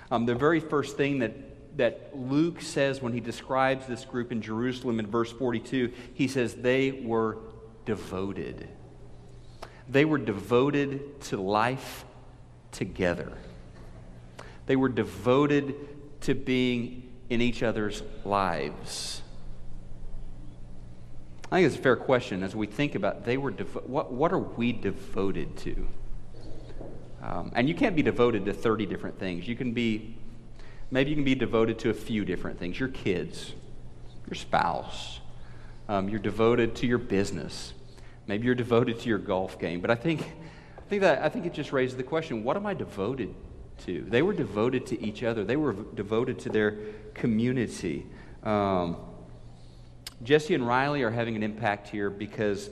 Um, 0.09 0.25
the 0.25 0.35
very 0.35 0.59
first 0.59 0.97
thing 0.97 1.19
that 1.19 1.33
that 1.77 2.09
Luke 2.13 2.61
says 2.61 3.01
when 3.01 3.13
he 3.13 3.21
describes 3.21 3.87
this 3.87 4.03
group 4.03 4.33
in 4.33 4.41
Jerusalem 4.41 4.99
in 4.99 5.07
verse 5.07 5.31
42, 5.31 5.93
he 6.13 6.27
says 6.27 6.55
they 6.55 6.91
were 6.91 7.37
devoted. 7.85 8.67
They 9.91 10.05
were 10.05 10.17
devoted 10.17 11.21
to 11.23 11.37
life 11.37 12.05
together. 12.71 13.31
They 14.65 14.75
were 14.75 14.89
devoted 14.89 15.75
to 16.21 16.33
being 16.33 17.11
in 17.31 17.41
each 17.41 17.63
other's 17.63 18.03
lives? 18.25 19.21
I 21.49 21.57
think 21.57 21.67
it's 21.67 21.77
a 21.77 21.81
fair 21.81 21.95
question 21.95 22.43
as 22.43 22.55
we 22.55 22.67
think 22.67 22.93
about 22.93 23.25
they 23.25 23.37
were 23.37 23.51
devo- 23.51 23.87
what, 23.87 24.11
what 24.11 24.33
are 24.33 24.39
we 24.39 24.73
devoted 24.73 25.57
to? 25.57 25.87
Um, 27.23 27.51
and 27.55 27.69
you 27.69 27.75
can't 27.75 27.95
be 27.95 28.01
devoted 28.01 28.45
to 28.45 28.53
30 28.53 28.85
different 28.85 29.17
things. 29.17 29.47
You 29.47 29.55
can 29.55 29.71
be, 29.71 30.17
maybe 30.91 31.11
you 31.11 31.15
can 31.15 31.23
be 31.23 31.35
devoted 31.35 31.79
to 31.79 31.89
a 31.89 31.93
few 31.93 32.25
different 32.25 32.59
things 32.59 32.79
your 32.79 32.89
kids, 32.89 33.53
your 34.27 34.35
spouse, 34.35 35.21
um, 35.87 36.09
you're 36.09 36.19
devoted 36.19 36.75
to 36.77 36.87
your 36.87 36.97
business, 36.97 37.73
maybe 38.31 38.45
you're 38.45 38.55
devoted 38.55 38.97
to 38.97 39.09
your 39.09 39.17
golf 39.17 39.59
game. 39.59 39.81
But 39.81 39.91
I 39.91 39.95
think, 39.95 40.21
I 40.21 40.89
think, 40.89 41.01
that, 41.01 41.21
I 41.21 41.27
think 41.27 41.45
it 41.45 41.53
just 41.53 41.73
raises 41.73 41.97
the 41.97 42.03
question 42.03 42.45
what 42.45 42.55
am 42.55 42.65
I 42.65 42.73
devoted 42.73 43.35
to. 43.85 44.05
They 44.07 44.21
were 44.21 44.31
devoted 44.31 44.85
to 44.87 45.05
each 45.05 45.21
other, 45.21 45.43
they 45.43 45.57
were 45.57 45.73
devoted 45.73 46.39
to 46.39 46.49
their 46.49 46.77
community. 47.13 48.05
Um, 48.43 48.95
Jesse 50.23 50.55
and 50.55 50.65
Riley 50.65 51.01
are 51.01 51.11
having 51.11 51.35
an 51.35 51.43
impact 51.43 51.89
here 51.89 52.09
because 52.09 52.69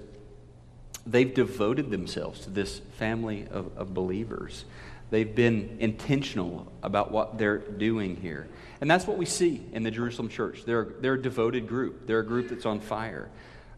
they've 1.05 1.33
devoted 1.33 1.91
themselves 1.91 2.39
to 2.41 2.49
this 2.51 2.79
family 2.97 3.45
of, 3.51 3.77
of 3.77 3.93
believers. 3.93 4.63
They've 5.09 5.35
been 5.35 5.75
intentional 5.81 6.71
about 6.83 7.11
what 7.11 7.37
they're 7.37 7.57
doing 7.57 8.15
here. 8.15 8.47
And 8.79 8.89
that's 8.89 9.05
what 9.05 9.17
we 9.17 9.25
see 9.25 9.65
in 9.73 9.83
the 9.83 9.91
Jerusalem 9.91 10.29
church. 10.29 10.63
They're, 10.65 10.93
they're 11.01 11.15
a 11.15 11.21
devoted 11.21 11.67
group, 11.67 12.07
they're 12.07 12.19
a 12.19 12.25
group 12.25 12.47
that's 12.47 12.65
on 12.65 12.79
fire. 12.79 13.29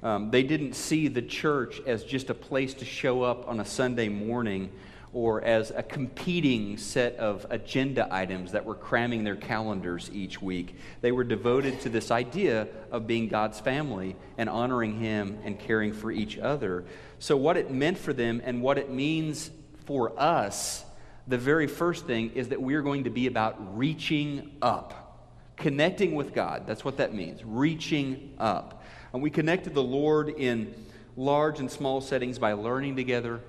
Um, 0.04 0.32
they 0.32 0.44
didn't 0.44 0.74
see 0.74 1.08
the 1.08 1.22
church 1.22 1.80
as 1.86 2.04
just 2.04 2.30
a 2.30 2.34
place 2.34 2.74
to 2.76 2.86
show 2.86 3.22
up 3.22 3.48
on 3.48 3.60
a 3.60 3.66
Sunday 3.66 4.10
morning 4.10 4.72
or 5.14 5.44
as 5.44 5.72
a 5.72 5.84
competing 5.84 6.78
set 6.78 7.16
of 7.18 7.46
agenda 7.50 8.08
items 8.10 8.54
that 8.54 8.66
were 8.66 8.76
cramming 8.76 9.24
their 9.24 9.36
calendars 9.36 10.10
each 10.14 10.42
week. 10.42 10.76
They 11.02 11.12
were 11.12 11.26
devoted 11.26 11.82
to 11.82 11.90
this 11.90 12.12
idea 12.12 12.68
of 12.92 13.08
being 13.08 13.28
God's 13.28 13.60
family 13.60 14.16
and 14.38 14.50
honoring 14.50 15.00
Him 15.00 15.40
and 15.44 15.60
caring 15.60 15.92
for 15.92 16.12
each 16.12 16.38
other. 16.38 16.86
So, 17.20 17.36
what 17.36 17.58
it 17.58 17.70
meant 17.72 17.98
for 17.98 18.14
them 18.14 18.42
and 18.44 18.62
what 18.62 18.78
it 18.78 18.90
means 18.90 19.52
for 19.86 20.18
us, 20.20 20.86
the 21.28 21.38
very 21.38 21.68
first 21.68 22.08
thing 22.08 22.32
is 22.34 22.48
that 22.50 22.62
we're 22.62 22.82
going 22.82 23.04
to 23.04 23.10
be 23.10 23.28
about 23.28 23.78
reaching 23.78 24.52
up, 24.62 25.28
connecting 25.58 26.16
with 26.16 26.34
God. 26.34 26.66
That's 26.66 26.86
what 26.86 26.98
that 26.98 27.14
means, 27.14 27.42
reaching 27.44 28.34
up. 28.40 28.81
And 29.14 29.22
we 29.22 29.30
connect 29.30 29.66
to 29.66 29.70
the 29.70 29.84
Lord 29.84 30.30
in 30.30 30.74
large 31.18 31.60
and 31.60 31.70
small 31.70 32.02
settings 32.02 32.40
by 32.40 32.54
learning 32.54 32.96
together 32.96 33.42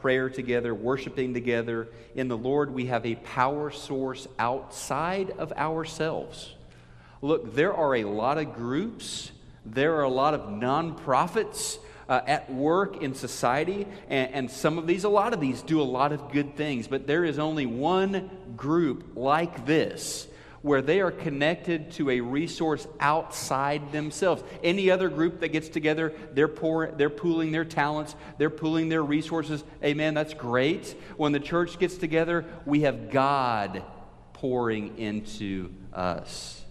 prayer 0.00 0.30
together, 0.30 0.74
worshiping 0.74 1.34
together. 1.34 1.88
In 2.14 2.28
the 2.28 2.36
Lord, 2.36 2.72
we 2.72 2.86
have 2.86 3.04
a 3.04 3.16
power 3.16 3.70
source 3.70 4.26
outside 4.38 5.30
of 5.30 5.52
ourselves. 5.52 6.54
Look, 7.20 7.54
there 7.54 7.74
are 7.74 7.96
a 7.96 8.04
lot 8.04 8.38
of 8.38 8.54
groups, 8.54 9.32
there 9.66 9.96
are 9.96 10.04
a 10.04 10.08
lot 10.08 10.34
of 10.34 10.42
nonprofits. 10.42 11.78
Uh, 12.08 12.22
at 12.26 12.50
work 12.50 13.02
in 13.02 13.14
society, 13.14 13.86
and, 14.08 14.32
and 14.32 14.50
some 14.50 14.78
of 14.78 14.86
these, 14.86 15.04
a 15.04 15.08
lot 15.10 15.34
of 15.34 15.42
these, 15.42 15.60
do 15.60 15.78
a 15.78 15.84
lot 15.84 16.10
of 16.10 16.32
good 16.32 16.56
things, 16.56 16.88
but 16.88 17.06
there 17.06 17.22
is 17.22 17.38
only 17.38 17.66
one 17.66 18.30
group 18.56 19.14
like 19.14 19.66
this 19.66 20.26
where 20.62 20.82
they 20.82 21.00
are 21.00 21.10
connected 21.10 21.90
to 21.92 22.10
a 22.10 22.20
resource 22.20 22.86
outside 23.00 23.92
themselves. 23.92 24.42
Any 24.62 24.90
other 24.90 25.08
group 25.08 25.40
that 25.40 25.48
gets 25.48 25.68
together, 25.68 26.12
they're, 26.32 26.48
pour, 26.48 26.88
they're 26.88 27.10
pooling 27.10 27.52
their 27.52 27.64
talents, 27.64 28.16
they're 28.38 28.50
pooling 28.50 28.88
their 28.88 29.02
resources. 29.02 29.62
Amen, 29.84 30.14
that's 30.14 30.34
great. 30.34 30.96
When 31.16 31.32
the 31.32 31.40
church 31.40 31.78
gets 31.78 31.96
together, 31.96 32.44
we 32.66 32.80
have 32.80 33.10
God 33.10 33.82
pouring 34.32 34.98
into 34.98 35.70
us. 35.92 36.62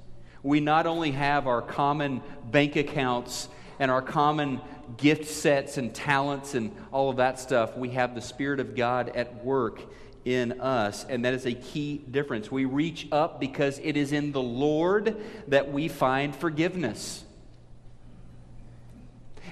We 0.43 0.60
not 0.60 0.86
only 0.86 1.12
have 1.12 1.47
our 1.47 1.62
common 1.62 2.21
bank 2.52 2.76
accounts 2.76 3.50
and 3.80 3.91
our 3.91 4.02
common 4.02 4.62
gift 4.95 5.26
sets 5.26 5.78
and 5.78 5.93
talents 5.93 6.54
and 6.56 6.71
all 6.91 7.10
of 7.10 7.17
that 7.17 7.39
stuff, 7.39 7.78
we 7.78 7.89
have 7.89 8.15
the 8.15 8.21
Spirit 8.21 8.60
of 8.60 8.76
God 8.76 9.10
at 9.10 9.43
work 9.43 9.82
in 10.27 10.59
us, 10.59 11.05
and 11.07 11.23
that 11.23 11.33
is 11.33 11.45
a 11.45 11.53
key 11.53 11.99
difference. 12.11 12.51
We 12.51 12.65
reach 12.65 13.07
up 13.13 13.39
because 13.39 13.79
it 13.81 13.95
is 13.95 14.11
in 14.11 14.33
the 14.33 14.41
Lord 14.41 15.15
that 15.47 15.71
we 15.71 15.87
find 15.87 16.35
forgiveness. 16.35 17.23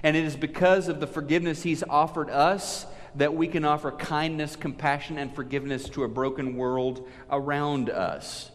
And 0.04 0.18
it 0.18 0.26
is 0.26 0.36
because 0.36 0.90
of 0.90 1.00
the 1.00 1.08
forgiveness 1.08 1.64
He's 1.64 1.82
offered 1.82 2.30
us 2.30 2.86
that 3.16 3.34
we 3.34 3.48
can 3.48 3.64
offer 3.64 3.90
kindness, 3.90 4.58
compassion, 4.58 5.18
and 5.18 5.34
forgiveness 5.34 5.88
to 5.90 6.04
a 6.04 6.10
broken 6.10 6.58
world 6.58 7.08
around 7.32 7.90
us. 7.90 8.52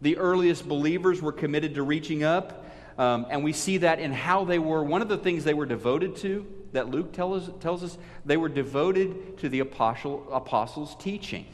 The 0.00 0.16
earliest 0.16 0.68
believers 0.68 1.22
were 1.22 1.30
committed 1.30 1.76
to 1.76 1.84
reaching 1.84 2.24
up, 2.24 2.66
um, 2.98 3.26
and 3.30 3.44
we 3.44 3.52
see 3.52 3.78
that 3.78 4.00
in 4.00 4.12
how 4.12 4.44
they 4.44 4.58
were. 4.58 4.82
One 4.82 5.02
of 5.02 5.08
the 5.08 5.16
things 5.16 5.44
they 5.44 5.54
were 5.54 5.66
devoted 5.66 6.16
to 6.16 6.44
that 6.74 6.90
Luke 6.90 7.12
tells, 7.12 7.50
tells 7.60 7.82
us 7.82 7.96
they 8.26 8.36
were 8.36 8.48
devoted 8.48 9.38
to 9.38 9.48
the 9.48 9.60
apostle, 9.60 10.26
apostles' 10.30 10.94
teaching. 10.98 11.46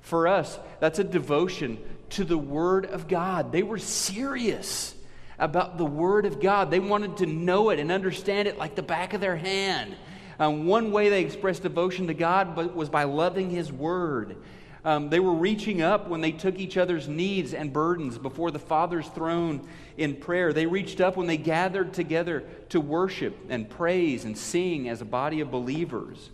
For 0.00 0.26
us, 0.26 0.58
that's 0.80 0.98
a 0.98 1.04
devotion 1.04 1.78
to 2.10 2.24
the 2.24 2.38
Word 2.38 2.86
of 2.86 3.08
God. 3.08 3.52
They 3.52 3.62
were 3.62 3.78
serious 3.78 4.94
about 5.38 5.78
the 5.78 5.84
Word 5.84 6.26
of 6.26 6.40
God, 6.40 6.70
they 6.70 6.80
wanted 6.80 7.18
to 7.18 7.26
know 7.26 7.70
it 7.70 7.78
and 7.78 7.92
understand 7.92 8.48
it 8.48 8.58
like 8.58 8.74
the 8.74 8.82
back 8.82 9.14
of 9.14 9.20
their 9.20 9.36
hand. 9.36 9.94
Um, 10.40 10.66
one 10.66 10.90
way 10.90 11.08
they 11.08 11.22
expressed 11.22 11.62
devotion 11.62 12.06
to 12.08 12.14
God 12.14 12.56
was 12.74 12.88
by 12.88 13.04
loving 13.04 13.50
His 13.50 13.72
Word. 13.72 14.36
Um, 14.84 15.10
they 15.10 15.20
were 15.20 15.34
reaching 15.34 15.82
up 15.82 16.08
when 16.08 16.20
they 16.20 16.32
took 16.32 16.58
each 16.58 16.76
other's 16.76 17.08
needs 17.08 17.52
and 17.52 17.72
burdens 17.72 18.16
before 18.16 18.50
the 18.50 18.58
Father's 18.58 19.08
throne 19.08 19.66
in 19.96 20.16
prayer. 20.16 20.52
They 20.52 20.66
reached 20.66 21.00
up 21.00 21.16
when 21.16 21.26
they 21.26 21.36
gathered 21.36 21.92
together 21.92 22.44
to 22.68 22.80
worship 22.80 23.36
and 23.48 23.68
praise 23.68 24.24
and 24.24 24.38
sing 24.38 24.88
as 24.88 25.00
a 25.00 25.04
body 25.04 25.40
of 25.40 25.50
believers. 25.50 26.30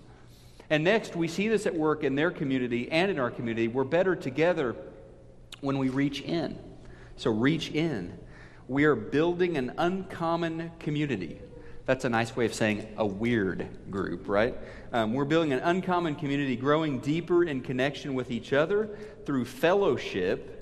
And 0.70 0.84
next, 0.84 1.16
we 1.16 1.28
see 1.28 1.48
this 1.48 1.66
at 1.66 1.74
work 1.74 2.04
in 2.04 2.14
their 2.14 2.30
community 2.30 2.90
and 2.90 3.10
in 3.10 3.18
our 3.18 3.30
community. 3.30 3.68
We're 3.68 3.84
better 3.84 4.16
together 4.16 4.76
when 5.60 5.78
we 5.78 5.88
reach 5.88 6.20
in. 6.20 6.58
So, 7.16 7.30
reach 7.30 7.70
in. 7.70 8.18
We 8.66 8.84
are 8.84 8.96
building 8.96 9.56
an 9.56 9.74
uncommon 9.76 10.72
community. 10.80 11.38
That's 11.86 12.06
a 12.06 12.08
nice 12.08 12.34
way 12.34 12.46
of 12.46 12.54
saying 12.54 12.86
a 12.96 13.04
weird 13.04 13.68
group, 13.90 14.26
right? 14.26 14.56
Um, 14.92 15.12
we're 15.12 15.26
building 15.26 15.52
an 15.52 15.58
uncommon 15.58 16.14
community, 16.14 16.56
growing 16.56 16.98
deeper 16.98 17.44
in 17.44 17.60
connection 17.60 18.14
with 18.14 18.30
each 18.30 18.54
other 18.54 18.96
through 19.26 19.44
fellowship 19.44 20.54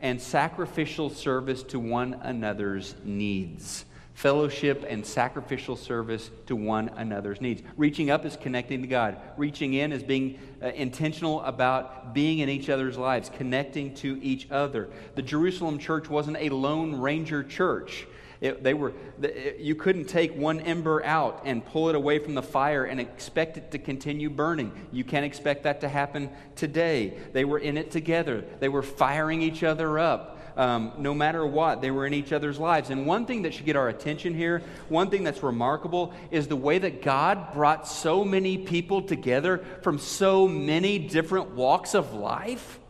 and 0.00 0.20
sacrificial 0.20 1.08
service 1.08 1.62
to 1.64 1.78
one 1.78 2.14
another's 2.14 2.96
needs. 3.04 3.84
Fellowship 4.14 4.84
and 4.88 5.06
sacrificial 5.06 5.76
service 5.76 6.30
to 6.46 6.56
one 6.56 6.88
another's 6.96 7.40
needs. 7.40 7.62
Reaching 7.76 8.10
up 8.10 8.24
is 8.24 8.36
connecting 8.36 8.80
to 8.82 8.88
God. 8.88 9.18
Reaching 9.36 9.74
in 9.74 9.92
is 9.92 10.02
being 10.02 10.38
uh, 10.62 10.68
intentional 10.68 11.42
about 11.42 12.14
being 12.14 12.40
in 12.40 12.48
each 12.48 12.70
other's 12.70 12.96
lives, 12.96 13.30
connecting 13.36 13.94
to 13.96 14.18
each 14.22 14.50
other. 14.50 14.88
The 15.14 15.22
Jerusalem 15.22 15.78
church 15.78 16.08
wasn't 16.08 16.38
a 16.38 16.48
lone 16.48 16.96
ranger 16.96 17.44
church. 17.44 18.06
It, 18.46 18.62
they 18.62 18.74
were, 18.74 18.92
it, 19.20 19.58
you 19.58 19.74
couldn't 19.74 20.06
take 20.06 20.34
one 20.36 20.60
ember 20.60 21.04
out 21.04 21.42
and 21.44 21.64
pull 21.64 21.88
it 21.88 21.94
away 21.94 22.18
from 22.18 22.34
the 22.34 22.42
fire 22.42 22.84
and 22.84 23.00
expect 23.00 23.56
it 23.56 23.70
to 23.72 23.78
continue 23.78 24.30
burning. 24.30 24.72
You 24.92 25.04
can't 25.04 25.24
expect 25.24 25.64
that 25.64 25.80
to 25.82 25.88
happen 25.88 26.30
today. 26.54 27.18
They 27.32 27.44
were 27.44 27.58
in 27.58 27.76
it 27.76 27.90
together, 27.90 28.44
they 28.60 28.68
were 28.68 28.82
firing 28.82 29.42
each 29.42 29.62
other 29.62 29.98
up. 29.98 30.34
Um, 30.56 30.92
no 30.96 31.12
matter 31.12 31.46
what, 31.46 31.82
they 31.82 31.90
were 31.90 32.06
in 32.06 32.14
each 32.14 32.32
other's 32.32 32.58
lives. 32.58 32.88
And 32.88 33.06
one 33.06 33.26
thing 33.26 33.42
that 33.42 33.52
should 33.52 33.66
get 33.66 33.76
our 33.76 33.90
attention 33.90 34.34
here, 34.34 34.62
one 34.88 35.10
thing 35.10 35.22
that's 35.22 35.42
remarkable, 35.42 36.14
is 36.30 36.48
the 36.48 36.56
way 36.56 36.78
that 36.78 37.02
God 37.02 37.52
brought 37.52 37.86
so 37.86 38.24
many 38.24 38.56
people 38.56 39.02
together 39.02 39.62
from 39.82 39.98
so 39.98 40.48
many 40.48 40.98
different 40.98 41.50
walks 41.50 41.94
of 41.94 42.14
life. 42.14 42.80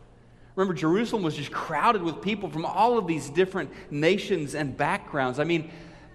Remember, 0.57 0.73
Jerusalem 0.73 1.21
was 1.21 1.35
just 1.35 1.51
crowded 1.51 2.01
with 2.01 2.19
people 2.19 2.49
from 2.49 2.65
all 2.65 2.97
of 2.97 3.05
these 3.05 3.29
different 3.29 3.69
nations 3.91 4.55
and 4.55 4.75
backgrounds. 4.75 5.39
I 5.39 5.43
mean, 5.43 5.69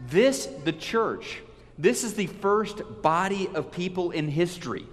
this, 0.08 0.46
the 0.64 0.72
church, 0.72 1.38
this 1.78 2.02
is 2.02 2.14
the 2.14 2.26
first 2.26 2.82
body 3.02 3.48
of 3.54 3.70
people 3.70 4.10
in 4.10 4.26
history 4.26 4.84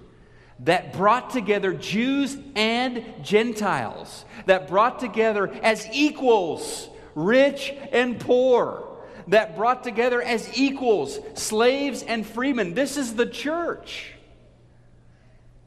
that 0.60 0.94
brought 0.94 1.32
together 1.32 1.74
Jews 1.74 2.38
and 2.56 3.04
Gentiles, 3.24 4.24
that 4.46 4.68
brought 4.68 5.00
together 5.00 5.52
as 5.64 5.88
equals, 5.92 6.88
rich 7.16 7.74
and 7.92 8.20
poor, 8.20 8.88
that 9.30 9.56
brought 9.56 9.84
together 9.84 10.22
as 10.22 10.56
equals, 10.56 11.18
slaves 11.34 12.04
and 12.04 12.24
freemen. 12.24 12.76
This 12.76 12.98
is 12.98 13.16
the 13.16 13.26
church. 13.26 14.14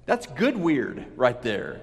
That's 0.07 0.27
good 0.27 0.57
weird 0.57 1.05
right 1.17 1.43
there. 1.43 1.81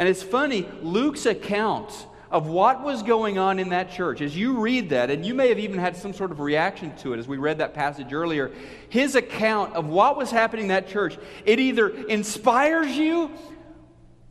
And 0.00 0.08
it's 0.08 0.22
funny, 0.22 0.66
Luke's 0.80 1.26
account 1.26 2.06
of 2.30 2.46
what 2.46 2.82
was 2.82 3.02
going 3.02 3.36
on 3.36 3.58
in 3.58 3.68
that 3.68 3.92
church, 3.92 4.22
as 4.22 4.34
you 4.34 4.58
read 4.58 4.88
that, 4.90 5.10
and 5.10 5.26
you 5.26 5.34
may 5.34 5.50
have 5.50 5.58
even 5.58 5.78
had 5.78 5.94
some 5.94 6.14
sort 6.14 6.30
of 6.30 6.40
reaction 6.40 6.96
to 6.96 7.12
it 7.12 7.18
as 7.18 7.28
we 7.28 7.36
read 7.36 7.58
that 7.58 7.74
passage 7.74 8.10
earlier, 8.14 8.50
his 8.88 9.14
account 9.14 9.74
of 9.74 9.88
what 9.88 10.16
was 10.16 10.30
happening 10.30 10.64
in 10.64 10.68
that 10.68 10.88
church, 10.88 11.18
it 11.44 11.60
either 11.60 11.90
inspires 12.06 12.96
you 12.96 13.30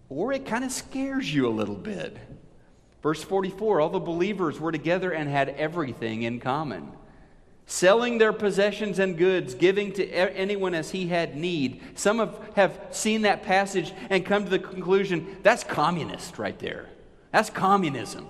or 0.10 0.34
it 0.34 0.48
kind 0.48 0.64
of 0.64 0.72
scares 0.72 1.32
you 1.32 1.48
a 1.48 1.54
little 1.54 1.76
bit. 1.76 2.18
Verse 3.04 3.24
44 3.24 3.80
all 3.80 3.90
the 3.90 4.00
believers 4.00 4.60
were 4.60 4.72
together 4.72 5.12
and 5.12 5.30
had 5.30 5.50
everything 5.50 6.24
in 6.24 6.40
common 6.40 6.92
selling 7.70 8.18
their 8.18 8.34
possessions 8.34 8.98
and 8.98 9.16
goods, 9.16 9.54
giving 9.54 9.92
to 9.94 10.04
anyone 10.10 10.74
as 10.74 10.90
he 10.90 11.08
had 11.08 11.38
need. 11.38 11.80
Some 11.94 12.18
have, 12.18 12.36
have 12.56 12.80
seen 12.90 13.22
that 13.22 13.44
passage 13.44 13.94
and 14.10 14.26
come 14.26 14.44
to 14.44 14.50
the 14.50 14.58
conclusion 14.58 15.38
that's 15.44 15.64
communist 15.64 16.40
right 16.40 16.58
there. 16.58 16.90
That's 17.32 17.52
communism. 17.52 18.28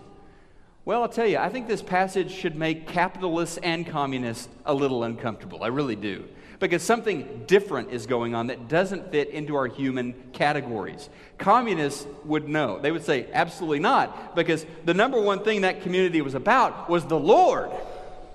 Well, 0.83 1.01
I'll 1.01 1.07
tell 1.07 1.25
you, 1.25 1.37
I 1.37 1.47
think 1.47 1.69
this 1.69 1.81
passage 1.81 2.31
should 2.31 2.57
make 2.57 2.85
capitalists 2.85 3.57
and 3.63 3.87
communists 3.87 4.49
a 4.65 4.73
little 4.73 5.05
uncomfortable. 5.05 5.63
I 5.63 5.67
really 5.67 5.95
do. 5.95 6.25
Because 6.59 6.83
something 6.83 7.45
different 7.47 7.91
is 7.91 8.07
going 8.07 8.35
on 8.35 8.47
that 8.47 8.67
doesn't 8.67 9.09
fit 9.09 9.29
into 9.29 9.55
our 9.55 9.67
human 9.67 10.15
categories. 10.33 11.07
Communists 11.37 12.05
would 12.25 12.49
know. 12.49 12.77
They 12.79 12.91
would 12.91 13.05
say, 13.05 13.27
absolutely 13.31 13.79
not, 13.79 14.35
because 14.35 14.65
the 14.83 14.93
number 14.93 15.21
one 15.21 15.45
thing 15.45 15.61
that 15.61 15.81
community 15.81 16.21
was 16.21 16.35
about 16.35 16.89
was 16.89 17.05
the 17.05 17.17
Lord. 17.17 17.71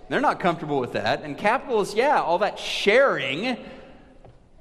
They're 0.09 0.21
not 0.21 0.41
comfortable 0.41 0.81
with 0.81 0.93
that. 0.93 1.23
And 1.23 1.37
capitalists, 1.37 1.95
yeah, 1.95 2.21
all 2.21 2.39
that 2.39 2.59
sharing, 2.59 3.57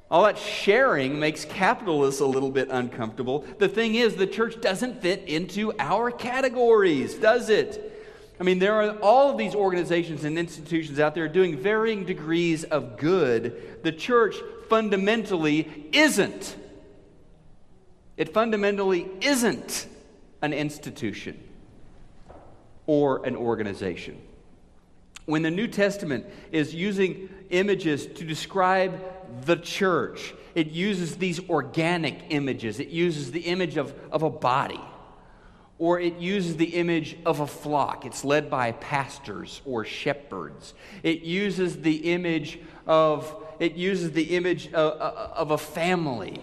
all 0.10 0.24
that 0.24 0.38
sharing 0.38 1.20
makes 1.20 1.46
capitalists 1.46 2.22
a 2.22 2.26
little 2.26 2.52
bit 2.52 2.70
uncomfortable. 2.70 3.46
The 3.60 3.68
thing 3.68 3.96
is, 3.96 4.16
the 4.16 4.28
church 4.28 4.62
doesn't 4.62 5.02
fit 5.02 5.28
into 5.28 5.74
our 5.80 6.12
categories, 6.12 7.16
does 7.16 7.50
it? 7.50 7.90
I 8.40 8.44
mean, 8.44 8.60
there 8.60 8.82
are 8.82 8.98
all 9.00 9.32
of 9.32 9.38
these 9.38 9.54
organizations 9.54 10.24
and 10.24 10.38
institutions 10.38 11.00
out 11.00 11.14
there 11.16 11.28
doing 11.28 11.58
varying 11.58 12.04
degrees 12.04 12.64
of 12.64 12.98
good. 12.98 13.84
The 13.84 13.92
church 13.92 14.36
fundamentally 14.70 15.90
isn't. 15.94 16.56
It 18.18 18.34
fundamentally 18.34 19.10
isn't 19.22 19.88
an 20.42 20.54
institution 20.54 21.42
or 22.86 23.26
an 23.26 23.36
organization. 23.36 24.22
When 25.26 25.42
the 25.42 25.52
New 25.52 25.68
Testament 25.68 26.26
is 26.52 26.74
using 26.74 27.30
images 27.50 28.06
to 28.06 28.26
describe 28.26 29.02
the 29.46 29.56
church, 29.56 30.34
it 30.54 30.72
uses 30.72 31.18
these 31.18 31.40
organic 31.50 32.26
images. 32.30 32.80
It 32.80 32.90
uses 32.90 33.32
the 33.32 33.42
image 33.42 33.78
of, 33.78 33.94
of 34.12 34.24
a 34.24 34.30
body, 34.30 34.82
or 35.80 36.00
it 36.00 36.18
uses 36.18 36.58
the 36.58 36.76
image 36.76 37.18
of 37.26 37.40
a 37.40 37.48
flock. 37.48 38.06
It's 38.06 38.24
led 38.24 38.50
by 38.50 38.74
pastors 38.74 39.62
or 39.66 39.86
shepherds. 39.86 40.74
It 41.04 41.22
uses 41.22 41.82
the 41.82 42.12
image 42.12 42.60
of 42.86 43.36
it 43.60 43.76
uses 43.76 44.12
the 44.12 44.36
image 44.36 44.74
of, 44.74 45.00
of 45.00 45.52
a 45.52 45.58
family. 45.58 46.42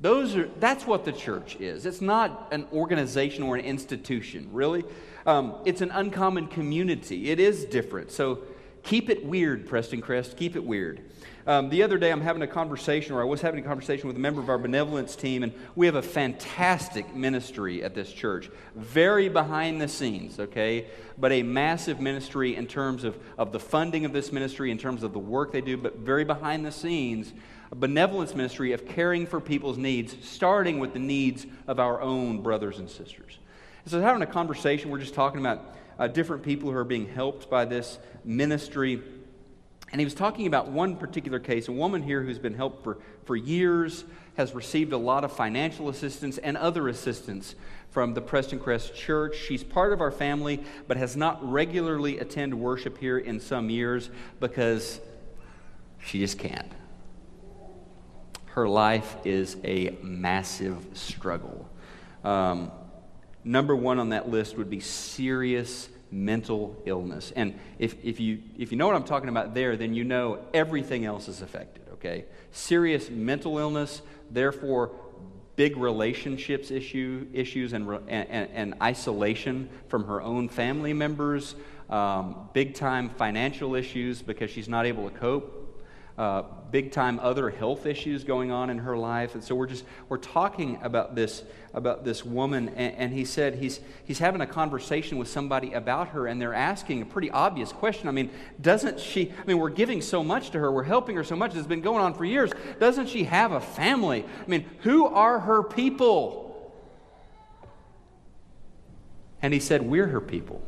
Those 0.00 0.34
are, 0.34 0.48
that's 0.58 0.86
what 0.86 1.04
the 1.04 1.12
church 1.12 1.56
is. 1.56 1.86
It's 1.86 2.00
not 2.00 2.48
an 2.50 2.66
organization 2.72 3.42
or 3.44 3.56
an 3.56 3.64
institution, 3.64 4.48
really. 4.52 4.84
Um, 5.26 5.56
it's 5.64 5.80
an 5.80 5.90
uncommon 5.90 6.46
community. 6.46 7.30
It 7.30 7.40
is 7.40 7.64
different. 7.64 8.12
So 8.12 8.42
keep 8.84 9.10
it 9.10 9.26
weird, 9.26 9.66
Prestoncrest. 9.66 10.36
Keep 10.36 10.54
it 10.54 10.64
weird. 10.64 11.00
Um, 11.48 11.68
the 11.68 11.82
other 11.82 11.98
day, 11.98 12.10
I'm 12.10 12.20
having 12.20 12.42
a 12.42 12.46
conversation, 12.46 13.14
or 13.14 13.20
I 13.20 13.24
was 13.24 13.40
having 13.40 13.60
a 13.60 13.66
conversation 13.66 14.08
with 14.08 14.16
a 14.16 14.20
member 14.20 14.40
of 14.40 14.48
our 14.48 14.58
benevolence 14.58 15.14
team, 15.14 15.44
and 15.44 15.52
we 15.76 15.86
have 15.86 15.94
a 15.94 16.02
fantastic 16.02 17.14
ministry 17.14 17.84
at 17.84 17.94
this 17.94 18.12
church. 18.12 18.50
Very 18.74 19.28
behind 19.28 19.80
the 19.80 19.86
scenes, 19.86 20.40
okay? 20.40 20.86
But 21.18 21.30
a 21.30 21.44
massive 21.44 22.00
ministry 22.00 22.56
in 22.56 22.66
terms 22.66 23.04
of, 23.04 23.16
of 23.38 23.52
the 23.52 23.60
funding 23.60 24.04
of 24.04 24.12
this 24.12 24.32
ministry, 24.32 24.72
in 24.72 24.78
terms 24.78 25.04
of 25.04 25.12
the 25.12 25.20
work 25.20 25.52
they 25.52 25.60
do, 25.60 25.76
but 25.76 25.98
very 25.98 26.24
behind 26.24 26.64
the 26.66 26.72
scenes 26.72 27.32
a 27.72 27.74
benevolence 27.74 28.34
ministry 28.34 28.72
of 28.72 28.86
caring 28.86 29.26
for 29.26 29.40
people's 29.40 29.76
needs, 29.76 30.16
starting 30.22 30.78
with 30.78 30.92
the 30.92 30.98
needs 31.00 31.46
of 31.66 31.80
our 31.80 32.00
own 32.00 32.40
brothers 32.40 32.78
and 32.78 32.88
sisters. 32.88 33.38
So, 33.88 34.00
having 34.00 34.20
a 34.20 34.26
conversation, 34.26 34.90
we're 34.90 34.98
just 34.98 35.14
talking 35.14 35.38
about 35.38 35.76
uh, 35.96 36.08
different 36.08 36.42
people 36.42 36.72
who 36.72 36.76
are 36.76 36.82
being 36.82 37.06
helped 37.06 37.48
by 37.48 37.64
this 37.64 38.00
ministry. 38.24 39.00
And 39.92 40.00
he 40.00 40.04
was 40.04 40.12
talking 40.12 40.48
about 40.48 40.66
one 40.66 40.96
particular 40.96 41.38
case, 41.38 41.68
a 41.68 41.72
woman 41.72 42.02
here 42.02 42.20
who's 42.20 42.40
been 42.40 42.54
helped 42.54 42.82
for, 42.82 42.98
for 43.26 43.36
years, 43.36 44.02
has 44.36 44.56
received 44.56 44.92
a 44.92 44.96
lot 44.96 45.22
of 45.22 45.30
financial 45.30 45.88
assistance 45.88 46.36
and 46.38 46.56
other 46.56 46.88
assistance 46.88 47.54
from 47.90 48.12
the 48.14 48.20
Prestoncrest 48.20 48.92
Church. 48.94 49.36
She's 49.36 49.62
part 49.62 49.92
of 49.92 50.00
our 50.00 50.10
family, 50.10 50.64
but 50.88 50.96
has 50.96 51.16
not 51.16 51.48
regularly 51.48 52.18
attended 52.18 52.58
worship 52.58 52.98
here 52.98 53.18
in 53.18 53.38
some 53.38 53.70
years 53.70 54.10
because 54.40 55.00
she 56.04 56.18
just 56.18 56.40
can't. 56.40 56.72
Her 58.46 58.68
life 58.68 59.14
is 59.24 59.56
a 59.62 59.96
massive 60.02 60.84
struggle. 60.94 61.68
Um, 62.24 62.72
number 63.46 63.74
one 63.74 63.98
on 63.98 64.10
that 64.10 64.28
list 64.28 64.58
would 64.58 64.68
be 64.68 64.80
serious 64.80 65.88
mental 66.10 66.76
illness. 66.84 67.32
And 67.34 67.58
if, 67.78 67.96
if, 68.04 68.20
you, 68.20 68.42
if 68.58 68.72
you 68.72 68.78
know 68.78 68.86
what 68.86 68.96
I'm 68.96 69.04
talking 69.04 69.28
about 69.28 69.54
there, 69.54 69.76
then 69.76 69.94
you 69.94 70.04
know 70.04 70.40
everything 70.52 71.04
else 71.04 71.28
is 71.28 71.42
affected, 71.42 71.84
okay? 71.94 72.24
Serious 72.50 73.08
mental 73.08 73.58
illness, 73.58 74.02
therefore, 74.30 74.90
big 75.54 75.76
relationships 75.76 76.70
issue, 76.70 77.26
issues 77.32 77.72
and, 77.72 77.88
and, 78.08 78.50
and 78.52 78.74
isolation 78.82 79.68
from 79.88 80.04
her 80.04 80.20
own 80.20 80.48
family 80.48 80.92
members, 80.92 81.54
um, 81.88 82.48
big 82.52 82.74
time 82.74 83.08
financial 83.10 83.74
issues 83.74 84.20
because 84.22 84.50
she's 84.50 84.68
not 84.68 84.86
able 84.86 85.08
to 85.08 85.16
cope 85.16 85.65
uh, 86.18 86.42
big 86.70 86.92
time 86.92 87.20
other 87.20 87.50
health 87.50 87.84
issues 87.84 88.24
going 88.24 88.50
on 88.50 88.70
in 88.70 88.78
her 88.78 88.96
life. 88.96 89.34
And 89.34 89.44
so 89.44 89.54
we're 89.54 89.66
just, 89.66 89.84
we're 90.08 90.16
talking 90.16 90.78
about 90.82 91.14
this, 91.14 91.42
about 91.74 92.04
this 92.04 92.24
woman. 92.24 92.70
And, 92.70 92.94
and, 92.96 93.12
he 93.12 93.24
said 93.24 93.56
he's, 93.56 93.80
he's 94.04 94.18
having 94.18 94.40
a 94.40 94.46
conversation 94.46 95.18
with 95.18 95.28
somebody 95.28 95.74
about 95.74 96.08
her 96.08 96.26
and 96.26 96.40
they're 96.40 96.54
asking 96.54 97.02
a 97.02 97.04
pretty 97.04 97.30
obvious 97.30 97.70
question. 97.70 98.08
I 98.08 98.12
mean, 98.12 98.30
doesn't 98.60 98.98
she, 98.98 99.30
I 99.30 99.44
mean, 99.46 99.58
we're 99.58 99.68
giving 99.68 100.00
so 100.00 100.24
much 100.24 100.50
to 100.52 100.58
her. 100.58 100.72
We're 100.72 100.84
helping 100.84 101.16
her 101.16 101.24
so 101.24 101.36
much. 101.36 101.54
It's 101.54 101.66
been 101.66 101.82
going 101.82 102.02
on 102.02 102.14
for 102.14 102.24
years. 102.24 102.50
Doesn't 102.80 103.08
she 103.10 103.24
have 103.24 103.52
a 103.52 103.60
family? 103.60 104.24
I 104.24 104.48
mean, 104.48 104.64
who 104.80 105.06
are 105.06 105.40
her 105.40 105.62
people? 105.62 106.44
And 109.42 109.52
he 109.52 109.60
said, 109.60 109.82
we're 109.82 110.08
her 110.08 110.20
people. 110.20 110.62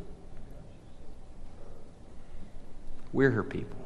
We're 3.11 3.31
her 3.31 3.43
people. 3.43 3.78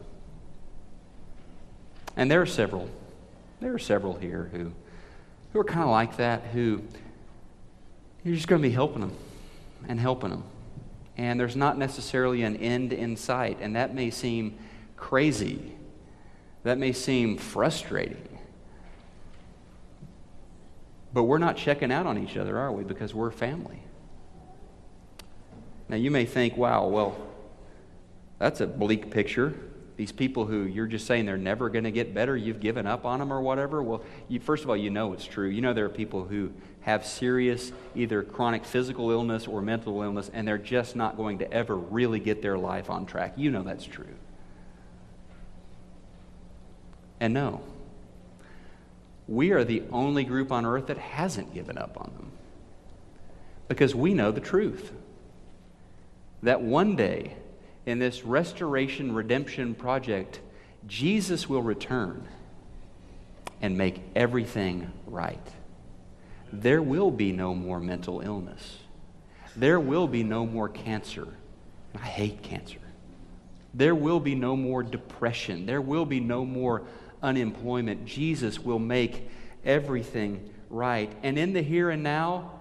And 2.15 2.30
there 2.30 2.41
are 2.41 2.45
several, 2.45 2.89
there 3.60 3.73
are 3.73 3.80
several 3.80 4.13
here 4.13 4.49
who, 4.52 4.71
who 5.52 5.60
are 5.60 5.63
kind 5.63 5.84
of 5.84 5.89
like 5.89 6.18
that, 6.18 6.43
who 6.53 6.82
you're 8.24 8.36
just 8.36 8.47
going 8.47 8.61
to 8.61 8.68
be 8.68 8.74
helping 8.74 9.01
them 9.01 9.16
and 9.88 9.99
helping 9.99 10.30
them. 10.30 10.43
And 11.18 11.39
there's 11.39 11.55
not 11.55 11.78
necessarily 11.78 12.43
an 12.43 12.57
end 12.57 12.93
in 12.93 13.18
sight. 13.18 13.57
And 13.61 13.76
that 13.76 13.93
may 13.93 14.09
seem 14.09 14.57
crazy. 14.95 15.74
That 16.64 16.78
may 16.78 16.93
seem 16.93 17.38
frustrating. 17.38 18.28
But 21.14 21.24
we're 21.24 21.38
not 21.38 21.57
checking 21.57 21.91
out 21.91 22.07
on 22.07 22.18
each 22.18 22.38
other, 22.38 22.57
are 22.57 22.72
we? 22.72 22.84
Because 22.84 23.14
we're 23.14 23.30
family. 23.30 23.80
Now, 25.89 25.97
you 25.97 26.09
may 26.09 26.26
think, 26.26 26.57
wow, 26.57 26.88
well, 26.88 27.16
That's 28.39 28.59
a 28.59 28.68
bleak 28.68 29.09
picture. 29.09 29.53
These 29.96 30.12
people 30.12 30.46
who 30.46 30.64
you're 30.64 30.88
just 30.88 31.06
saying 31.06 31.26
they're 31.26 31.38
never 31.38 31.70
going 31.70 31.84
to 31.84 31.91
get 31.91 32.14
better, 32.14 32.36
you've 32.36 32.60
given 32.60 32.88
up 32.88 33.06
on 33.06 33.20
them 33.20 33.32
or 33.32 33.41
whatever. 33.41 33.84
Well, 33.84 34.02
you, 34.28 34.39
first 34.39 34.64
of 34.64 34.70
all, 34.70 34.78
you 34.78 34.89
know 34.89 35.14
it's 35.14 35.26
true. 35.26 35.48
You 35.48 35.62
know 35.62 35.74
there 35.74 35.86
are 35.86 35.89
people 35.89 36.26
who 36.26 36.52
have 36.82 37.06
serious, 37.06 37.72
either 37.96 38.24
chronic 38.24 38.66
physical 38.66 39.12
illness 39.12 39.48
or 39.48 39.62
mental 39.62 40.02
illness, 40.02 40.32
and 40.34 40.48
they're 40.48 40.58
just 40.58 40.96
not 40.96 41.16
going 41.16 41.39
to 41.39 41.54
ever 41.54 41.76
really 41.76 42.20
get 42.20 42.41
their 42.41 42.58
life 42.58 42.89
on 42.89 43.06
track. 43.06 43.34
You 43.38 43.52
know 43.52 43.62
that's 43.62 43.86
true. 43.86 44.16
And 47.20 47.34
no, 47.34 47.62
we 49.28 49.52
are 49.52 49.64
the 49.64 49.84
only 49.91 50.24
group 50.24 50.52
on 50.52 50.66
earth 50.66 50.88
that 50.88 50.98
hasn't 50.98 51.54
given 51.54 51.78
up 51.78 51.98
on 52.00 52.12
them 52.18 52.32
because 53.68 53.96
we 53.96 54.14
know 54.14 54.32
the 54.32 54.41
truth 54.41 54.91
that 56.41 56.62
one 56.62 56.96
day 56.96 57.36
in 57.86 57.99
this 57.99 58.23
restoration 58.23 59.13
redemption 59.13 59.75
project, 59.75 60.39
Jesus 60.88 61.49
will 61.49 61.61
return 61.61 62.27
and 63.61 63.77
make 63.77 64.01
everything 64.15 64.91
right. 65.07 65.47
There 66.51 66.81
will 66.81 67.11
be 67.11 67.31
no 67.31 67.55
more 67.55 67.79
mental 67.79 68.21
illness. 68.21 68.79
There 69.55 69.79
will 69.79 70.07
be 70.07 70.23
no 70.23 70.45
more 70.45 70.69
cancer. 70.69 71.27
I 71.95 72.05
hate 72.05 72.41
cancer. 72.41 72.79
There 73.73 73.95
will 73.95 74.19
be 74.19 74.36
no 74.36 74.55
more 74.55 74.84
depression. 74.84 75.65
There 75.65 75.81
will 75.81 76.05
be 76.05 76.19
no 76.19 76.45
more 76.45 76.84
unemployment. 77.21 78.05
Jesus 78.05 78.59
will 78.59 78.79
make 78.79 79.29
everything 79.65 80.53
right. 80.69 81.11
And 81.23 81.38
in 81.38 81.53
the 81.53 81.61
here 81.61 81.89
and 81.89 82.03
now, 82.03 82.51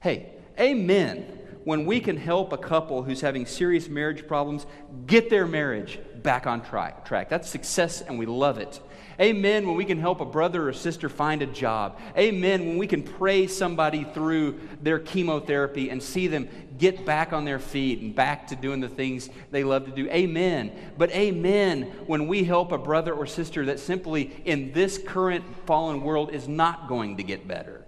hey, 0.00 0.30
amen. 0.58 1.40
When 1.64 1.86
we 1.86 2.00
can 2.00 2.16
help 2.16 2.52
a 2.52 2.58
couple 2.58 3.02
who's 3.02 3.20
having 3.20 3.46
serious 3.46 3.88
marriage 3.88 4.26
problems 4.26 4.66
get 5.06 5.30
their 5.30 5.46
marriage 5.46 5.98
back 6.22 6.46
on 6.46 6.62
track. 6.62 7.28
That's 7.28 7.48
success, 7.48 8.00
and 8.00 8.18
we 8.18 8.26
love 8.26 8.58
it. 8.58 8.80
Amen 9.20 9.66
when 9.66 9.76
we 9.76 9.84
can 9.84 9.98
help 9.98 10.20
a 10.20 10.24
brother 10.24 10.68
or 10.68 10.72
sister 10.72 11.08
find 11.08 11.42
a 11.42 11.46
job. 11.46 12.00
Amen 12.16 12.66
when 12.66 12.78
we 12.78 12.86
can 12.86 13.02
pray 13.02 13.46
somebody 13.46 14.04
through 14.04 14.58
their 14.80 14.98
chemotherapy 14.98 15.90
and 15.90 16.02
see 16.02 16.26
them 16.26 16.48
get 16.78 17.04
back 17.04 17.32
on 17.32 17.44
their 17.44 17.58
feet 17.58 18.00
and 18.00 18.14
back 18.14 18.48
to 18.48 18.56
doing 18.56 18.80
the 18.80 18.88
things 18.88 19.28
they 19.50 19.64
love 19.64 19.84
to 19.84 19.92
do. 19.92 20.08
Amen. 20.08 20.72
But 20.96 21.10
amen 21.10 21.82
when 22.06 22.26
we 22.26 22.44
help 22.44 22.72
a 22.72 22.78
brother 22.78 23.12
or 23.12 23.26
sister 23.26 23.66
that 23.66 23.78
simply 23.78 24.32
in 24.44 24.72
this 24.72 24.98
current 24.98 25.44
fallen 25.66 26.00
world 26.00 26.30
is 26.32 26.48
not 26.48 26.88
going 26.88 27.18
to 27.18 27.22
get 27.22 27.46
better. 27.46 27.81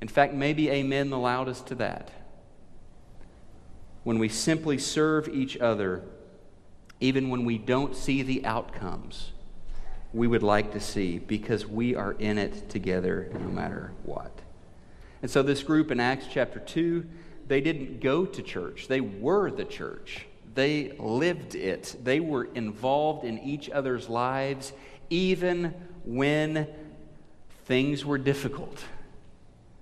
In 0.00 0.08
fact, 0.08 0.34
maybe 0.34 0.70
amen 0.70 1.10
the 1.10 1.18
loudest 1.18 1.66
to 1.68 1.74
that. 1.76 2.10
When 4.04 4.18
we 4.18 4.28
simply 4.28 4.78
serve 4.78 5.28
each 5.28 5.56
other, 5.56 6.02
even 7.00 7.28
when 7.28 7.44
we 7.44 7.58
don't 7.58 7.96
see 7.96 8.22
the 8.22 8.44
outcomes 8.44 9.32
we 10.12 10.26
would 10.26 10.42
like 10.42 10.72
to 10.72 10.80
see 10.80 11.18
because 11.18 11.66
we 11.66 11.94
are 11.94 12.12
in 12.12 12.38
it 12.38 12.70
together 12.70 13.28
no 13.34 13.48
matter 13.48 13.92
what. 14.04 14.32
And 15.22 15.30
so, 15.30 15.42
this 15.42 15.62
group 15.62 15.90
in 15.90 15.98
Acts 16.00 16.26
chapter 16.30 16.60
2, 16.60 17.04
they 17.48 17.60
didn't 17.60 18.00
go 18.00 18.24
to 18.24 18.42
church, 18.42 18.88
they 18.88 19.00
were 19.00 19.50
the 19.50 19.64
church. 19.64 20.26
They 20.54 20.94
lived 20.98 21.54
it. 21.54 21.96
They 22.02 22.18
were 22.18 22.44
involved 22.54 23.26
in 23.26 23.38
each 23.40 23.68
other's 23.68 24.08
lives, 24.08 24.72
even 25.10 25.74
when 26.06 26.66
things 27.66 28.06
were 28.06 28.16
difficult. 28.16 28.82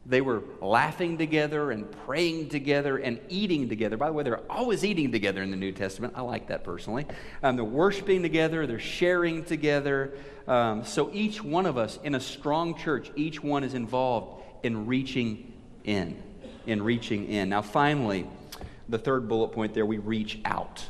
They 0.07 0.21
were 0.21 0.43
laughing 0.61 1.17
together 1.17 1.71
and 1.71 1.91
praying 2.05 2.51
together 2.51 2.99
and 2.99 3.19
eating 3.31 3.69
together. 3.71 3.97
By 3.97 4.09
the 4.09 4.13
way, 4.13 4.23
they're 4.23 4.53
always 4.53 4.85
eating 4.85 5.11
together 5.13 5.43
in 5.43 5.51
the 5.51 5.57
New 5.57 5.73
Testament. 5.73 6.13
I 6.17 6.21
like 6.21 6.49
that 6.49 6.63
personally. 6.63 7.07
Um, 7.43 7.57
they're 7.57 7.65
worshiping 7.65 8.21
together, 8.21 8.67
they're 8.67 8.79
sharing 8.79 9.45
together. 9.45 10.13
Um, 10.47 10.85
so 10.85 11.11
each 11.15 11.43
one 11.43 11.65
of 11.65 11.79
us 11.79 11.99
in 12.05 12.15
a 12.15 12.21
strong 12.21 12.77
church, 12.77 13.11
each 13.17 13.43
one 13.43 13.65
is 13.65 13.73
involved 13.73 14.43
in 14.63 14.87
reaching 14.87 15.53
in. 15.85 16.23
In 16.67 16.83
reaching 16.83 17.31
in. 17.31 17.49
Now, 17.49 17.63
finally, 17.63 18.27
the 18.89 18.99
third 18.99 19.27
bullet 19.27 19.49
point 19.49 19.73
there, 19.73 19.87
we 19.87 19.99
reach 19.99 20.39
out. 20.45 20.85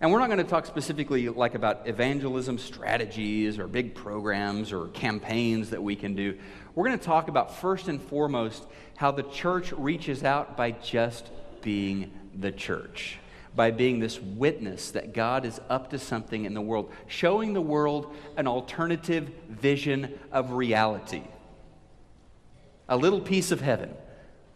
And 0.00 0.10
we're 0.10 0.18
not 0.18 0.28
going 0.28 0.38
to 0.38 0.44
talk 0.44 0.64
specifically 0.64 1.28
like 1.28 1.54
about 1.54 1.86
evangelism 1.86 2.56
strategies 2.56 3.58
or 3.58 3.68
big 3.68 3.94
programs 3.94 4.72
or 4.72 4.88
campaigns 4.88 5.70
that 5.70 5.82
we 5.82 5.94
can 5.94 6.14
do. 6.14 6.38
We're 6.74 6.86
going 6.86 6.98
to 6.98 7.04
talk 7.04 7.28
about 7.28 7.58
first 7.60 7.88
and 7.88 8.00
foremost 8.00 8.64
how 8.96 9.10
the 9.10 9.24
church 9.24 9.72
reaches 9.72 10.24
out 10.24 10.56
by 10.56 10.70
just 10.70 11.30
being 11.60 12.10
the 12.34 12.50
church, 12.50 13.18
by 13.54 13.72
being 13.72 14.00
this 14.00 14.18
witness 14.18 14.92
that 14.92 15.12
God 15.12 15.44
is 15.44 15.60
up 15.68 15.90
to 15.90 15.98
something 15.98 16.46
in 16.46 16.54
the 16.54 16.62
world, 16.62 16.90
showing 17.06 17.52
the 17.52 17.60
world 17.60 18.14
an 18.38 18.46
alternative 18.46 19.30
vision 19.50 20.18
of 20.32 20.52
reality. 20.52 21.24
A 22.88 22.96
little 22.96 23.20
piece 23.20 23.50
of 23.50 23.60
heaven 23.60 23.94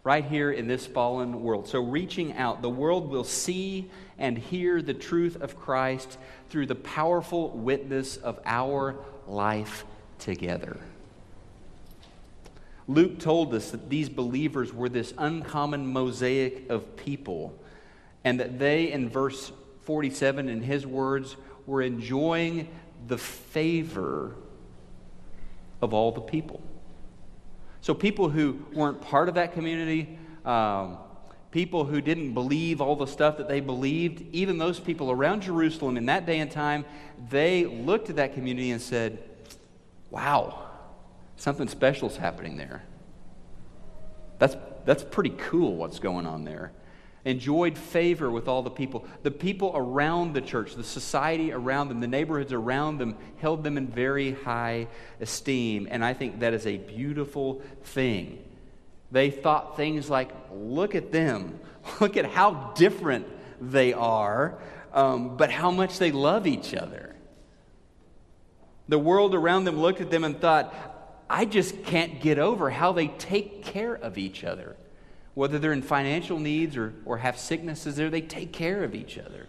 right 0.04 0.24
here 0.24 0.50
in 0.52 0.68
this 0.68 0.86
fallen 0.86 1.42
world. 1.42 1.68
So, 1.68 1.80
reaching 1.80 2.34
out, 2.34 2.62
the 2.62 2.70
world 2.70 3.10
will 3.10 3.24
see 3.24 3.90
and 4.18 4.38
hear 4.38 4.80
the 4.80 4.94
truth 4.94 5.40
of 5.40 5.58
Christ 5.58 6.18
through 6.50 6.66
the 6.66 6.74
powerful 6.74 7.50
witness 7.50 8.16
of 8.16 8.38
our 8.44 8.96
life 9.26 9.84
together. 10.18 10.78
Luke 12.86 13.18
told 13.18 13.54
us 13.54 13.70
that 13.70 13.88
these 13.88 14.08
believers 14.08 14.72
were 14.72 14.88
this 14.88 15.14
uncommon 15.16 15.86
mosaic 15.86 16.68
of 16.68 16.96
people, 16.96 17.58
and 18.24 18.38
that 18.40 18.58
they, 18.58 18.92
in 18.92 19.08
verse 19.08 19.52
47, 19.82 20.48
in 20.48 20.62
his 20.62 20.86
words, 20.86 21.36
were 21.66 21.80
enjoying 21.82 22.68
the 23.06 23.18
favor 23.18 24.36
of 25.80 25.94
all 25.94 26.12
the 26.12 26.20
people. 26.20 26.62
So, 27.80 27.94
people 27.94 28.30
who 28.30 28.64
weren't 28.72 29.00
part 29.00 29.28
of 29.28 29.34
that 29.34 29.52
community, 29.52 30.18
um, 30.44 30.98
people 31.54 31.84
who 31.84 32.00
didn't 32.00 32.34
believe 32.34 32.80
all 32.80 32.96
the 32.96 33.06
stuff 33.06 33.36
that 33.36 33.46
they 33.46 33.60
believed, 33.60 34.24
even 34.34 34.58
those 34.58 34.80
people 34.80 35.12
around 35.12 35.42
Jerusalem 35.42 35.96
in 35.96 36.06
that 36.06 36.26
day 36.26 36.40
and 36.40 36.50
time, 36.50 36.84
they 37.30 37.64
looked 37.64 38.10
at 38.10 38.16
that 38.16 38.34
community 38.34 38.72
and 38.72 38.82
said, 38.82 39.22
Wow, 40.10 40.68
something 41.36 41.68
special 41.68 42.10
is 42.10 42.16
happening 42.16 42.56
there. 42.56 42.82
That's, 44.40 44.56
that's 44.84 45.04
pretty 45.04 45.30
cool 45.30 45.76
what's 45.76 46.00
going 46.00 46.26
on 46.26 46.44
there. 46.44 46.72
Enjoyed 47.24 47.78
favor 47.78 48.30
with 48.32 48.48
all 48.48 48.62
the 48.62 48.70
people. 48.70 49.06
The 49.22 49.30
people 49.30 49.72
around 49.76 50.34
the 50.34 50.40
church, 50.40 50.74
the 50.74 50.84
society 50.84 51.52
around 51.52 51.88
them, 51.88 52.00
the 52.00 52.08
neighborhoods 52.08 52.52
around 52.52 52.98
them 52.98 53.16
held 53.38 53.62
them 53.62 53.78
in 53.78 53.86
very 53.86 54.32
high 54.32 54.88
esteem. 55.20 55.86
And 55.88 56.04
I 56.04 56.14
think 56.14 56.40
that 56.40 56.52
is 56.52 56.66
a 56.66 56.78
beautiful 56.78 57.62
thing. 57.84 58.43
They 59.14 59.30
thought 59.30 59.76
things 59.76 60.10
like, 60.10 60.32
look 60.52 60.96
at 60.96 61.12
them, 61.12 61.60
look 62.00 62.16
at 62.16 62.26
how 62.26 62.72
different 62.74 63.28
they 63.60 63.92
are, 63.92 64.58
um, 64.92 65.36
but 65.36 65.52
how 65.52 65.70
much 65.70 66.00
they 66.00 66.10
love 66.10 66.48
each 66.48 66.74
other. 66.74 67.14
The 68.88 68.98
world 68.98 69.36
around 69.36 69.66
them 69.66 69.78
looked 69.78 70.00
at 70.00 70.10
them 70.10 70.24
and 70.24 70.40
thought, 70.40 70.74
I 71.30 71.44
just 71.44 71.84
can't 71.84 72.20
get 72.20 72.40
over 72.40 72.70
how 72.70 72.90
they 72.90 73.06
take 73.06 73.62
care 73.62 73.94
of 73.94 74.18
each 74.18 74.42
other. 74.42 74.74
Whether 75.34 75.60
they're 75.60 75.72
in 75.72 75.82
financial 75.82 76.40
needs 76.40 76.76
or, 76.76 76.92
or 77.04 77.18
have 77.18 77.38
sicknesses 77.38 77.94
there, 77.94 78.10
they 78.10 78.20
take 78.20 78.52
care 78.52 78.82
of 78.82 78.96
each 78.96 79.16
other. 79.16 79.46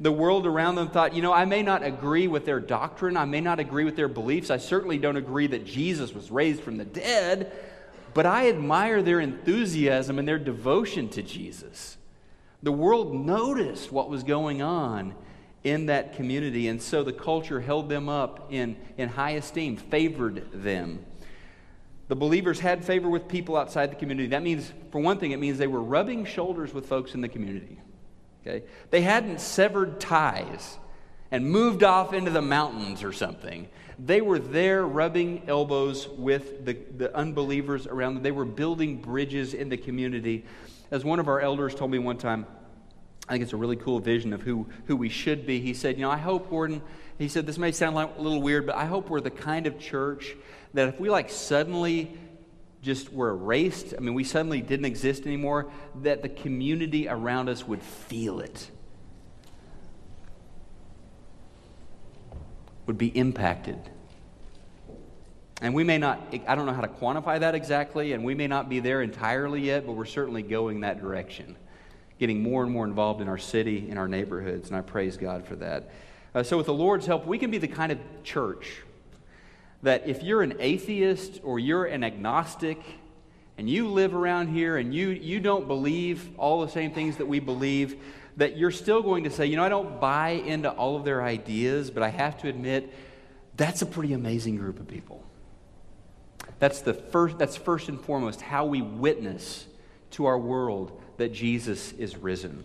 The 0.00 0.12
world 0.12 0.46
around 0.46 0.76
them 0.76 0.88
thought, 0.88 1.14
you 1.14 1.20
know, 1.20 1.32
I 1.32 1.44
may 1.44 1.62
not 1.62 1.82
agree 1.82 2.26
with 2.26 2.46
their 2.46 2.58
doctrine, 2.58 3.18
I 3.18 3.26
may 3.26 3.42
not 3.42 3.60
agree 3.60 3.84
with 3.84 3.96
their 3.96 4.08
beliefs, 4.08 4.50
I 4.50 4.56
certainly 4.56 4.96
don't 4.96 5.18
agree 5.18 5.46
that 5.48 5.66
Jesus 5.66 6.14
was 6.14 6.30
raised 6.30 6.62
from 6.62 6.78
the 6.78 6.86
dead, 6.86 7.52
but 8.14 8.26
I 8.26 8.48
admire 8.48 9.02
their 9.02 9.20
enthusiasm 9.20 10.18
and 10.18 10.26
their 10.26 10.38
devotion 10.38 11.08
to 11.10 11.22
Jesus. 11.22 11.96
The 12.62 12.72
world 12.72 13.14
noticed 13.14 13.92
what 13.92 14.08
was 14.08 14.22
going 14.22 14.62
on 14.62 15.14
in 15.64 15.86
that 15.86 16.14
community, 16.14 16.68
and 16.68 16.80
so 16.80 17.02
the 17.02 17.12
culture 17.12 17.60
held 17.60 17.88
them 17.88 18.08
up 18.08 18.48
in, 18.50 18.76
in 18.96 19.08
high 19.08 19.32
esteem, 19.32 19.76
favored 19.76 20.50
them. 20.52 21.04
The 22.08 22.16
believers 22.16 22.60
had 22.60 22.84
favor 22.84 23.08
with 23.08 23.28
people 23.28 23.56
outside 23.56 23.90
the 23.90 23.96
community. 23.96 24.28
That 24.28 24.42
means, 24.42 24.72
for 24.92 25.00
one 25.00 25.18
thing, 25.18 25.32
it 25.32 25.38
means 25.38 25.58
they 25.58 25.66
were 25.66 25.82
rubbing 25.82 26.26
shoulders 26.26 26.72
with 26.72 26.86
folks 26.86 27.14
in 27.14 27.22
the 27.22 27.28
community. 27.28 27.78
Okay? 28.46 28.64
They 28.90 29.00
hadn't 29.00 29.40
severed 29.40 30.00
ties 30.00 30.78
and 31.30 31.50
moved 31.50 31.82
off 31.82 32.12
into 32.12 32.30
the 32.30 32.42
mountains 32.42 33.02
or 33.02 33.12
something. 33.12 33.68
They 33.98 34.20
were 34.20 34.38
there 34.38 34.84
rubbing 34.84 35.42
elbows 35.46 36.08
with 36.08 36.64
the, 36.64 36.76
the 36.96 37.14
unbelievers 37.16 37.86
around 37.86 38.14
them. 38.14 38.22
They 38.22 38.32
were 38.32 38.44
building 38.44 39.00
bridges 39.00 39.54
in 39.54 39.68
the 39.68 39.76
community. 39.76 40.44
As 40.90 41.04
one 41.04 41.20
of 41.20 41.28
our 41.28 41.40
elders 41.40 41.74
told 41.74 41.90
me 41.90 41.98
one 41.98 42.18
time, 42.18 42.46
I 43.28 43.32
think 43.32 43.44
it's 43.44 43.52
a 43.52 43.56
really 43.56 43.76
cool 43.76 44.00
vision 44.00 44.32
of 44.32 44.42
who, 44.42 44.66
who 44.86 44.96
we 44.96 45.08
should 45.08 45.46
be. 45.46 45.60
He 45.60 45.72
said, 45.74 45.96
You 45.96 46.02
know, 46.02 46.10
I 46.10 46.18
hope, 46.18 46.50
Gordon, 46.50 46.82
he 47.18 47.28
said, 47.28 47.46
this 47.46 47.58
may 47.58 47.72
sound 47.72 47.94
like 47.94 48.18
a 48.18 48.20
little 48.20 48.42
weird, 48.42 48.66
but 48.66 48.74
I 48.74 48.86
hope 48.86 49.08
we're 49.08 49.20
the 49.20 49.30
kind 49.30 49.66
of 49.66 49.78
church 49.78 50.34
that 50.74 50.88
if 50.88 51.00
we 51.00 51.08
like 51.08 51.30
suddenly 51.30 52.18
just 52.82 53.12
were 53.12 53.30
erased, 53.30 53.94
I 53.96 54.00
mean, 54.00 54.14
we 54.14 54.24
suddenly 54.24 54.60
didn't 54.60 54.84
exist 54.84 55.24
anymore, 55.24 55.70
that 56.02 56.22
the 56.22 56.28
community 56.28 57.08
around 57.08 57.48
us 57.48 57.66
would 57.66 57.82
feel 57.82 58.40
it, 58.40 58.70
would 62.86 62.98
be 62.98 63.08
impacted. 63.08 63.78
And 65.60 65.74
we 65.74 65.84
may 65.84 65.98
not, 65.98 66.20
I 66.46 66.54
don't 66.54 66.66
know 66.66 66.72
how 66.72 66.82
to 66.82 66.88
quantify 66.88 67.40
that 67.40 67.54
exactly, 67.54 68.12
and 68.12 68.24
we 68.24 68.34
may 68.34 68.46
not 68.46 68.68
be 68.68 68.80
there 68.80 69.02
entirely 69.02 69.62
yet, 69.62 69.86
but 69.86 69.92
we're 69.92 70.04
certainly 70.04 70.42
going 70.42 70.80
that 70.80 71.00
direction, 71.00 71.56
getting 72.18 72.42
more 72.42 72.62
and 72.62 72.72
more 72.72 72.84
involved 72.84 73.20
in 73.20 73.28
our 73.28 73.38
city, 73.38 73.88
in 73.88 73.96
our 73.96 74.08
neighborhoods, 74.08 74.68
and 74.68 74.76
I 74.76 74.82
praise 74.82 75.16
God 75.16 75.46
for 75.46 75.56
that. 75.56 75.90
Uh, 76.34 76.42
so, 76.42 76.56
with 76.56 76.66
the 76.66 76.74
Lord's 76.74 77.06
help, 77.06 77.26
we 77.26 77.38
can 77.38 77.50
be 77.50 77.58
the 77.58 77.68
kind 77.68 77.92
of 77.92 77.98
church 78.24 78.82
that 79.84 80.08
if 80.08 80.22
you're 80.22 80.42
an 80.42 80.56
atheist 80.58 81.40
or 81.44 81.58
you're 81.58 81.84
an 81.84 82.02
agnostic 82.02 82.80
and 83.56 83.68
you 83.68 83.88
live 83.88 84.14
around 84.14 84.48
here 84.48 84.76
and 84.76 84.94
you, 84.94 85.10
you 85.10 85.40
don't 85.40 85.68
believe 85.68 86.28
all 86.38 86.64
the 86.64 86.72
same 86.72 86.92
things 86.92 87.16
that 87.18 87.26
we 87.26 87.40
believe, 87.40 88.02
that 88.36 88.56
you're 88.56 88.70
still 88.70 89.02
going 89.02 89.24
to 89.24 89.30
say, 89.30 89.46
you 89.46 89.56
know, 89.56 89.64
I 89.64 89.68
don't 89.68 90.00
buy 90.00 90.30
into 90.30 90.70
all 90.70 90.96
of 90.96 91.04
their 91.04 91.22
ideas, 91.22 91.90
but 91.90 92.02
I 92.02 92.08
have 92.08 92.38
to 92.38 92.48
admit, 92.48 92.92
that's 93.56 93.82
a 93.82 93.86
pretty 93.86 94.12
amazing 94.12 94.56
group 94.56 94.80
of 94.80 94.88
people. 94.88 95.22
That's, 96.58 96.80
the 96.80 96.94
first, 96.94 97.38
that's 97.38 97.56
first 97.56 97.88
and 97.88 98.00
foremost 98.00 98.40
how 98.40 98.66
we 98.66 98.82
witness 98.82 99.66
to 100.12 100.26
our 100.26 100.38
world 100.38 101.00
that 101.18 101.32
Jesus 101.32 101.92
is 101.92 102.16
risen. 102.16 102.64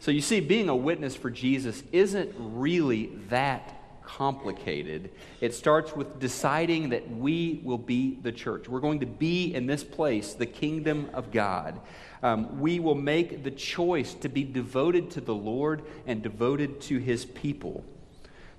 So 0.00 0.10
you 0.10 0.20
see, 0.22 0.40
being 0.40 0.68
a 0.68 0.76
witness 0.76 1.14
for 1.14 1.30
Jesus 1.30 1.82
isn't 1.92 2.34
really 2.38 3.06
that 3.28 3.79
complicated. 4.16 5.10
It 5.40 5.54
starts 5.54 5.94
with 5.94 6.18
deciding 6.18 6.90
that 6.90 7.08
we 7.10 7.60
will 7.62 7.78
be 7.78 8.18
the 8.22 8.32
church. 8.32 8.68
We're 8.68 8.80
going 8.80 9.00
to 9.00 9.06
be 9.06 9.54
in 9.54 9.66
this 9.66 9.84
place, 9.84 10.34
the 10.34 10.46
kingdom 10.46 11.10
of 11.14 11.30
God. 11.30 11.80
Um, 12.22 12.60
we 12.60 12.80
will 12.80 12.96
make 12.96 13.44
the 13.44 13.50
choice 13.50 14.14
to 14.14 14.28
be 14.28 14.42
devoted 14.44 15.10
to 15.12 15.20
the 15.20 15.34
Lord 15.34 15.82
and 16.06 16.22
devoted 16.22 16.80
to 16.82 16.98
his 16.98 17.24
people. 17.24 17.84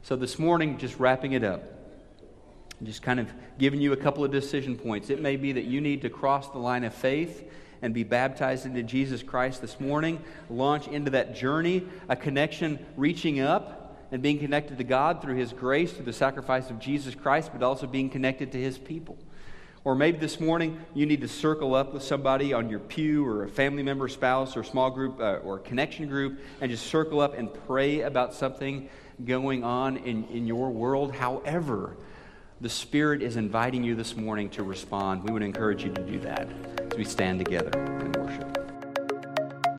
So 0.04 0.16
this 0.16 0.40
morning, 0.40 0.78
just 0.78 0.98
wrapping 1.00 1.34
it 1.34 1.44
up, 1.44 1.64
just 2.82 3.02
kind 3.02 3.20
of 3.20 3.32
giving 3.60 3.82
you 3.82 3.94
a 3.94 3.98
couple 3.98 4.24
of 4.24 4.32
decision 4.32 4.78
points. 4.78 5.10
It 5.10 5.22
may 5.22 5.36
be 5.36 5.52
that 5.52 5.66
you 5.66 5.82
need 5.82 6.02
to 6.04 6.10
cross 6.10 6.50
the 6.50 6.60
line 6.60 6.84
of 6.86 6.94
faith 6.94 7.44
and 7.82 7.94
be 7.94 8.04
baptized 8.04 8.66
into 8.66 8.84
Jesus 8.84 9.22
Christ 9.22 9.62
this 9.62 9.80
morning, 9.80 10.24
launch 10.50 10.88
into 10.88 11.12
that 11.12 11.36
journey, 11.36 11.84
a 12.08 12.16
connection 12.16 12.84
reaching 12.96 13.42
up 13.42 13.81
and 14.12 14.22
being 14.22 14.40
connected 14.40 14.78
to 14.78 14.84
God 14.84 15.22
through 15.22 15.36
His 15.36 15.54
grace, 15.54 15.94
through 15.94 16.06
the 16.06 16.14
sacrifice 16.14 16.70
of 16.70 16.80
Jesus 16.80 17.16
Christ, 17.16 17.52
but 17.54 17.64
also 17.64 17.88
being 17.88 18.10
connected 18.10 18.52
to 18.52 18.62
His 18.62 18.78
people. 18.78 19.18
Or 19.84 19.96
maybe 19.96 20.20
this 20.20 20.40
morning 20.40 20.80
you 20.94 21.06
need 21.06 21.22
to 21.22 21.28
circle 21.28 21.74
up 21.74 21.94
with 21.94 22.04
somebody 22.04 22.54
on 22.54 22.70
your 22.70 22.80
pew 22.80 23.26
or 23.26 23.46
a 23.46 23.50
family 23.50 23.82
member, 23.82 24.08
spouse, 24.08 24.56
or 24.56 24.64
small 24.64 24.92
group 24.92 25.20
uh, 25.20 25.38
or 25.38 25.58
connection 25.58 26.08
group 26.08 26.40
and 26.60 26.70
just 26.70 26.86
circle 26.86 27.20
up 27.20 27.36
and 27.38 27.52
pray 27.66 28.02
about 28.02 28.34
something 28.36 28.90
going 29.26 29.64
on 29.64 29.98
in, 29.98 30.26
in 30.26 30.46
your 30.46 30.70
world. 30.70 31.16
However, 31.16 31.98
the 32.60 32.70
Spirit 32.70 33.24
is 33.24 33.38
inviting 33.38 33.84
you 33.84 33.96
this 33.96 34.16
morning 34.16 34.50
to 34.52 34.62
respond. 34.62 35.24
We 35.24 35.34
would 35.34 35.42
encourage 35.42 35.84
you 35.84 35.92
to 35.94 36.04
do 36.04 36.20
that 36.20 36.48
as 36.92 36.98
we 36.98 37.04
stand 37.04 37.44
together 37.44 37.72
and 37.80 38.16
worship. 38.16 38.61